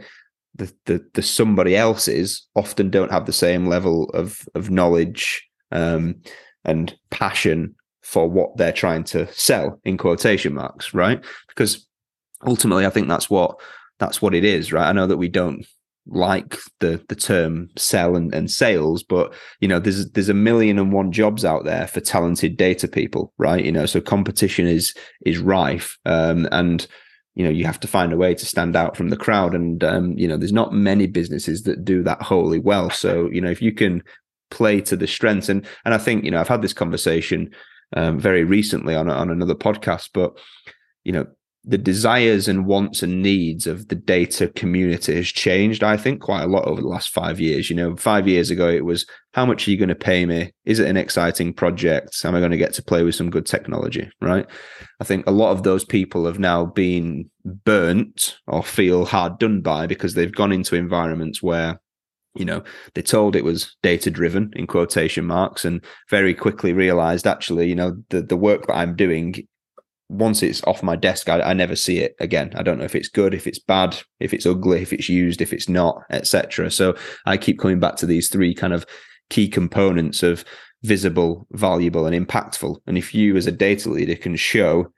the 0.57 0.73
the, 0.87 1.07
the 1.15 1.23
somebody 1.23 1.77
else's 1.77 2.47
often 2.57 2.91
don't 2.91 3.13
have 3.13 3.27
the 3.27 3.33
same 3.33 3.67
level 3.67 4.11
of 4.11 4.41
of 4.57 4.71
knowledge 4.71 5.47
um, 5.71 6.17
and 6.67 6.95
passion 7.11 7.75
for 8.03 8.29
what 8.29 8.57
they're 8.57 8.73
trying 8.73 9.05
to 9.05 9.33
sell 9.33 9.81
in 9.85 9.97
quotation 9.97 10.55
marks, 10.55 10.93
right? 10.93 11.25
Because 11.49 11.87
ultimately, 12.47 12.85
I 12.85 12.91
think 12.91 13.09
that's 13.09 13.31
what 13.31 13.59
that's 13.99 14.21
what 14.21 14.35
it 14.35 14.45
is, 14.45 14.73
right? 14.73 14.89
I 14.89 14.93
know 14.93 15.07
that 15.07 15.17
we 15.17 15.29
don't 15.29 15.67
like 16.09 16.57
the 16.79 17.03
the 17.09 17.17
term 17.17 17.69
sell 17.77 18.15
and, 18.15 18.33
and 18.33 18.49
sales 18.49 19.03
but 19.03 19.35
you 19.61 19.67
know 19.67 19.81
there's 19.81 20.09
there's 20.13 20.29
a 20.29 20.35
million 20.35 20.79
and 20.79 20.93
one 20.93 21.11
jobs 21.11 21.45
out 21.45 21.65
there 21.65 21.87
for 21.89 22.01
talented 22.01 22.57
data 22.57 22.87
people 22.87 23.33
right 23.39 23.65
you 23.65 23.73
know 23.73 23.87
so 23.87 24.01
competition 24.01 24.69
is 24.69 24.95
is 25.25 25.39
rife 25.39 25.99
um, 26.05 26.47
and 26.53 26.87
you 27.35 27.43
know 27.43 27.51
you 27.51 27.65
have 27.65 27.81
to 27.81 27.89
find 27.89 28.13
a 28.13 28.17
way 28.17 28.35
to 28.35 28.47
stand 28.47 28.77
out 28.77 28.97
from 28.97 29.09
the 29.09 29.17
crowd 29.17 29.53
and 29.53 29.83
um, 29.83 30.13
you 30.17 30.29
know 30.29 30.37
there's 30.37 30.53
not 30.53 30.73
many 30.73 31.09
businesses 31.09 31.63
that 31.63 31.85
do 31.85 32.05
that 32.05 32.23
wholly 32.23 32.61
well 32.61 32.89
so 32.89 33.29
you 33.33 33.41
know 33.41 33.51
if 33.51 33.61
you 33.61 33.73
can 33.73 34.01
play 34.51 34.81
to 34.83 34.97
the 34.97 35.07
strengths. 35.07 35.49
And 35.49 35.67
and 35.85 35.95
I 35.95 35.99
think 35.99 36.25
you 36.25 36.31
know 36.31 36.41
I've 36.41 36.49
had 36.49 36.63
this 36.63 36.73
conversation 36.73 37.51
um, 37.97 38.19
very 38.19 38.45
recently 38.45 38.95
on 38.95 39.09
on 39.09 39.31
another 39.31 39.55
podcast, 39.55 40.11
but 40.13 40.39
you 41.05 41.13
know 41.13 41.27
the 41.69 41.77
desires 41.77 42.47
and 42.47 42.65
wants 42.65 43.03
and 43.03 43.23
needs 43.23 43.67
of 43.67 43.89
the 43.89 43.97
data 43.97 44.47
community 44.55 45.17
has 45.17 45.27
changed, 45.27 45.83
I 45.83 45.97
think, 45.97 46.21
quite 46.21 46.45
a 46.45 46.47
lot 46.47 46.65
over 46.65 46.81
the 46.81 46.87
last 46.87 47.09
five 47.09 47.41
years. 47.41 47.69
You 47.69 47.75
know, 47.75 47.97
five 47.97 48.29
years 48.29 48.51
ago, 48.51 48.69
it 48.69 48.85
was 48.85 49.05
how 49.33 49.45
much 49.45 49.67
are 49.67 49.73
you 49.73 49.77
going 49.77 49.89
to 49.89 49.97
pay 49.97 50.25
me? 50.27 50.53
Is 50.65 50.79
it 50.79 50.89
an 50.89 50.97
exciting 50.97 51.53
project? 51.53 52.21
Am 52.25 52.37
I 52.37 52.39
going 52.39 52.53
to 52.53 52.57
get 52.57 52.73
to 52.75 52.85
play 52.85 53.03
with 53.03 53.17
some 53.17 53.31
good 53.31 53.47
technology? 53.47 54.09
Right. 54.21 54.47
I 55.01 55.05
think 55.05 55.27
a 55.27 55.33
lot 55.33 55.51
of 55.51 55.65
those 55.65 55.85
people 55.85 56.25
have 56.27 56.39
now 56.39 56.67
been 56.67 57.29
burnt 57.45 58.39
or 58.47 58.63
feel 58.63 59.05
hard 59.05 59.41
done 59.41 59.61
by 59.61 59.89
because 59.89 60.15
they've 60.15 60.33
gone 60.33 60.53
into 60.53 60.77
environments 60.77 61.43
where 61.43 61.81
you 62.39 62.45
know 62.45 62.63
they 62.95 63.03
told 63.03 63.35
it 63.35 63.45
was 63.45 63.77
data 63.83 64.11
driven 64.11 64.53
in 64.57 64.67
quotation 64.67 65.25
marks 65.25 65.65
and 65.65 65.85
very 66.11 66.35
quickly 66.35 66.73
realized 66.73 67.27
actually 67.27 67.69
you 67.69 67.75
know 67.75 67.97
the 68.11 68.23
the 68.23 68.37
work 68.37 68.67
that 68.67 68.77
i'm 68.77 68.97
doing 68.97 69.47
once 70.09 70.43
it's 70.43 70.63
off 70.65 70.83
my 70.83 70.97
desk, 70.97 71.29
I, 71.29 71.41
I, 71.41 71.53
never 71.53 71.75
see 71.75 71.99
it 71.99 72.15
again. 72.21 72.53
I 72.55 72.63
don't 72.63 72.79
know 72.79 72.85
if 72.85 72.95
it's 72.95 73.09
good, 73.09 73.35
if 73.35 73.47
it's 73.47 73.59
bad, 73.59 73.97
if 74.21 74.33
it's 74.33 74.47
ugly, 74.47 74.81
if 74.81 74.93
it's 74.93 75.09
used, 75.09 75.41
if 75.41 75.53
it's 75.53 75.69
not, 75.69 76.03
etc. 76.11 76.71
So 76.71 76.95
I 77.25 77.37
keep 77.37 77.59
coming 77.59 77.81
back 77.81 77.97
to 77.97 78.07
these 78.07 78.29
three 78.29 78.55
kind 78.55 78.73
of 78.73 78.87
key 79.31 79.49
components 79.49 80.23
of 80.23 80.45
visible, 80.83 81.47
valuable, 81.53 82.07
and 82.07 82.27
impactful. 82.27 82.77
And 82.87 82.97
if 82.97 83.15
you 83.15 83.37
as 83.37 83.47
a 83.47 83.53
data 83.53 83.91
leader 83.91 84.15
can 84.15 84.37
show 84.37 84.93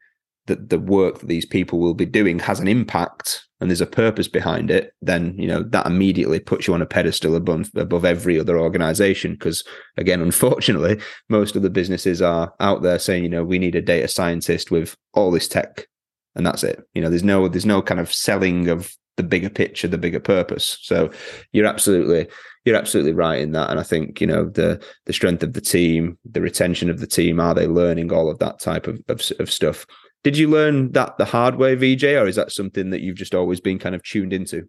that 0.48 0.68
the 0.68 0.78
work 0.78 1.20
that 1.20 1.28
these 1.28 1.46
people 1.46 1.78
will 1.78 1.94
be 1.94 2.04
doing 2.04 2.38
has 2.40 2.60
an 2.60 2.68
impact 2.68 3.46
and 3.60 3.70
there's 3.70 3.80
a 3.80 3.86
purpose 3.86 4.28
behind 4.28 4.70
it, 4.70 4.92
then 5.02 5.34
you 5.38 5.48
know 5.48 5.62
that 5.62 5.86
immediately 5.86 6.40
puts 6.40 6.66
you 6.66 6.74
on 6.74 6.82
a 6.82 6.86
pedestal 6.86 7.36
above 7.36 7.70
above 7.76 8.04
every 8.04 8.38
other 8.38 8.58
organization. 8.58 9.32
Because 9.32 9.64
again, 9.96 10.20
unfortunately, 10.30 11.00
most 11.28 11.56
of 11.56 11.62
the 11.62 11.70
businesses 11.70 12.20
are 12.20 12.52
out 12.60 12.82
there 12.82 12.98
saying, 12.98 13.22
you 13.22 13.30
know, 13.30 13.44
we 13.44 13.58
need 13.58 13.74
a 13.74 13.82
data 13.82 14.08
scientist 14.08 14.70
with 14.70 14.96
all 15.14 15.30
this 15.30 15.48
tech, 15.48 15.86
and 16.34 16.46
that's 16.46 16.64
it. 16.64 16.82
You 16.94 17.02
know, 17.02 17.10
there's 17.10 17.24
no 17.24 17.48
there's 17.48 17.66
no 17.66 17.82
kind 17.82 18.00
of 18.00 18.12
selling 18.12 18.68
of 18.68 18.92
the 19.16 19.22
bigger 19.24 19.50
picture, 19.50 19.88
the 19.88 19.98
bigger 19.98 20.20
purpose. 20.20 20.78
So 20.82 21.10
you're 21.52 21.66
absolutely 21.66 22.28
you're 22.64 22.76
absolutely 22.76 23.12
right 23.12 23.40
in 23.40 23.52
that. 23.52 23.70
And 23.70 23.80
I 23.80 23.82
think, 23.82 24.20
you 24.20 24.26
know, 24.26 24.44
the 24.44 24.82
the 25.06 25.12
strength 25.12 25.42
of 25.42 25.52
the 25.52 25.60
team, 25.60 26.18
the 26.24 26.40
retention 26.40 26.90
of 26.90 27.00
the 27.00 27.06
team, 27.06 27.40
are 27.40 27.54
they 27.54 27.66
learning 27.66 28.12
all 28.12 28.30
of 28.30 28.38
that 28.38 28.60
type 28.60 28.86
of, 28.86 29.00
of, 29.08 29.20
of 29.38 29.50
stuff? 29.50 29.86
Did 30.28 30.36
you 30.36 30.50
learn 30.50 30.92
that 30.92 31.16
the 31.16 31.24
hard 31.24 31.56
way, 31.56 31.74
Vijay, 31.74 32.20
or 32.20 32.28
is 32.28 32.36
that 32.36 32.52
something 32.52 32.90
that 32.90 33.00
you've 33.00 33.16
just 33.16 33.34
always 33.34 33.60
been 33.60 33.78
kind 33.78 33.94
of 33.94 34.02
tuned 34.02 34.34
into? 34.34 34.68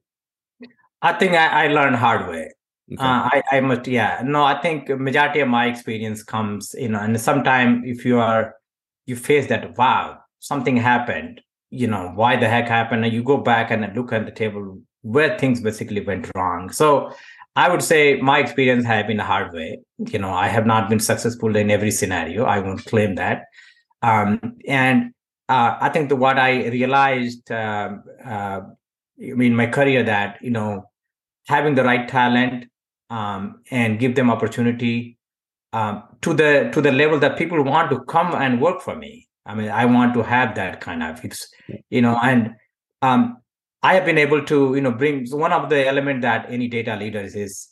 I 1.02 1.12
think 1.12 1.34
I, 1.34 1.66
I 1.66 1.68
learned 1.68 1.98
hard 1.98 2.30
way. 2.30 2.54
Okay. 2.94 3.04
Uh, 3.04 3.28
I, 3.34 3.44
I 3.52 3.60
must, 3.60 3.86
yeah. 3.86 4.22
No, 4.24 4.46
I 4.46 4.62
think 4.62 4.88
majority 4.88 5.42
of 5.42 5.50
my 5.50 5.66
experience 5.66 6.24
comes, 6.24 6.74
you 6.80 6.88
know, 6.88 7.02
and 7.02 7.20
sometimes 7.20 7.82
if 7.84 8.06
you 8.06 8.20
are, 8.20 8.56
you 9.06 9.18
face 9.18 9.48
that, 9.48 9.78
wow, 9.78 10.20
something 10.40 10.78
happened, 10.78 11.42
you 11.72 11.88
know, 11.88 12.14
why 12.16 12.38
the 12.38 12.48
heck 12.48 12.70
happened? 12.70 13.04
And 13.04 13.14
you 13.14 13.22
go 13.22 13.36
back 13.36 13.70
and 13.70 13.94
look 13.94 14.14
at 14.14 14.24
the 14.24 14.32
table 14.32 14.80
where 15.02 15.38
things 15.38 15.60
basically 15.60 16.00
went 16.00 16.32
wrong. 16.38 16.70
So 16.72 17.14
I 17.58 17.68
would 17.68 17.84
say 17.84 18.16
my 18.22 18.40
experience 18.40 18.86
has 18.86 19.06
been 19.08 19.18
the 19.18 19.26
hard 19.26 19.52
way. 19.52 19.82
You 19.98 20.20
know, 20.20 20.32
I 20.32 20.48
have 20.48 20.66
not 20.66 20.88
been 20.88 21.02
successful 21.02 21.54
in 21.58 21.70
every 21.70 21.92
scenario. 21.92 22.46
I 22.46 22.60
won't 22.60 22.86
claim 22.86 23.16
that. 23.16 23.44
Um, 24.02 24.56
and 24.66 25.12
uh, 25.50 25.78
I 25.82 25.90
think 25.90 26.10
the, 26.10 26.16
what 26.16 26.38
I 26.38 26.68
realized 26.68 27.52
uh, 27.52 27.98
uh, 28.24 28.62
in 29.18 29.56
my 29.56 29.66
career 29.68 30.04
that 30.04 30.38
you 30.42 30.52
know 30.52 30.86
having 31.48 31.76
the 31.76 31.84
right 31.84 32.08
talent 32.08 32.66
um, 33.10 33.62
and 33.72 34.00
give 34.00 34.16
them 34.16 34.30
opportunity 34.30 35.18
um, 35.74 36.04
to 36.22 36.34
the 36.34 36.70
to 36.74 36.82
the 36.82 36.92
level 36.92 37.20
that 37.20 37.38
people 37.38 37.62
want 37.64 37.90
to 37.90 38.04
come 38.06 38.34
and 38.36 38.62
work 38.62 38.82
for 38.82 38.96
me. 38.96 39.28
I 39.46 39.56
mean, 39.56 39.70
I 39.70 39.86
want 39.86 40.14
to 40.14 40.22
have 40.22 40.56
that 40.56 40.82
kind 40.82 41.02
of 41.02 41.26
it's 41.26 41.50
you 41.90 42.02
know, 42.02 42.20
and 42.22 42.52
um, 43.02 43.38
I 43.82 43.96
have 43.96 44.06
been 44.06 44.20
able 44.20 44.46
to 44.46 44.76
you 44.76 44.82
know 44.82 44.92
bring 44.92 45.26
so 45.26 45.38
one 45.38 45.52
of 45.52 45.70
the 45.70 45.88
element 45.88 46.22
that 46.22 46.46
any 46.50 46.68
data 46.68 46.96
leaders 46.96 47.36
is 47.36 47.70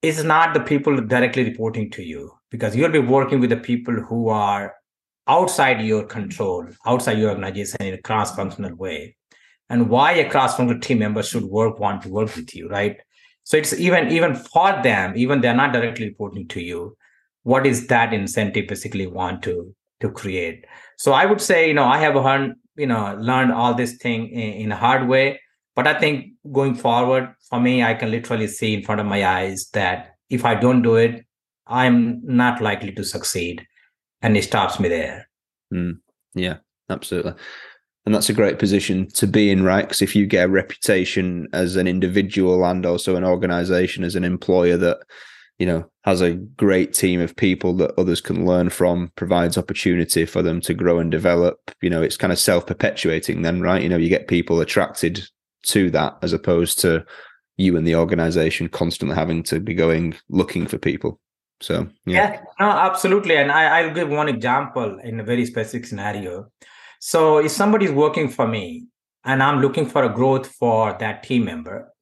is 0.00 0.24
not 0.24 0.54
the 0.54 0.60
people 0.60 0.98
directly 1.02 1.44
reporting 1.44 1.90
to 1.90 2.02
you 2.02 2.32
because 2.50 2.74
you'll 2.74 2.90
be 2.90 2.98
working 2.98 3.40
with 3.40 3.50
the 3.50 3.58
people 3.58 3.94
who 3.94 4.30
are 4.30 4.74
outside 5.30 5.80
your 5.80 6.04
control, 6.04 6.66
outside 6.84 7.18
your 7.18 7.30
organization 7.30 7.80
in 7.82 7.94
a 7.94 8.02
cross-functional 8.02 8.74
way, 8.74 9.16
and 9.68 9.88
why 9.88 10.10
a 10.12 10.28
cross-functional 10.28 10.80
team 10.80 10.98
member 10.98 11.22
should 11.22 11.44
work 11.44 11.78
want 11.78 12.02
to 12.02 12.08
work 12.08 12.34
with 12.34 12.54
you, 12.54 12.68
right? 12.68 12.96
So 13.44 13.56
it's 13.56 13.72
even 13.72 14.10
even 14.10 14.34
for 14.34 14.70
them, 14.82 15.12
even 15.16 15.40
they're 15.40 15.62
not 15.62 15.72
directly 15.72 16.08
reporting 16.08 16.48
to 16.48 16.60
you. 16.60 16.96
What 17.44 17.66
is 17.66 17.86
that 17.86 18.12
incentive 18.12 18.66
basically 18.68 19.06
want 19.06 19.42
to 19.44 19.74
to 20.00 20.10
create? 20.10 20.66
So 20.98 21.12
I 21.12 21.24
would 21.26 21.40
say, 21.40 21.68
you 21.68 21.74
know, 21.74 21.86
I 21.96 21.98
have 21.98 22.16
learned, 22.16 22.54
you 22.76 22.86
know, 22.86 23.16
learned 23.30 23.52
all 23.52 23.74
this 23.74 23.96
thing 23.96 24.28
in, 24.28 24.52
in 24.64 24.72
a 24.72 24.76
hard 24.76 25.08
way. 25.08 25.40
But 25.76 25.86
I 25.86 25.98
think 25.98 26.32
going 26.52 26.74
forward, 26.74 27.34
for 27.48 27.60
me, 27.60 27.82
I 27.82 27.94
can 27.94 28.10
literally 28.10 28.48
see 28.48 28.74
in 28.74 28.82
front 28.82 29.00
of 29.00 29.06
my 29.06 29.24
eyes 29.24 29.68
that 29.72 30.16
if 30.28 30.44
I 30.44 30.54
don't 30.56 30.82
do 30.82 30.96
it, 30.96 31.24
I'm 31.66 32.20
not 32.24 32.60
likely 32.60 32.92
to 32.92 33.04
succeed 33.04 33.66
and 34.22 34.36
it 34.36 34.44
stops 34.44 34.78
me 34.80 34.88
there. 34.88 35.28
Mm, 35.72 35.98
yeah, 36.34 36.56
absolutely. 36.88 37.34
And 38.06 38.14
that's 38.14 38.30
a 38.30 38.34
great 38.34 38.58
position 38.58 39.08
to 39.10 39.26
be 39.26 39.50
in, 39.50 39.62
right? 39.62 39.82
Because 39.82 40.02
if 40.02 40.16
you 40.16 40.26
get 40.26 40.46
a 40.46 40.52
reputation 40.52 41.48
as 41.52 41.76
an 41.76 41.86
individual 41.86 42.64
and 42.64 42.86
also 42.86 43.16
an 43.16 43.24
organization 43.24 44.04
as 44.04 44.16
an 44.16 44.24
employer 44.24 44.76
that, 44.78 45.00
you 45.58 45.66
know, 45.66 45.84
has 46.04 46.22
a 46.22 46.34
great 46.34 46.94
team 46.94 47.20
of 47.20 47.36
people 47.36 47.74
that 47.74 47.92
others 47.98 48.22
can 48.22 48.46
learn 48.46 48.70
from, 48.70 49.12
provides 49.16 49.58
opportunity 49.58 50.24
for 50.24 50.42
them 50.42 50.60
to 50.62 50.72
grow 50.72 50.98
and 50.98 51.10
develop, 51.10 51.58
you 51.82 51.90
know, 51.90 52.00
it's 52.00 52.16
kind 52.16 52.32
of 52.32 52.38
self 52.38 52.66
perpetuating 52.66 53.42
then, 53.42 53.60
right? 53.60 53.82
You 53.82 53.90
know, 53.90 53.98
you 53.98 54.08
get 54.08 54.28
people 54.28 54.60
attracted 54.60 55.22
to 55.64 55.90
that 55.90 56.16
as 56.22 56.32
opposed 56.32 56.78
to 56.80 57.04
you 57.58 57.76
and 57.76 57.86
the 57.86 57.96
organization 57.96 58.70
constantly 58.70 59.14
having 59.14 59.42
to 59.42 59.60
be 59.60 59.74
going 59.74 60.16
looking 60.30 60.66
for 60.66 60.78
people. 60.78 61.20
So 61.60 61.88
yeah. 62.06 62.32
yeah, 62.32 62.42
no, 62.58 62.66
absolutely. 62.66 63.36
And 63.36 63.52
I, 63.52 63.80
I'll 63.80 63.94
give 63.94 64.08
one 64.08 64.28
example 64.28 64.98
in 65.00 65.20
a 65.20 65.24
very 65.24 65.44
specific 65.44 65.86
scenario. 65.86 66.50
So 67.00 67.38
if 67.38 67.50
somebody 67.50 67.86
is 67.86 67.92
working 67.92 68.28
for 68.28 68.46
me 68.46 68.86
and 69.24 69.42
I'm 69.42 69.60
looking 69.60 69.86
for 69.86 70.04
a 70.04 70.08
growth 70.08 70.46
for 70.46 70.96
that 71.00 71.22
team 71.22 71.44
member 71.44 71.92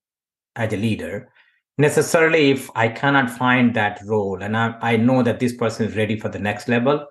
as 0.55 0.73
a 0.73 0.77
leader, 0.77 1.31
necessarily 1.77 2.51
if 2.51 2.71
I 2.75 2.89
cannot 2.89 3.31
find 3.31 3.75
that 3.75 4.01
role 4.05 4.43
and 4.43 4.57
I, 4.57 4.77
I 4.81 4.97
know 4.97 5.23
that 5.23 5.41
this 5.41 5.55
person 5.55 5.87
is 5.87 5.97
ready 5.97 6.19
for 6.19 6.29
the 6.29 6.39
next 6.39 6.69
level, 6.69 7.07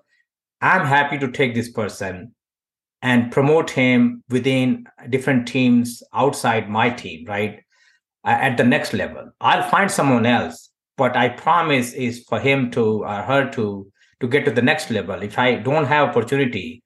I'm 0.60 0.86
happy 0.86 1.18
to 1.18 1.30
take 1.30 1.54
this 1.54 1.70
person 1.70 2.34
and 3.02 3.30
promote 3.30 3.70
him 3.70 4.24
within 4.28 4.86
different 5.08 5.46
teams 5.46 6.02
outside 6.12 6.68
my 6.68 6.90
team, 6.90 7.24
right? 7.26 7.60
At 8.24 8.56
the 8.56 8.64
next 8.64 8.92
level. 8.92 9.30
I'll 9.40 9.68
find 9.70 9.90
someone 9.90 10.26
else 10.26 10.67
what 10.98 11.16
I 11.16 11.28
promise 11.28 11.92
is 11.92 12.24
for 12.28 12.40
him 12.40 12.70
to 12.72 13.04
or 13.04 13.22
her 13.22 13.50
to 13.52 13.90
to 14.20 14.28
get 14.28 14.44
to 14.44 14.50
the 14.50 14.62
next 14.62 14.90
level. 14.90 15.22
If 15.22 15.38
I 15.38 15.54
don't 15.54 15.84
have 15.86 16.08
opportunity, 16.08 16.82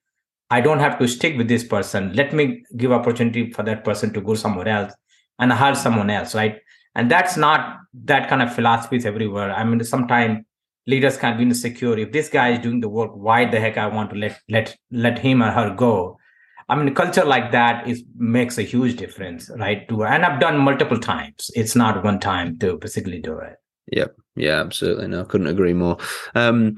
I 0.51 0.61
don't 0.61 0.79
have 0.79 0.99
to 0.99 1.07
stick 1.07 1.35
with 1.35 1.47
this 1.47 1.63
person. 1.63 2.13
Let 2.13 2.31
me 2.31 2.63
give 2.77 2.91
opportunity 2.91 3.51
for 3.51 3.63
that 3.63 3.83
person 3.83 4.13
to 4.13 4.21
go 4.21 4.35
somewhere 4.35 4.67
else 4.67 4.93
and 5.39 5.51
hire 5.51 5.75
someone 5.75 6.11
else, 6.11 6.35
right? 6.35 6.59
And 6.95 7.09
that's 7.09 7.37
not 7.37 7.79
that 8.05 8.29
kind 8.29 8.41
of 8.41 8.53
philosophy 8.53 8.97
is 8.97 9.05
everywhere. 9.05 9.51
I 9.51 9.63
mean, 9.63 9.83
sometimes 9.83 10.45
leaders 10.85 11.17
can 11.17 11.37
be 11.37 11.43
insecure. 11.43 11.97
If 11.97 12.11
this 12.11 12.29
guy 12.29 12.49
is 12.49 12.59
doing 12.59 12.81
the 12.81 12.89
work, 12.89 13.11
why 13.15 13.45
the 13.45 13.59
heck 13.59 13.77
I 13.77 13.87
want 13.87 14.11
to 14.11 14.15
let 14.15 14.39
let 14.49 14.77
let 14.91 15.17
him 15.17 15.41
or 15.41 15.49
her 15.49 15.73
go? 15.73 16.19
I 16.69 16.75
mean, 16.75 16.93
culture 16.93 17.25
like 17.25 17.51
that 17.51 17.87
is 17.87 18.03
makes 18.15 18.57
a 18.57 18.61
huge 18.61 18.95
difference, 18.95 19.49
right? 19.57 19.87
To 19.89 20.03
and 20.03 20.23
I've 20.23 20.39
done 20.39 20.59
multiple 20.59 20.99
times. 20.99 21.49
It's 21.55 21.75
not 21.75 22.03
one 22.03 22.19
time 22.19 22.59
to 22.59 22.77
basically 22.77 23.21
do 23.21 23.39
it. 23.39 23.55
Yep. 23.91 24.15
Yeah, 24.35 24.59
absolutely. 24.59 25.07
No, 25.07 25.21
I 25.21 25.25
couldn't 25.25 25.47
agree 25.47 25.73
more. 25.73 25.97
Um, 26.35 26.77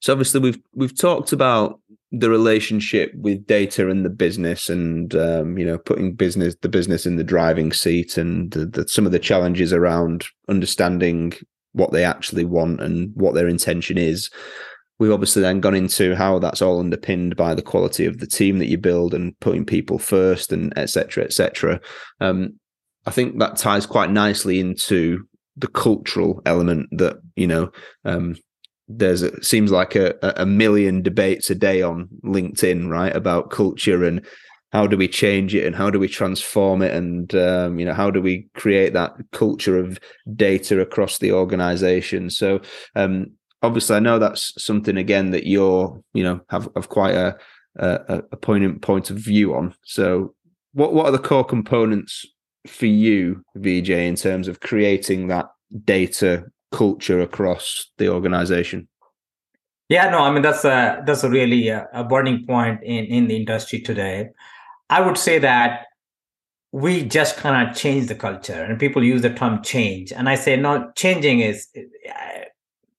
so 0.00 0.12
obviously 0.12 0.40
we've 0.40 0.60
we've 0.74 0.96
talked 0.96 1.32
about 1.32 1.80
the 2.12 2.28
relationship 2.28 3.12
with 3.14 3.46
data 3.46 3.88
and 3.88 4.04
the 4.04 4.10
business, 4.10 4.68
and 4.68 5.14
um, 5.14 5.58
you 5.58 5.64
know, 5.64 5.78
putting 5.78 6.12
business 6.12 6.54
the 6.60 6.68
business 6.68 7.06
in 7.06 7.16
the 7.16 7.24
driving 7.24 7.72
seat, 7.72 8.18
and 8.18 8.50
the, 8.52 8.66
the, 8.66 8.88
some 8.88 9.06
of 9.06 9.12
the 9.12 9.18
challenges 9.18 9.72
around 9.72 10.26
understanding 10.48 11.32
what 11.72 11.92
they 11.92 12.04
actually 12.04 12.44
want 12.44 12.80
and 12.80 13.10
what 13.14 13.34
their 13.34 13.48
intention 13.48 13.96
is. 13.96 14.30
We've 14.98 15.12
obviously 15.12 15.42
then 15.42 15.60
gone 15.60 15.74
into 15.74 16.14
how 16.14 16.38
that's 16.38 16.60
all 16.62 16.78
underpinned 16.78 17.34
by 17.34 17.54
the 17.54 17.62
quality 17.62 18.04
of 18.04 18.18
the 18.18 18.26
team 18.26 18.58
that 18.58 18.68
you 18.68 18.76
build 18.76 19.14
and 19.14 19.38
putting 19.40 19.64
people 19.64 19.98
first, 19.98 20.52
and 20.52 20.76
etc. 20.76 21.24
etc. 21.24 21.80
Um, 22.20 22.58
I 23.06 23.10
think 23.10 23.38
that 23.38 23.56
ties 23.56 23.86
quite 23.86 24.10
nicely 24.10 24.60
into 24.60 25.26
the 25.56 25.68
cultural 25.68 26.40
element 26.46 26.88
that 26.92 27.18
you 27.36 27.46
know 27.46 27.70
um, 28.04 28.36
there's 28.88 29.22
a, 29.22 29.42
seems 29.42 29.70
like 29.70 29.94
a, 29.94 30.14
a 30.36 30.46
million 30.46 31.02
debates 31.02 31.50
a 31.50 31.54
day 31.54 31.82
on 31.82 32.08
LinkedIn, 32.24 32.88
right, 32.88 33.14
about 33.14 33.50
culture 33.50 34.04
and 34.04 34.24
how 34.72 34.86
do 34.86 34.96
we 34.96 35.06
change 35.06 35.54
it 35.54 35.66
and 35.66 35.76
how 35.76 35.90
do 35.90 35.98
we 35.98 36.08
transform 36.08 36.80
it 36.80 36.94
and 36.94 37.34
um, 37.34 37.78
you 37.78 37.84
know 37.84 37.92
how 37.92 38.10
do 38.10 38.22
we 38.22 38.48
create 38.54 38.94
that 38.94 39.12
culture 39.32 39.78
of 39.78 39.98
data 40.34 40.80
across 40.80 41.18
the 41.18 41.32
organization. 41.32 42.30
So 42.30 42.60
um, 42.96 43.32
obviously 43.62 43.96
i 43.96 44.00
know 44.00 44.18
that's 44.18 44.52
something 44.62 44.96
again 44.96 45.30
that 45.30 45.46
you're 45.46 46.02
you 46.14 46.22
know 46.24 46.40
have, 46.50 46.68
have 46.74 46.88
quite 46.88 47.14
a, 47.14 47.36
a, 47.76 48.22
a 48.32 48.36
poignant 48.36 48.82
point 48.82 49.10
of 49.10 49.16
view 49.16 49.54
on. 49.54 49.74
So 49.84 50.34
what 50.72 50.92
what 50.92 51.06
are 51.06 51.12
the 51.12 51.18
core 51.18 51.44
components 51.44 52.26
for 52.66 52.86
you 52.86 53.44
Vijay 53.56 54.06
in 54.06 54.16
terms 54.16 54.48
of 54.48 54.60
creating 54.60 55.28
that 55.28 55.46
data 55.84 56.44
culture 56.70 57.20
across 57.20 57.86
the 57.98 58.08
organization 58.08 58.88
yeah 59.88 60.08
no 60.08 60.20
i 60.20 60.30
mean 60.30 60.42
that's 60.42 60.64
a 60.64 61.02
that's 61.04 61.22
a 61.22 61.28
really 61.28 61.68
a, 61.68 61.82
uh, 61.82 62.00
a 62.00 62.04
burning 62.04 62.46
point 62.46 62.82
in 62.82 63.04
in 63.04 63.26
the 63.28 63.36
industry 63.36 63.80
today 63.80 64.30
I 64.92 65.00
would 65.00 65.16
say 65.16 65.38
that 65.38 65.86
we 66.70 67.02
just 67.02 67.38
cannot 67.38 67.74
change 67.74 68.08
the 68.08 68.14
culture, 68.14 68.62
and 68.62 68.78
people 68.78 69.02
use 69.02 69.22
the 69.22 69.32
term 69.32 69.62
change. 69.62 70.12
And 70.12 70.28
I 70.28 70.34
say, 70.34 70.54
no, 70.56 70.92
changing 70.94 71.40
is 71.40 71.66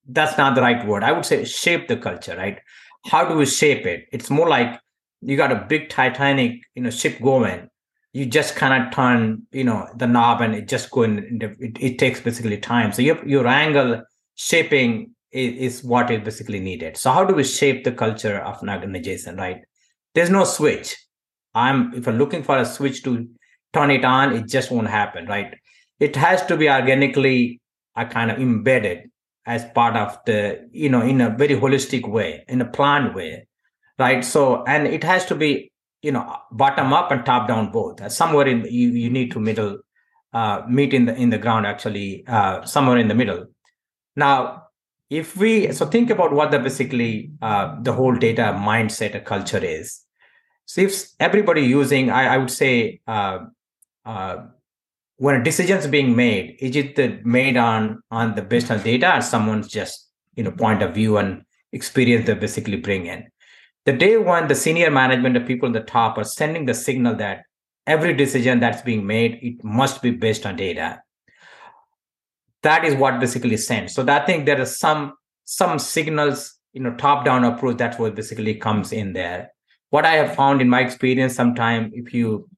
that's 0.07 0.35
not 0.35 0.55
the 0.55 0.61
right 0.61 0.85
word. 0.87 1.03
I 1.03 1.11
would 1.11 1.23
say 1.23 1.45
shape 1.45 1.87
the 1.87 1.97
culture, 1.97 2.35
right? 2.35 2.59
How 3.05 3.29
do 3.29 3.35
we 3.35 3.45
shape 3.45 3.85
it? 3.85 4.07
It's 4.11 4.31
more 4.31 4.49
like 4.49 4.79
you 5.21 5.37
got 5.37 5.51
a 5.51 5.65
big 5.69 5.89
Titanic, 5.89 6.61
you 6.73 6.81
know, 6.81 6.89
ship 6.89 7.21
going. 7.21 7.69
You 8.13 8.25
just 8.25 8.55
cannot 8.55 8.93
turn, 8.93 9.43
you 9.51 9.63
know, 9.63 9.87
the 9.95 10.07
knob 10.07 10.41
and 10.41 10.55
it 10.55 10.67
just 10.67 10.91
go 10.91 11.03
in. 11.03 11.41
It, 11.41 11.77
it 11.79 11.99
takes 11.99 12.21
basically 12.21 12.57
time. 12.57 12.93
So 12.93 13.01
your 13.01 13.27
your 13.27 13.47
angle 13.47 14.03
shaping 14.35 15.15
is, 15.31 15.79
is 15.79 15.83
what 15.83 16.11
is 16.11 16.21
basically 16.21 16.59
needed. 16.59 16.95
So 16.97 17.11
how 17.11 17.25
do 17.25 17.33
we 17.33 17.43
shape 17.43 17.83
the 17.83 17.91
culture 17.91 18.39
of 18.39 18.61
an 18.61 18.69
organization, 18.69 19.35
right? 19.37 19.61
There's 20.13 20.29
no 20.29 20.43
switch 20.43 20.95
I'm 21.55 21.93
if 21.93 22.07
I'm 22.07 22.17
looking 22.17 22.43
for 22.43 22.57
a 22.57 22.65
switch 22.65 23.03
to 23.03 23.27
turn 23.73 23.91
it 23.91 24.05
on, 24.05 24.33
it 24.33 24.47
just 24.47 24.71
won't 24.71 24.87
happen, 24.87 25.25
right? 25.25 25.53
It 25.99 26.15
has 26.15 26.45
to 26.45 26.57
be 26.57 26.69
organically 26.69 27.61
uh, 27.95 28.05
kind 28.05 28.31
of 28.31 28.39
embedded 28.39 29.09
as 29.45 29.65
part 29.75 29.95
of 29.95 30.17
the, 30.25 30.67
you 30.71 30.89
know, 30.89 31.01
in 31.01 31.21
a 31.21 31.29
very 31.29 31.55
holistic 31.55 32.07
way, 32.09 32.45
in 32.47 32.61
a 32.61 32.65
planned 32.65 33.13
way, 33.13 33.47
right? 33.99 34.23
So, 34.23 34.63
and 34.63 34.87
it 34.87 35.03
has 35.03 35.25
to 35.25 35.35
be, 35.35 35.71
you 36.03 36.11
know, 36.11 36.37
bottom 36.51 36.93
up 36.93 37.11
and 37.11 37.25
top 37.25 37.47
down 37.47 37.71
both. 37.71 38.01
Uh, 38.01 38.09
somewhere 38.09 38.47
in 38.47 38.65
you, 38.65 38.89
you 38.89 39.09
need 39.09 39.31
to 39.31 39.39
middle 39.39 39.79
uh, 40.33 40.61
meet 40.69 40.93
in 40.93 41.05
the 41.05 41.15
in 41.15 41.31
the 41.31 41.39
ground 41.39 41.65
actually 41.65 42.23
uh, 42.27 42.63
somewhere 42.63 42.97
in 42.97 43.07
the 43.07 43.15
middle. 43.15 43.47
Now, 44.15 44.67
if 45.09 45.35
we 45.35 45.71
so 45.71 45.87
think 45.87 46.11
about 46.11 46.33
what 46.33 46.51
the 46.51 46.59
basically 46.59 47.31
uh, 47.41 47.75
the 47.81 47.93
whole 47.93 48.15
data 48.15 48.55
mindset, 48.59 49.15
a 49.15 49.19
culture 49.19 49.63
is 49.63 50.03
so 50.65 50.81
if 50.81 51.05
everybody 51.19 51.61
using, 51.61 52.09
I, 52.09 52.35
I 52.35 52.37
would 52.37 52.51
say, 52.51 53.01
uh, 53.07 53.39
uh, 54.05 54.37
when 55.17 55.35
a 55.35 55.43
decision 55.43 55.77
is 55.77 55.87
being 55.87 56.15
made, 56.15 56.57
is 56.59 56.75
it 56.75 57.25
made 57.25 57.57
on 57.57 58.01
on 58.11 58.35
the 58.35 58.41
based 58.41 58.71
on 58.71 58.81
data, 58.81 59.17
or 59.17 59.21
someone's 59.21 59.67
just 59.67 60.09
you 60.35 60.43
know 60.43 60.51
point 60.51 60.81
of 60.81 60.93
view 60.93 61.17
and 61.17 61.43
experience 61.71 62.25
they 62.25 62.33
basically 62.33 62.77
bring 62.77 63.05
in? 63.05 63.27
The 63.85 63.93
day 63.93 64.17
when 64.17 64.47
the 64.47 64.55
senior 64.55 64.89
management, 64.89 65.33
the 65.33 65.41
people 65.41 65.67
in 65.67 65.73
the 65.73 65.81
top, 65.81 66.17
are 66.17 66.23
sending 66.23 66.65
the 66.65 66.73
signal 66.73 67.15
that 67.15 67.43
every 67.85 68.13
decision 68.13 68.59
that's 68.59 68.81
being 68.81 69.05
made, 69.05 69.39
it 69.41 69.63
must 69.63 70.01
be 70.01 70.11
based 70.11 70.45
on 70.45 70.55
data. 70.55 71.01
That 72.61 72.85
is 72.85 72.95
what 72.95 73.19
basically 73.19 73.57
sends. 73.57 73.93
So 73.93 74.07
I 74.07 74.25
think 74.25 74.45
there 74.45 74.61
are 74.61 74.65
some 74.65 75.13
some 75.45 75.77
signals, 75.79 76.57
you 76.71 76.81
know, 76.81 76.95
top 76.95 77.25
down 77.25 77.43
approach. 77.43 77.77
That's 77.77 77.99
what 77.99 78.15
basically 78.15 78.55
comes 78.55 78.93
in 78.93 79.11
there 79.11 79.53
what 79.93 80.05
I 80.07 80.13
have 80.13 80.35
found 80.35 80.59
in 80.59 80.69
my 80.69 80.81
experience, 80.81 81.35
sometime 81.35 81.91
if 81.93 82.15
you 82.15 82.49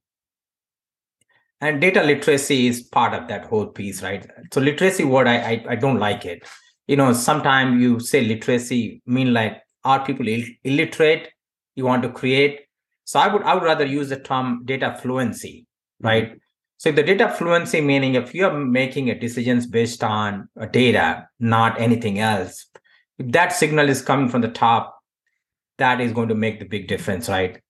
and 1.60 1.82
data 1.82 2.02
literacy 2.02 2.66
is 2.66 2.80
part 2.80 3.12
of 3.12 3.28
that 3.28 3.44
whole 3.44 3.66
piece, 3.66 4.02
right? 4.02 4.26
So 4.54 4.58
literacy 4.62 5.04
word, 5.04 5.28
I 5.28 5.36
I, 5.36 5.64
I 5.72 5.76
don't 5.76 5.98
like 5.98 6.24
it. 6.24 6.48
You 6.86 6.96
know, 6.96 7.12
sometimes 7.12 7.78
you 7.78 8.00
say 8.00 8.22
literacy 8.22 9.02
mean 9.04 9.34
like 9.34 9.60
are 9.86 10.04
people 10.04 10.28
Ill- 10.28 10.54
illiterate? 10.64 11.28
You 11.76 11.84
want 11.84 12.02
to 12.02 12.10
create. 12.10 12.60
So 13.04 13.20
I 13.20 13.28
would 13.32 13.42
I 13.42 13.54
would 13.54 13.62
rather 13.62 13.86
use 13.86 14.08
the 14.08 14.18
term 14.18 14.62
data 14.64 14.98
fluency, 15.00 15.66
right? 16.00 16.28
Mm-hmm. 16.30 16.38
So 16.78 16.92
the 16.92 17.02
data 17.02 17.28
fluency 17.28 17.80
meaning 17.80 18.16
if 18.16 18.34
you're 18.34 18.52
making 18.52 19.10
a 19.10 19.18
decisions 19.18 19.66
based 19.66 20.02
on 20.04 20.48
data, 20.72 21.28
not 21.40 21.80
anything 21.80 22.18
else, 22.18 22.66
if 23.18 23.30
that 23.32 23.52
signal 23.52 23.88
is 23.88 24.02
coming 24.02 24.28
from 24.28 24.42
the 24.42 24.48
top, 24.48 24.98
that 25.78 26.00
is 26.00 26.12
going 26.12 26.28
to 26.28 26.34
make 26.34 26.58
the 26.58 26.66
big 26.66 26.88
difference, 26.88 27.28
right? 27.28 27.60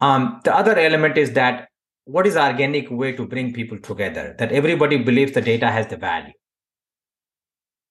Um, 0.00 0.40
the 0.44 0.54
other 0.54 0.78
element 0.78 1.16
is 1.16 1.32
that 1.32 1.68
what 2.04 2.26
is 2.26 2.36
organic 2.36 2.90
way 2.90 3.12
to 3.12 3.26
bring 3.26 3.52
people 3.52 3.78
together? 3.78 4.34
That 4.38 4.52
everybody 4.52 4.98
believes 4.98 5.32
the 5.32 5.40
data 5.40 5.70
has 5.70 5.86
the 5.86 5.96
value. 5.96 6.32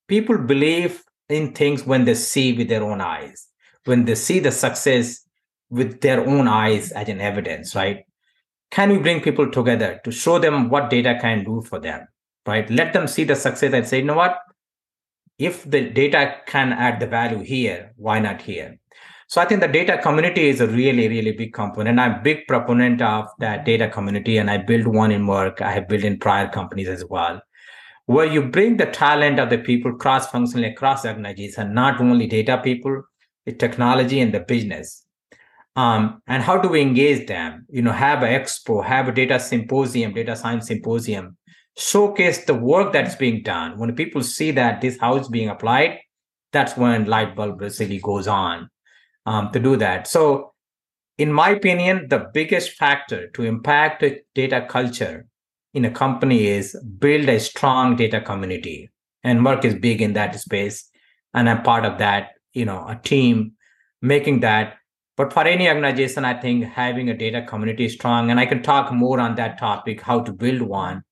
People 0.07 0.37
believe 0.37 1.03
in 1.29 1.53
things 1.53 1.85
when 1.85 2.05
they 2.05 2.13
see 2.13 2.53
with 2.53 2.69
their 2.69 2.83
own 2.83 3.01
eyes, 3.01 3.47
when 3.85 4.05
they 4.05 4.15
see 4.15 4.39
the 4.39 4.51
success 4.51 5.23
with 5.69 6.01
their 6.01 6.25
own 6.25 6.47
eyes 6.47 6.91
as 6.91 7.09
an 7.09 7.19
evidence, 7.19 7.75
right? 7.75 8.05
Can 8.71 8.89
we 8.89 8.97
bring 8.97 9.21
people 9.21 9.51
together 9.51 9.99
to 10.03 10.11
show 10.11 10.39
them 10.39 10.69
what 10.69 10.89
data 10.89 11.17
can 11.21 11.43
do 11.43 11.61
for 11.61 11.79
them, 11.79 12.07
right? 12.45 12.69
Let 12.69 12.93
them 12.93 13.07
see 13.07 13.23
the 13.23 13.35
success 13.35 13.73
and 13.73 13.87
say, 13.87 13.99
you 13.99 14.05
know 14.05 14.15
what? 14.15 14.37
If 15.37 15.69
the 15.69 15.89
data 15.89 16.37
can 16.47 16.73
add 16.73 16.99
the 16.99 17.07
value 17.07 17.39
here, 17.39 17.93
why 17.95 18.19
not 18.19 18.41
here? 18.41 18.79
So 19.29 19.41
I 19.41 19.45
think 19.45 19.59
the 19.59 19.67
data 19.67 19.99
community 20.01 20.47
is 20.47 20.61
a 20.61 20.67
really, 20.67 21.09
really 21.09 21.33
big 21.33 21.53
component. 21.53 21.99
I'm 21.99 22.19
a 22.19 22.21
big 22.21 22.47
proponent 22.47 23.01
of 23.01 23.27
that 23.39 23.65
data 23.65 23.89
community, 23.89 24.37
and 24.37 24.49
I 24.49 24.57
built 24.57 24.87
one 24.87 25.11
in 25.11 25.21
Merck. 25.21 25.61
I 25.61 25.71
have 25.73 25.89
built 25.89 26.03
in 26.03 26.17
prior 26.17 26.47
companies 26.47 26.87
as 26.87 27.03
well, 27.05 27.41
where 28.07 28.25
you 28.25 28.41
bring 28.41 28.77
the 28.77 28.85
talent 28.85 29.37
of 29.37 29.49
the 29.49 29.57
people 29.57 29.93
cross-functionally 29.93 30.69
across 30.69 31.05
organizations, 31.05 31.57
organization, 31.57 31.75
not 31.75 32.01
only 32.01 32.25
data 32.25 32.59
people, 32.63 33.03
the 33.45 33.51
technology 33.51 34.21
and 34.21 34.33
the 34.33 34.39
business. 34.39 35.05
Um, 35.75 36.21
and 36.25 36.41
how 36.41 36.57
do 36.57 36.69
we 36.69 36.81
engage 36.81 37.27
them? 37.27 37.65
You 37.69 37.81
know, 37.81 37.91
have 37.91 38.23
an 38.23 38.29
expo, 38.29 38.83
have 38.83 39.09
a 39.09 39.11
data 39.11 39.39
symposium, 39.39 40.13
data 40.13 40.37
science 40.37 40.67
symposium, 40.67 41.37
showcase 41.77 42.45
the 42.45 42.55
work 42.55 42.93
that's 42.93 43.15
being 43.15 43.43
done. 43.43 43.77
When 43.77 43.93
people 43.93 44.23
see 44.23 44.51
that 44.51 44.79
this 44.79 44.97
how 44.99 45.17
it's 45.17 45.27
being 45.27 45.49
applied, 45.49 45.99
that's 46.53 46.77
when 46.77 47.05
light 47.05 47.35
bulb 47.35 47.61
really 47.61 47.99
goes 47.99 48.27
on 48.27 48.69
um, 49.25 49.51
to 49.51 49.59
do 49.59 49.75
that. 49.75 50.07
So, 50.07 50.53
in 51.17 51.31
my 51.31 51.49
opinion, 51.49 52.07
the 52.07 52.29
biggest 52.33 52.71
factor 52.71 53.27
to 53.31 53.43
impact 53.43 54.03
data 54.33 54.65
culture 54.69 55.27
in 55.77 55.85
a 55.85 55.91
company 55.91 56.47
is 56.47 56.75
build 56.97 57.29
a 57.29 57.39
strong 57.39 57.95
data 57.95 58.19
community. 58.19 58.89
And 59.23 59.39
Merck 59.41 59.63
is 59.63 59.75
big 59.75 60.01
in 60.01 60.13
that 60.13 60.39
space. 60.39 60.89
And 61.35 61.47
I'm 61.47 61.61
part 61.61 61.85
of 61.85 61.99
that, 61.99 62.29
you 62.53 62.65
know, 62.65 62.83
a 62.87 62.95
team 62.95 63.53
making 64.01 64.39
that. 64.39 64.77
But 65.17 65.33
for 65.33 65.43
any 65.43 65.67
organization, 65.67 66.25
I 66.25 66.33
think 66.39 66.65
having 66.65 67.09
a 67.09 67.17
data 67.17 67.43
community 67.43 67.85
is 67.85 67.93
strong. 67.93 68.31
And 68.31 68.39
I 68.39 68.47
can 68.47 68.63
talk 68.63 68.91
more 68.91 69.19
on 69.19 69.35
that 69.35 69.59
topic, 69.59 70.01
how 70.01 70.21
to 70.21 70.33
build 70.33 70.61
one. 70.63 71.03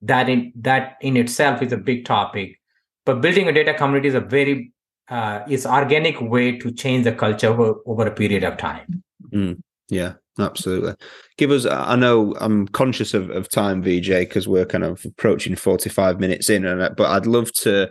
That 0.00 0.28
in 0.28 0.52
that 0.56 0.96
in 1.00 1.16
itself 1.16 1.62
is 1.62 1.72
a 1.72 1.78
big 1.78 2.04
topic. 2.04 2.58
But 3.06 3.20
building 3.20 3.48
a 3.48 3.52
data 3.52 3.74
community 3.74 4.08
is 4.08 4.14
a 4.14 4.20
very 4.20 4.72
uh, 5.08 5.40
is 5.48 5.66
organic 5.66 6.20
way 6.20 6.58
to 6.58 6.72
change 6.72 7.04
the 7.04 7.12
culture 7.12 7.48
over, 7.48 7.74
over 7.86 8.06
a 8.06 8.10
period 8.10 8.44
of 8.44 8.56
time. 8.56 9.02
Mm, 9.32 9.60
yeah, 9.88 10.14
absolutely. 10.38 10.94
Give 11.36 11.50
us, 11.50 11.66
I 11.66 11.96
know 11.96 12.34
I'm 12.40 12.68
conscious 12.68 13.14
of, 13.14 13.30
of 13.30 13.48
time, 13.48 13.82
Vijay, 13.82 14.20
because 14.20 14.48
we're 14.48 14.66
kind 14.66 14.84
of 14.84 15.04
approaching 15.04 15.56
45 15.56 16.20
minutes 16.20 16.50
in, 16.50 16.64
and 16.64 16.96
but 16.96 17.10
I'd 17.10 17.26
love 17.26 17.52
to 17.54 17.90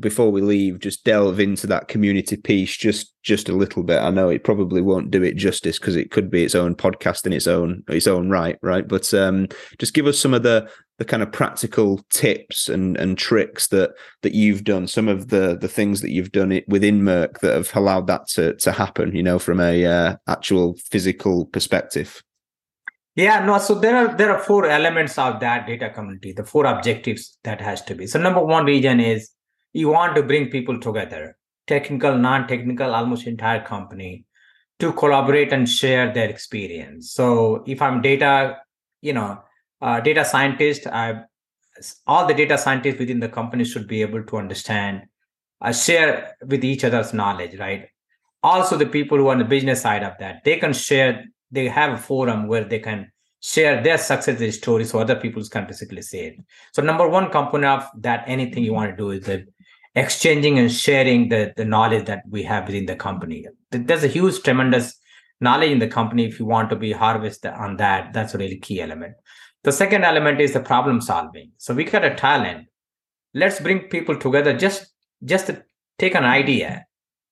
before 0.00 0.32
we 0.32 0.40
leave 0.40 0.78
just 0.78 1.04
delve 1.04 1.38
into 1.38 1.66
that 1.66 1.88
community 1.88 2.36
piece 2.36 2.74
just 2.74 3.12
just 3.22 3.50
a 3.50 3.54
little 3.54 3.82
bit 3.82 4.00
i 4.00 4.08
know 4.08 4.30
it 4.30 4.42
probably 4.42 4.80
won't 4.80 5.10
do 5.10 5.22
it 5.22 5.36
justice 5.36 5.78
because 5.78 5.94
it 5.94 6.10
could 6.10 6.30
be 6.30 6.42
its 6.42 6.54
own 6.54 6.74
podcast 6.74 7.26
in 7.26 7.34
its 7.34 7.46
own 7.46 7.82
its 7.88 8.06
own 8.06 8.30
right 8.30 8.58
right 8.62 8.88
but 8.88 9.12
um 9.12 9.46
just 9.78 9.92
give 9.92 10.06
us 10.06 10.18
some 10.18 10.32
of 10.32 10.42
the 10.42 10.66
the 10.98 11.04
kind 11.04 11.22
of 11.22 11.32
practical 11.32 12.04
tips 12.10 12.68
and 12.68 12.96
and 12.96 13.18
tricks 13.18 13.68
that 13.68 13.94
that 14.22 14.34
you've 14.34 14.64
done 14.64 14.86
some 14.86 15.08
of 15.08 15.28
the 15.28 15.56
the 15.60 15.68
things 15.68 16.00
that 16.00 16.10
you've 16.10 16.32
done 16.32 16.52
it 16.52 16.64
within 16.68 17.02
merck 17.02 17.40
that 17.40 17.54
have 17.54 17.74
allowed 17.74 18.06
that 18.06 18.28
to 18.28 18.54
to 18.54 18.72
happen 18.72 19.14
you 19.14 19.22
know 19.22 19.38
from 19.38 19.60
a 19.60 19.84
uh, 19.84 20.16
actual 20.28 20.76
physical 20.90 21.46
perspective? 21.46 22.22
Yeah 23.16 23.44
no 23.44 23.58
so 23.58 23.74
there 23.74 23.96
are 23.96 24.16
there 24.16 24.30
are 24.30 24.38
four 24.38 24.66
elements 24.66 25.18
of 25.18 25.40
that 25.40 25.66
data 25.66 25.90
community 25.90 26.32
the 26.32 26.44
four 26.44 26.66
objectives 26.66 27.38
that 27.44 27.60
has 27.60 27.82
to 27.82 27.94
be. 27.94 28.06
So 28.06 28.20
number 28.20 28.44
one 28.44 28.64
region 28.64 29.00
is 29.00 29.30
you 29.72 29.88
want 29.88 30.14
to 30.16 30.22
bring 30.22 30.50
people 30.50 30.78
together 30.78 31.36
technical 31.66 32.16
non-technical 32.18 32.94
almost 32.94 33.26
entire 33.26 33.64
company 33.64 34.26
to 34.78 34.92
collaborate 34.92 35.52
and 35.52 35.68
share 35.68 36.12
their 36.12 36.28
experience. 36.28 37.10
So 37.12 37.64
if 37.66 37.82
i'm 37.82 38.00
data 38.00 38.58
you 39.00 39.12
know 39.12 39.43
uh, 39.80 40.00
data 40.00 40.24
scientist, 40.24 40.86
I, 40.86 41.22
all 42.06 42.26
the 42.26 42.34
data 42.34 42.56
scientists 42.58 42.98
within 42.98 43.20
the 43.20 43.28
company 43.28 43.64
should 43.64 43.86
be 43.86 44.02
able 44.02 44.24
to 44.24 44.36
understand, 44.36 45.02
uh, 45.60 45.72
share 45.72 46.36
with 46.46 46.64
each 46.64 46.84
other's 46.84 47.12
knowledge, 47.12 47.58
right? 47.58 47.88
Also, 48.42 48.76
the 48.76 48.86
people 48.86 49.18
who 49.18 49.28
are 49.28 49.32
on 49.32 49.38
the 49.38 49.44
business 49.44 49.82
side 49.82 50.02
of 50.02 50.12
that, 50.18 50.44
they 50.44 50.56
can 50.56 50.72
share 50.72 51.24
they 51.50 51.68
have 51.68 51.92
a 51.92 51.98
forum 51.98 52.48
where 52.48 52.64
they 52.64 52.78
can 52.78 53.10
share 53.40 53.82
their 53.82 53.98
success 53.98 54.56
stories 54.56 54.90
so 54.90 54.98
other 54.98 55.16
people 55.16 55.42
can 55.44 55.66
basically 55.66 56.02
see 56.02 56.18
it. 56.18 56.36
So 56.72 56.82
number 56.82 57.08
one 57.08 57.30
component 57.30 57.82
of 57.82 58.02
that 58.02 58.24
anything 58.26 58.64
you 58.64 58.72
want 58.72 58.90
to 58.90 58.96
do 58.96 59.10
is 59.10 59.24
the 59.24 59.46
exchanging 59.94 60.58
and 60.58 60.72
sharing 60.72 61.28
the, 61.28 61.52
the 61.56 61.64
knowledge 61.64 62.06
that 62.06 62.22
we 62.28 62.42
have 62.42 62.66
within 62.66 62.86
the 62.86 62.96
company. 62.96 63.46
There's 63.70 64.02
a 64.02 64.08
huge, 64.08 64.42
tremendous 64.42 64.98
knowledge 65.40 65.70
in 65.70 65.78
the 65.78 65.88
company. 65.88 66.26
If 66.26 66.40
you 66.40 66.46
want 66.46 66.70
to 66.70 66.76
be 66.76 66.92
harvested 66.92 67.52
on 67.52 67.76
that, 67.76 68.12
that's 68.12 68.34
a 68.34 68.38
really 68.38 68.58
key 68.58 68.80
element. 68.80 69.14
The 69.64 69.72
second 69.72 70.04
element 70.04 70.40
is 70.40 70.52
the 70.52 70.60
problem 70.60 71.00
solving. 71.00 71.52
So 71.56 71.74
we 71.74 71.84
got 71.84 72.04
a 72.04 72.14
talent. 72.14 72.68
Let's 73.32 73.60
bring 73.60 73.80
people 73.88 74.16
together. 74.16 74.56
Just 74.56 74.86
just 75.24 75.50
take 75.98 76.14
an 76.14 76.24
idea 76.24 76.84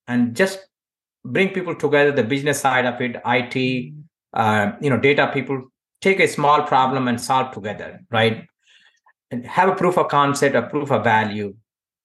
and 0.08 0.34
just 0.34 0.58
bring 1.24 1.50
people 1.50 1.74
together. 1.74 2.10
The 2.10 2.24
business 2.24 2.60
side 2.60 2.86
of 2.86 3.00
it, 3.00 3.20
IT, 3.24 3.92
uh, 4.32 4.72
you 4.80 4.88
know, 4.88 4.98
data 4.98 5.30
people 5.32 5.62
take 6.00 6.20
a 6.20 6.26
small 6.26 6.62
problem 6.62 7.06
and 7.06 7.20
solve 7.20 7.52
together, 7.52 8.00
right? 8.10 8.46
And 9.30 9.46
have 9.46 9.68
a 9.68 9.76
proof 9.76 9.98
of 9.98 10.08
concept, 10.08 10.56
a 10.56 10.62
proof 10.62 10.90
of 10.90 11.04
value, 11.04 11.54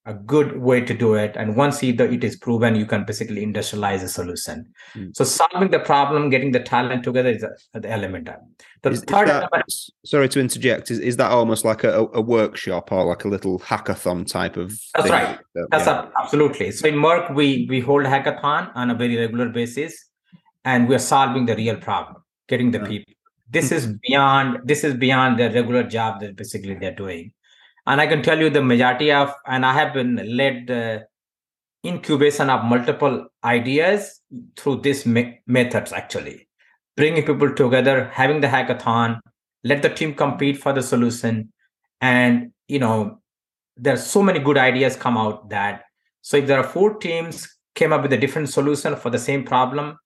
a 0.08 0.14
good 0.14 0.58
way 0.58 0.80
to 0.80 0.94
do 0.94 1.16
it. 1.16 1.36
And 1.36 1.56
once 1.56 1.84
either 1.84 2.06
it 2.06 2.24
is 2.24 2.38
proven, 2.38 2.76
you 2.76 2.86
can 2.86 3.04
basically 3.04 3.46
industrialize 3.46 4.02
a 4.04 4.08
solution. 4.08 4.74
Mm. 4.96 5.16
So 5.16 5.26
solving 5.26 5.70
the 5.70 5.80
problem, 5.80 6.30
getting 6.30 6.54
the 6.54 6.62
talent 6.62 7.04
together 7.04 7.30
is 7.30 7.44
a, 7.44 7.80
the 7.80 7.92
element. 7.92 8.30
The 8.84 8.90
is, 8.90 9.02
third 9.02 9.24
is 9.24 9.34
that, 9.34 9.50
element, 9.52 9.74
sorry 10.06 10.30
to 10.30 10.40
interject. 10.40 10.90
Is, 10.90 11.00
is 11.00 11.18
that 11.18 11.30
almost 11.30 11.66
like 11.66 11.84
a, 11.84 12.08
a 12.14 12.22
workshop 12.22 12.92
or 12.94 13.04
like 13.04 13.26
a 13.26 13.28
little 13.28 13.60
hackathon 13.60 14.26
type 14.26 14.56
of? 14.56 14.70
That's 14.96 15.04
thing? 15.04 15.12
right. 15.12 15.40
That's 15.72 15.86
yeah. 15.86 16.06
a, 16.06 16.22
absolutely. 16.22 16.72
So 16.72 16.88
in 16.88 16.96
Merck, 16.96 17.36
we 17.36 17.68
we 17.70 17.82
hold 17.82 18.06
hackathon 18.06 18.72
on 18.76 18.90
a 18.90 18.96
very 18.96 19.18
regular 19.18 19.50
basis, 19.50 19.94
and 20.64 20.88
we're 20.88 21.00
solving 21.00 21.46
the 21.46 21.56
real 21.58 21.76
problem, 21.76 22.24
getting 22.48 22.72
the 22.72 22.80
yeah. 22.80 22.88
people 22.88 23.14
this 23.50 23.72
is 23.72 23.88
beyond 23.88 24.60
this 24.66 24.84
is 24.84 24.94
beyond 24.94 25.40
the 25.40 25.50
regular 25.52 25.84
job 25.84 26.20
that 26.20 26.36
basically 26.36 26.76
they're 26.76 26.96
doing 26.96 27.32
and 27.88 28.00
i 28.00 28.08
can 28.08 28.22
tell 28.22 28.40
you 28.40 28.50
the 28.50 28.62
majority 28.62 29.12
of 29.12 29.34
and 29.48 29.66
i 29.66 29.74
have 29.74 29.94
been 29.94 30.16
led 30.42 30.68
the 30.68 31.06
incubation 31.86 32.50
of 32.50 32.66
multiple 32.66 33.26
ideas 33.44 34.22
through 34.56 34.82
these 34.82 35.06
me- 35.06 35.40
methods 35.48 35.94
actually. 35.94 36.48
Bringing 36.96 37.24
people 37.24 37.54
together 37.54 38.10
having 38.14 38.42
the 38.42 38.48
hackathon 38.48 39.20
let 39.64 39.82
the 39.82 39.90
team 39.90 40.14
compete 40.14 40.58
for 40.58 40.74
the 40.74 40.84
solution. 40.84 41.52
And 42.02 42.52
you 42.68 42.80
know 42.80 43.22
there's 43.76 44.06
so 44.06 44.24
many 44.24 44.40
good 44.40 44.58
ideas 44.58 44.96
come 44.96 45.18
out 45.18 45.50
that 45.50 45.84
so 46.22 46.38
if 46.38 46.48
there 46.48 46.60
are 46.60 46.68
four 46.68 46.96
teams 46.98 47.48
came 47.76 47.94
up 47.94 48.02
with 48.02 48.14
a 48.14 48.18
different 48.18 48.50
solution 48.50 48.96
for 48.96 49.10
the 49.10 49.20
same 49.20 49.44
problem 49.44 49.98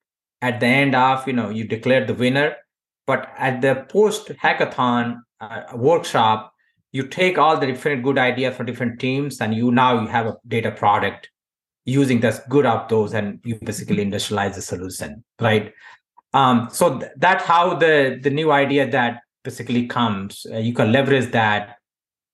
at 0.42 0.60
the 0.60 0.66
end 0.66 0.94
of 0.96 1.26
you 1.28 1.34
know 1.34 1.50
you 1.50 1.64
declare 1.66 2.06
the 2.06 2.14
winner. 2.14 2.56
But 3.08 3.34
at 3.38 3.62
the 3.62 3.86
post 3.90 4.28
hackathon 4.30 5.22
uh, 5.40 5.64
workshop, 5.74 6.51
you 6.92 7.08
take 7.08 7.38
all 7.38 7.58
the 7.58 7.66
different 7.66 8.04
good 8.04 8.18
ideas 8.18 8.56
from 8.56 8.66
different 8.66 9.00
teams, 9.00 9.42
and 9.42 9.54
you 9.54 9.72
now 9.72 10.02
you 10.02 10.08
have 10.08 10.28
a 10.28 10.38
data 10.48 10.72
product 10.72 11.30
using 11.86 12.20
this 12.20 12.40
good 12.50 12.66
of 12.66 12.88
those, 12.90 13.14
and 13.14 13.40
you 13.44 13.58
basically 13.64 14.06
industrialize 14.06 14.56
the 14.56 14.62
solution, 14.62 15.24
right? 15.40 15.74
Um, 16.34 16.70
so 16.72 17.00
th- 17.00 17.12
that's 17.18 17.46
how 17.46 17.76
the 17.76 18.20
the 18.22 18.30
new 18.30 18.52
idea 18.52 18.90
that 18.90 19.22
basically 19.44 19.88
comes. 19.88 20.46
Uh, 20.52 20.58
you 20.58 20.74
can 20.74 20.92
leverage 20.92 21.32
that 21.32 21.78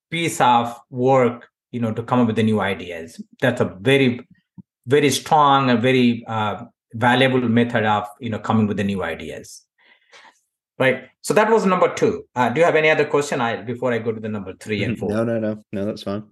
piece 0.09 0.39
of 0.41 0.75
work, 0.89 1.49
you 1.71 1.79
know, 1.79 1.91
to 1.93 2.03
come 2.03 2.19
up 2.19 2.27
with 2.27 2.35
the 2.35 2.43
new 2.43 2.59
ideas. 2.59 3.21
That's 3.41 3.61
a 3.61 3.65
very 3.81 4.27
very 4.87 5.09
strong 5.09 5.69
a 5.69 5.75
very 5.75 6.25
uh, 6.27 6.63
valuable 6.93 7.47
method 7.47 7.83
of 7.83 8.07
you 8.19 8.29
know 8.29 8.39
coming 8.39 8.65
with 8.65 8.77
the 8.77 8.83
new 8.83 9.03
ideas 9.03 9.66
right. 10.79 11.09
So 11.21 11.33
that 11.33 11.49
was 11.49 11.65
number 11.65 11.93
two. 11.93 12.25
Uh, 12.35 12.49
do 12.49 12.59
you 12.59 12.65
have 12.65 12.75
any 12.75 12.89
other 12.89 13.05
question? 13.05 13.41
I 13.41 13.61
before 13.61 13.93
i 13.93 13.97
go 13.97 14.11
to 14.11 14.19
the 14.19 14.29
number 14.29 14.53
three 14.53 14.83
and 14.83 14.97
four. 14.97 15.09
No 15.09 15.23
no 15.23 15.39
no. 15.39 15.63
No 15.71 15.85
that's 15.85 16.03
fine. 16.03 16.23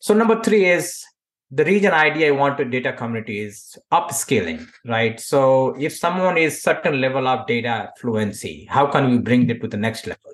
So 0.00 0.14
number 0.14 0.42
three 0.42 0.66
is 0.66 1.04
the 1.50 1.64
region 1.64 1.92
idea 1.92 2.28
i 2.28 2.30
want 2.30 2.58
to 2.58 2.64
data 2.64 2.92
community 2.92 3.40
is 3.40 3.76
upscaling 3.90 4.66
right? 4.86 5.18
So 5.18 5.74
if 5.78 5.96
someone 5.96 6.36
is 6.36 6.62
certain 6.62 7.00
level 7.00 7.26
of 7.26 7.46
data 7.46 7.90
fluency 7.98 8.66
how 8.70 8.86
can 8.86 9.10
we 9.10 9.18
bring 9.18 9.48
it 9.48 9.60
to 9.62 9.68
the 9.68 9.76
next 9.76 10.06
level? 10.06 10.32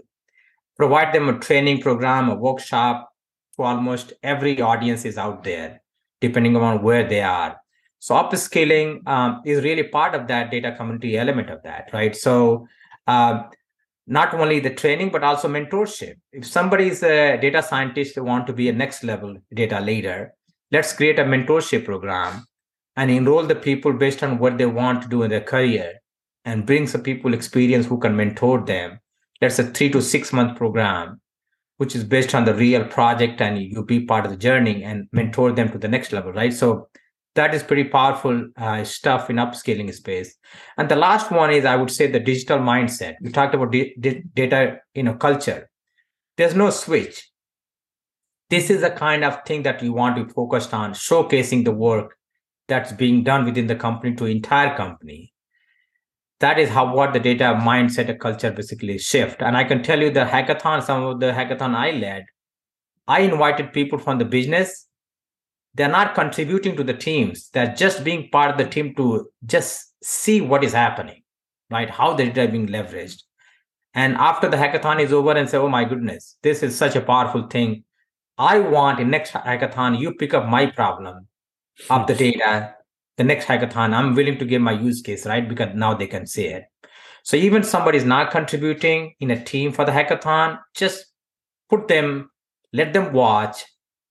Provide 0.76 1.14
them 1.14 1.28
a 1.28 1.38
training 1.38 1.80
program 1.80 2.30
a 2.30 2.34
workshop 2.34 3.10
for 3.54 3.66
almost 3.66 4.12
every 4.24 4.60
audience 4.60 5.04
is 5.04 5.16
out 5.16 5.44
there 5.44 5.82
depending 6.20 6.56
on 6.56 6.82
where 6.82 7.06
they 7.08 7.20
are. 7.20 7.56
So 8.00 8.16
upscaling 8.16 9.06
um, 9.06 9.40
is 9.44 9.62
really 9.62 9.84
part 9.84 10.14
of 10.14 10.26
that 10.26 10.50
data 10.50 10.74
community 10.76 11.16
element 11.16 11.48
of 11.48 11.62
that 11.62 11.90
right? 11.92 12.14
So 12.16 12.66
uh, 13.06 13.44
not 14.06 14.34
only 14.34 14.60
the 14.60 14.74
training 14.74 15.10
but 15.10 15.24
also 15.24 15.48
mentorship. 15.48 16.14
If 16.32 16.46
somebody 16.46 16.88
is 16.88 17.02
a 17.02 17.38
data 17.38 17.62
scientist 17.62 18.14
who 18.14 18.24
want 18.24 18.46
to 18.46 18.52
be 18.52 18.68
a 18.68 18.72
next 18.72 19.02
level 19.02 19.36
data 19.54 19.80
leader 19.80 20.34
let's 20.74 20.92
create 20.92 21.20
a 21.20 21.24
mentorship 21.24 21.84
program 21.84 22.44
and 22.96 23.08
enroll 23.08 23.44
the 23.44 23.54
people 23.54 23.92
based 23.92 24.24
on 24.24 24.38
what 24.38 24.58
they 24.58 24.66
want 24.66 25.02
to 25.02 25.08
do 25.08 25.22
in 25.22 25.30
their 25.30 25.40
career 25.40 25.94
and 26.44 26.66
bring 26.66 26.86
some 26.86 27.02
people 27.02 27.32
experience 27.32 27.86
who 27.86 27.98
can 27.98 28.16
mentor 28.16 28.64
them. 28.64 28.98
That's 29.40 29.60
a 29.60 29.64
three 29.64 29.90
to 29.90 30.02
six 30.02 30.32
month 30.32 30.56
program 30.58 31.20
which 31.76 31.94
is 31.94 32.04
based 32.04 32.34
on 32.34 32.44
the 32.44 32.54
real 32.54 32.84
project 32.84 33.40
and 33.40 33.58
you 33.58 33.84
be 33.84 34.04
part 34.04 34.24
of 34.24 34.30
the 34.30 34.36
journey 34.36 34.84
and 34.84 35.08
mentor 35.12 35.52
them 35.52 35.70
to 35.70 35.78
the 35.78 35.88
next 35.88 36.12
level 36.12 36.32
right? 36.32 36.52
So 36.52 36.88
that 37.34 37.54
is 37.54 37.62
pretty 37.62 37.84
powerful 37.84 38.48
uh, 38.56 38.84
stuff 38.84 39.28
in 39.28 39.36
upscaling 39.36 39.92
space. 39.92 40.36
And 40.78 40.88
the 40.88 40.96
last 40.96 41.30
one 41.30 41.50
is 41.52 41.64
i 41.64 41.76
would 41.76 41.90
say 41.90 42.06
the 42.06 42.20
digital 42.20 42.58
mindset. 42.58 43.14
We 43.20 43.30
talked 43.30 43.54
about 43.54 43.72
di- 43.72 43.94
di- 43.98 44.22
data 44.34 44.78
you 44.94 45.02
know 45.02 45.14
culture. 45.14 45.68
There's 46.36 46.54
no 46.54 46.70
switch. 46.70 47.30
This 48.50 48.70
is 48.70 48.82
the 48.82 48.90
kind 48.90 49.24
of 49.24 49.42
thing 49.44 49.62
that 49.62 49.82
we 49.82 49.88
want 49.88 50.16
to 50.16 50.32
focus 50.32 50.72
on 50.72 50.92
showcasing 50.92 51.64
the 51.64 51.72
work 51.72 52.16
that's 52.68 52.92
being 52.92 53.24
done 53.24 53.44
within 53.44 53.66
the 53.66 53.76
company 53.76 54.14
to 54.16 54.26
entire 54.26 54.76
company. 54.76 55.32
That 56.40 56.58
is 56.58 56.68
how 56.68 56.94
what 56.94 57.12
the 57.12 57.20
data 57.20 57.58
mindset 57.60 58.08
and 58.08 58.20
culture 58.20 58.50
basically 58.52 58.98
shift. 58.98 59.42
And 59.42 59.56
i 59.56 59.64
can 59.64 59.82
tell 59.82 60.00
you 60.00 60.10
the 60.10 60.24
hackathon 60.24 60.82
some 60.82 61.02
of 61.02 61.20
the 61.20 61.32
hackathon 61.32 61.74
i 61.74 61.90
led 61.90 62.26
i 63.08 63.20
invited 63.20 63.72
people 63.72 63.98
from 63.98 64.18
the 64.18 64.24
business 64.24 64.86
they're 65.74 65.88
not 65.88 66.14
contributing 66.14 66.76
to 66.76 66.84
the 66.84 66.94
teams. 66.94 67.50
They're 67.50 67.74
just 67.74 68.04
being 68.04 68.28
part 68.30 68.50
of 68.50 68.58
the 68.58 68.66
team 68.66 68.94
to 68.96 69.28
just 69.44 69.92
see 70.02 70.40
what 70.40 70.62
is 70.64 70.72
happening 70.72 71.24
right? 71.70 71.90
How 71.90 72.14
the 72.14 72.30
data 72.30 72.50
being 72.50 72.68
leveraged. 72.68 73.22
And 73.94 74.16
after 74.16 74.48
the 74.48 74.56
hackathon 74.56 75.00
is 75.00 75.12
over 75.12 75.32
and 75.32 75.48
say 75.48 75.58
oh 75.58 75.68
my 75.68 75.84
goodness 75.84 76.36
this 76.42 76.62
is 76.62 76.76
such 76.76 76.96
a 76.96 77.00
powerful 77.00 77.46
thing. 77.48 77.84
I 78.36 78.58
want 78.58 79.00
in 79.00 79.10
next 79.10 79.32
hackathon 79.32 79.98
you 79.98 80.14
pick 80.14 80.34
up 80.34 80.48
my 80.48 80.66
problem 80.66 81.28
of 81.90 82.06
the 82.06 82.14
data. 82.14 82.74
The 83.16 83.24
next 83.24 83.46
hackathon 83.46 83.94
i'm 83.94 84.14
willing 84.14 84.38
to 84.38 84.44
give 84.44 84.60
my 84.60 84.72
use 84.72 85.00
case 85.00 85.26
right? 85.26 85.48
Because 85.48 85.74
now 85.74 85.94
they 85.94 86.06
can 86.06 86.26
see 86.26 86.46
it. 86.46 86.64
So 87.22 87.36
even 87.36 87.62
somebody 87.62 87.96
is 87.96 88.04
not 88.04 88.30
contributing 88.30 89.14
in 89.20 89.30
a 89.30 89.42
team 89.42 89.72
for 89.72 89.84
the 89.84 89.92
hackathon 89.92 90.58
just 90.74 91.06
put 91.70 91.88
them 91.88 92.30
let 92.72 92.92
them 92.92 93.12
watch 93.12 93.64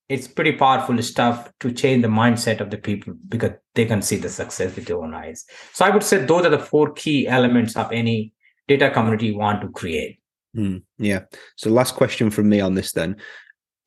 it's 0.09 0.27
pretty 0.27 0.51
powerful 0.53 1.01
stuff 1.01 1.51
to 1.59 1.71
change 1.71 2.01
the 2.01 2.07
mindset 2.07 2.59
of 2.59 2.69
the 2.69 2.77
people 2.77 3.13
because 3.29 3.51
they 3.73 3.85
can 3.85 4.01
see 4.01 4.17
the 4.17 4.29
success 4.29 4.75
with 4.75 4.85
their 4.85 4.97
own 4.97 5.13
eyes. 5.13 5.45
So 5.73 5.85
I 5.85 5.89
would 5.89 6.03
say 6.03 6.25
those 6.25 6.45
are 6.45 6.49
the 6.49 6.59
four 6.59 6.91
key 6.93 7.27
elements 7.27 7.75
of 7.75 7.91
any 7.91 8.33
data 8.67 8.91
community 8.91 9.27
you 9.27 9.37
want 9.37 9.61
to 9.61 9.69
create. 9.69 10.19
Mm, 10.55 10.83
yeah. 10.97 11.21
So 11.55 11.69
last 11.69 11.95
question 11.95 12.29
from 12.29 12.49
me 12.49 12.59
on 12.59 12.75
this 12.75 12.91
then. 12.91 13.17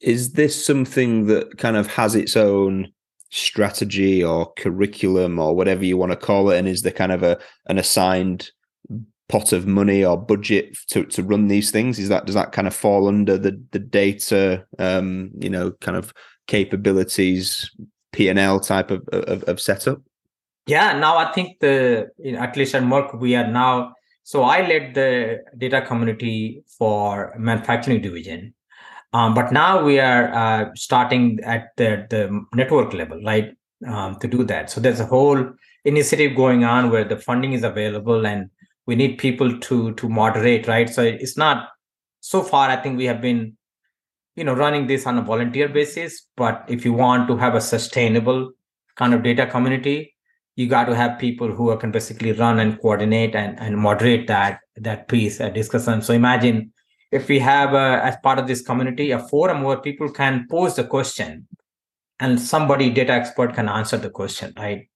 Is 0.01 0.33
this 0.33 0.65
something 0.65 1.27
that 1.27 1.59
kind 1.59 1.77
of 1.77 1.87
has 1.89 2.15
its 2.15 2.37
own 2.37 2.93
strategy 3.31 4.23
or 4.23 4.53
curriculum 4.55 5.39
or 5.39 5.55
whatever 5.55 5.85
you 5.85 5.97
want 5.97 6.13
to 6.13 6.17
call 6.17 6.51
it? 6.51 6.59
And 6.59 6.69
is 6.69 6.83
there 6.83 6.93
kind 6.93 7.13
of 7.13 7.23
a 7.23 7.39
an 7.67 7.79
assigned 7.79 8.51
pot 9.29 9.53
of 9.53 9.67
money 9.67 10.05
or 10.05 10.17
budget 10.17 10.77
to, 10.89 11.05
to 11.07 11.23
run 11.23 11.49
these 11.49 11.71
things? 11.71 11.99
Is 11.99 12.09
that 12.09 12.27
does 12.27 12.35
that 12.35 12.53
kind 12.53 12.67
of 12.67 12.75
fall 12.75 13.09
under 13.09 13.37
the 13.37 13.61
the 13.73 13.79
data, 13.79 14.65
um, 14.79 15.31
you 15.39 15.51
know, 15.51 15.73
kind 15.81 15.97
of 15.97 16.13
capabilities, 16.47 17.71
P 18.13 18.29
and 18.29 18.39
L 18.39 18.61
type 18.61 18.91
of, 18.91 19.07
of, 19.09 19.43
of 19.45 19.61
setup? 19.61 20.01
Yeah, 20.67 20.99
now 20.99 21.17
I 21.17 21.33
think 21.33 21.61
the 21.61 22.11
at 22.39 22.57
least 22.57 22.75
at 22.75 22.83
Merck 22.83 23.19
we 23.19 23.37
are 23.37 23.47
now. 23.47 23.95
So 24.23 24.43
I 24.43 24.67
led 24.67 24.95
the 24.95 25.45
data 25.57 25.83
community 25.83 26.65
for 26.79 27.33
manufacturing 27.39 28.03
division, 28.03 28.55
um, 29.13 29.35
but 29.35 29.53
now 29.53 29.85
we 29.85 30.01
are 30.01 30.35
uh, 30.35 30.71
starting 30.75 31.39
at 31.45 31.69
the 31.77 32.07
the 32.11 32.45
network 32.55 32.93
level, 32.93 33.23
right, 33.23 33.55
um, 33.87 34.17
to 34.17 34.27
do 34.27 34.43
that. 34.45 34.71
So 34.71 34.81
there's 34.81 34.99
a 34.99 35.07
whole 35.07 35.53
initiative 35.85 36.37
going 36.37 36.65
on 36.65 36.91
where 36.91 37.05
the 37.05 37.17
funding 37.17 37.53
is 37.53 37.63
available 37.63 38.27
and 38.27 38.51
we 38.87 38.95
need 38.95 39.19
people 39.19 39.59
to 39.61 39.95
to 39.95 40.09
moderate 40.09 40.67
right? 40.67 40.89
So 40.89 41.03
it's 41.03 41.37
not 41.37 41.69
so 42.21 42.43
far 42.43 42.69
i 42.69 42.77
think 42.77 42.99
we 42.99 43.05
have 43.05 43.21
been 43.21 43.57
you 44.35 44.45
know 44.45 44.55
running 44.55 44.87
this 44.87 45.07
on 45.07 45.19
a 45.19 45.23
volunteer 45.23 45.69
basis 45.69 46.27
but 46.37 46.65
if 46.69 46.85
you 46.85 46.93
want 46.93 47.29
to 47.29 47.37
have 47.37 47.55
a 47.55 47.61
sustainable 47.61 48.51
kind 48.97 49.15
of 49.15 49.23
data 49.23 49.47
community 49.47 50.13
you 50.57 50.67
got 50.67 50.87
to 50.87 50.97
have 50.97 51.19
people 51.19 51.49
who 51.49 51.77
can 51.77 51.91
basically 51.91 52.33
run 52.33 52.59
and 52.59 52.81
coordinate 52.81 53.35
and, 53.35 53.61
and 53.61 53.77
moderate 53.77 54.27
that 54.27 54.61
that 54.77 55.07
piece 55.09 55.41
uh, 55.41 55.51
discussion. 55.51 56.01
So 56.03 56.15
imagine 56.15 56.73
if 57.13 57.29
we 57.29 57.39
have 57.39 57.75
a, 57.75 58.01
as 58.03 58.17
part 58.23 58.39
of 58.39 58.47
this 58.47 58.63
community 58.63 59.11
a 59.11 59.19
forum 59.19 59.63
where 59.63 59.77
people 59.77 60.11
can 60.11 60.47
pose 60.51 60.77
the 60.77 60.85
question 60.85 61.47
and 62.19 62.41
somebody 62.41 62.89
data 62.91 63.13
expert 63.13 63.55
can 63.55 63.69
answer 63.69 63.99
the 63.99 64.11
question 64.11 64.55
right? 64.59 64.89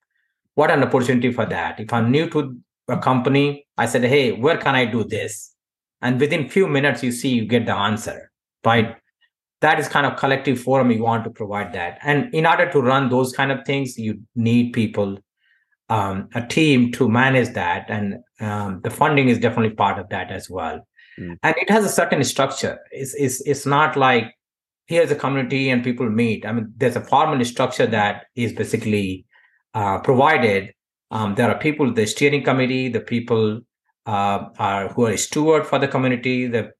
What 0.54 0.70
an 0.70 0.82
opportunity 0.82 1.32
for 1.32 1.46
that. 1.46 1.78
If 1.78 1.92
i'm 1.92 2.10
new 2.10 2.28
to 2.30 2.58
a 2.90 2.98
company 2.98 3.66
i 3.78 3.86
said 3.86 4.04
hey 4.04 4.32
where 4.32 4.56
can 4.56 4.74
i 4.74 4.84
do 4.84 5.04
this? 5.04 5.54
And 6.02 6.18
within 6.18 6.48
few 6.48 6.66
minutes 6.66 7.02
you 7.02 7.12
see 7.12 7.28
you 7.28 7.44
get 7.44 7.66
the 7.66 7.74
answer 7.74 8.30
right? 8.64 8.96
That 9.60 9.78
is 9.78 9.88
kind 9.88 10.06
of 10.06 10.18
collective 10.18 10.60
forum 10.60 10.90
you 10.90 11.02
want 11.02 11.24
to 11.24 11.30
provide 11.30 11.72
that. 11.74 11.98
And 12.02 12.34
in 12.34 12.46
order 12.46 12.70
to 12.72 12.80
run 12.80 13.10
those 13.10 13.32
kind 13.32 13.52
of 13.52 13.64
things 13.66 13.98
you 13.98 14.22
need 14.34 14.72
people 14.72 15.18
um, 15.90 16.28
a 16.34 16.46
team 16.46 16.92
to 16.92 17.08
manage 17.08 17.52
that. 17.54 17.86
And 17.90 18.20
um, 18.40 18.80
the 18.82 18.90
funding 18.90 19.28
is 19.28 19.38
definitely 19.38 19.74
part 19.74 19.98
of 19.98 20.08
that 20.10 20.30
as 20.30 20.48
well. 20.48 20.86
Mm. 21.18 21.36
and 21.42 21.56
it 21.58 21.68
has 21.68 21.84
a 21.84 21.88
certain 21.88 22.22
structure. 22.22 22.78
It's, 22.92 23.14
it's 23.14 23.40
it's 23.40 23.66
not 23.66 23.96
like 23.96 24.32
here's 24.86 25.10
a 25.10 25.16
community 25.16 25.68
and 25.68 25.82
people 25.82 26.08
meet. 26.08 26.46
I 26.46 26.52
mean 26.52 26.72
there's 26.76 26.96
a 26.96 27.00
formal 27.00 27.44
structure 27.44 27.86
that 27.86 28.26
is 28.36 28.52
basically 28.52 29.26
uh, 29.74 29.98
provided 29.98 30.72
um, 31.10 31.34
there 31.34 31.48
are 31.48 31.58
people 31.58 31.92
the 31.92 32.06
steering 32.06 32.42
committee 32.42 32.88
the 32.88 33.00
people 33.00 33.60
uh, 34.06 34.48
are 34.58 34.88
who 34.88 35.06
are 35.06 35.16
steward 35.16 35.66
for 35.66 35.78
the 35.78 35.88
community 35.88 36.46
the 36.46 36.72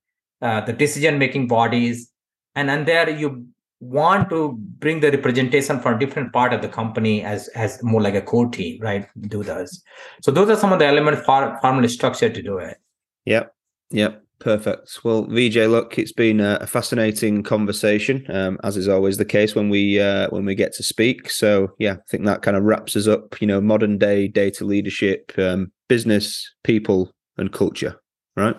uh, 0.43 0.61
the 0.63 0.73
decision 0.73 1.19
making 1.19 1.47
bodies. 1.47 2.11
And 2.55 2.69
then 2.69 2.85
there 2.85 3.09
you 3.11 3.47
want 3.81 4.29
to 4.31 4.59
bring 4.79 5.01
the 5.01 5.11
representation 5.11 5.81
from 5.81 5.99
different 5.99 6.33
part 6.33 6.53
of 6.53 6.63
the 6.63 6.69
company 6.69 7.23
as 7.23 7.49
as 7.49 7.83
more 7.83 8.01
like 8.01 8.15
a 8.15 8.23
core 8.23 8.49
team 8.49 8.81
right 8.81 9.07
do 9.29 9.43
those. 9.43 9.83
So 10.23 10.31
those 10.31 10.51
are 10.51 10.57
some 10.57 10.73
of 10.73 10.79
the 10.79 10.87
elements 10.87 11.25
for 11.25 11.59
formally 11.61 11.89
structured 11.89 12.35
to 12.35 12.43
do 12.43 12.59
it. 12.59 12.79
Yep 13.25 13.55
yep 13.91 14.23
perfect 14.41 14.99
well 15.05 15.27
Vijay, 15.27 15.71
look 15.71 15.99
it's 15.99 16.13
been 16.13 16.41
a 16.41 16.67
fascinating 16.67 17.43
conversation 17.43 18.25
um, 18.31 18.59
as 18.65 18.77
is 18.77 18.89
always 18.89 19.19
the 19.19 19.25
case 19.25 19.55
when 19.55 19.69
we 19.69 20.01
uh, 20.01 20.29
when 20.31 20.45
we 20.45 20.55
get 20.55 20.73
to 20.75 20.83
speak 20.83 21.31
so 21.31 21.69
yeah 21.79 21.93
i 21.93 22.11
think 22.11 22.25
that 22.25 22.43
kind 22.43 22.57
of 22.57 22.65
wraps 22.65 22.97
us 22.97 23.07
up 23.07 23.41
you 23.41 23.47
know 23.47 23.61
modern 23.61 23.99
day 23.99 24.27
data 24.27 24.65
leadership 24.65 25.33
um, 25.39 25.71
business 25.89 26.51
people 26.65 27.15
and 27.37 27.53
culture 27.53 28.01
right 28.37 28.57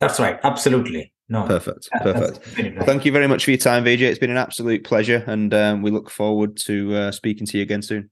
that's 0.00 0.20
right 0.20 0.38
absolutely 0.44 1.10
no. 1.28 1.46
Perfect. 1.46 1.88
Perfect. 2.02 2.44
Thank 2.84 3.06
you 3.06 3.12
very 3.12 3.26
much 3.26 3.46
for 3.46 3.50
your 3.50 3.58
time, 3.58 3.84
Vijay. 3.84 4.02
It's 4.02 4.18
been 4.18 4.30
an 4.30 4.36
absolute 4.36 4.84
pleasure, 4.84 5.24
and 5.26 5.54
um, 5.54 5.80
we 5.80 5.90
look 5.90 6.10
forward 6.10 6.56
to 6.66 6.94
uh, 6.94 7.12
speaking 7.12 7.46
to 7.46 7.56
you 7.56 7.62
again 7.62 7.80
soon. 7.80 8.10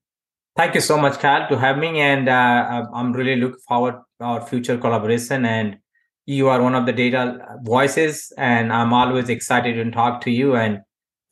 Thank 0.57 0.75
you 0.75 0.81
so 0.81 0.99
much, 0.99 1.19
Carl, 1.19 1.49
to 1.49 1.59
have 1.59 1.79
me, 1.79 2.01
and 2.01 2.29
uh, 2.29 2.87
I'm 2.93 3.13
really 3.13 3.37
looking 3.37 3.61
forward 3.69 3.97
to 4.19 4.25
our 4.25 4.47
future 4.47 4.79
collaboration. 4.79 5.45
And 5.45 5.79
you 6.27 6.49
are 6.49 6.63
one 6.63 6.75
of 6.75 6.87
the 6.87 6.93
data 6.93 7.59
voices, 7.63 8.33
and 8.37 8.73
I'm 8.73 8.93
always 8.93 9.29
excited 9.29 9.75
to 9.75 9.91
talk 9.91 10.21
to 10.23 10.31
you 10.31 10.57
and 10.57 10.81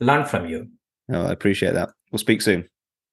learn 0.01 0.25
from 0.25 0.47
you. 0.47 0.69
Oh, 1.13 1.27
I 1.27 1.33
appreciate 1.33 1.75
that. 1.75 1.91
We'll 2.11 2.19
speak 2.19 2.43
soon. 2.43 2.69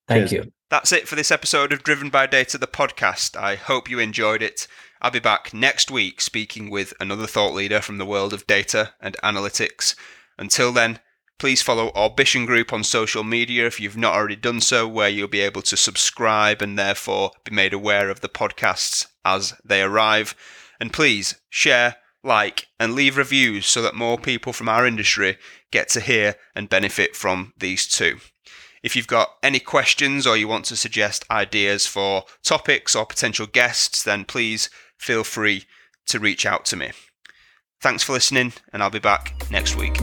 Thank 0.07 0.29
Cheers. 0.29 0.45
you. 0.45 0.51
That's 0.69 0.91
it 0.91 1.07
for 1.07 1.15
this 1.15 1.31
episode 1.31 1.71
of 1.71 1.83
Driven 1.83 2.09
by 2.09 2.27
Data, 2.27 2.57
the 2.57 2.67
podcast. 2.67 3.37
I 3.37 3.55
hope 3.55 3.89
you 3.89 3.99
enjoyed 3.99 4.41
it. 4.41 4.67
I'll 5.01 5.11
be 5.11 5.19
back 5.19 5.53
next 5.53 5.91
week 5.91 6.19
speaking 6.19 6.69
with 6.69 6.93
another 6.99 7.27
thought 7.27 7.53
leader 7.53 7.81
from 7.81 7.99
the 7.99 8.05
world 8.05 8.33
of 8.33 8.47
data 8.47 8.93
and 8.99 9.15
analytics. 9.23 9.95
Until 10.37 10.71
then, 10.71 10.99
please 11.39 11.61
follow 11.61 11.89
Orbition 11.89 12.45
Group 12.45 12.73
on 12.73 12.83
social 12.83 13.23
media 13.23 13.67
if 13.67 13.79
you've 13.79 13.97
not 13.97 14.15
already 14.15 14.35
done 14.35 14.59
so, 14.59 14.87
where 14.87 15.09
you'll 15.09 15.27
be 15.27 15.41
able 15.41 15.61
to 15.63 15.77
subscribe 15.77 16.61
and 16.61 16.77
therefore 16.77 17.31
be 17.43 17.53
made 17.53 17.73
aware 17.73 18.09
of 18.09 18.21
the 18.21 18.29
podcasts 18.29 19.07
as 19.23 19.53
they 19.63 19.81
arrive. 19.81 20.35
And 20.79 20.93
please 20.93 21.35
share, 21.49 21.95
like, 22.23 22.67
and 22.79 22.93
leave 22.93 23.17
reviews 23.17 23.65
so 23.65 23.81
that 23.81 23.95
more 23.95 24.17
people 24.17 24.53
from 24.53 24.69
our 24.69 24.85
industry 24.85 25.37
get 25.71 25.89
to 25.89 26.01
hear 26.01 26.35
and 26.55 26.69
benefit 26.69 27.15
from 27.15 27.53
these 27.57 27.87
too. 27.87 28.19
If 28.83 28.95
you've 28.95 29.07
got 29.07 29.29
any 29.41 29.59
questions 29.59 30.27
or 30.27 30.37
you 30.37 30.47
want 30.47 30.65
to 30.65 30.75
suggest 30.75 31.25
ideas 31.31 31.87
for 31.87 32.23
topics 32.43 32.95
or 32.95 33.05
potential 33.05 33.47
guests, 33.47 34.03
then 34.03 34.23
please 34.23 34.69
feel 34.97 35.23
free 35.23 35.65
to 36.07 36.19
reach 36.19 36.45
out 36.45 36.65
to 36.65 36.75
me. 36.75 36.91
Thanks 37.81 38.03
for 38.03 38.13
listening, 38.13 38.53
and 38.73 38.81
I'll 38.81 38.89
be 38.89 38.99
back 38.99 39.35
next 39.51 39.75
week. 39.75 39.97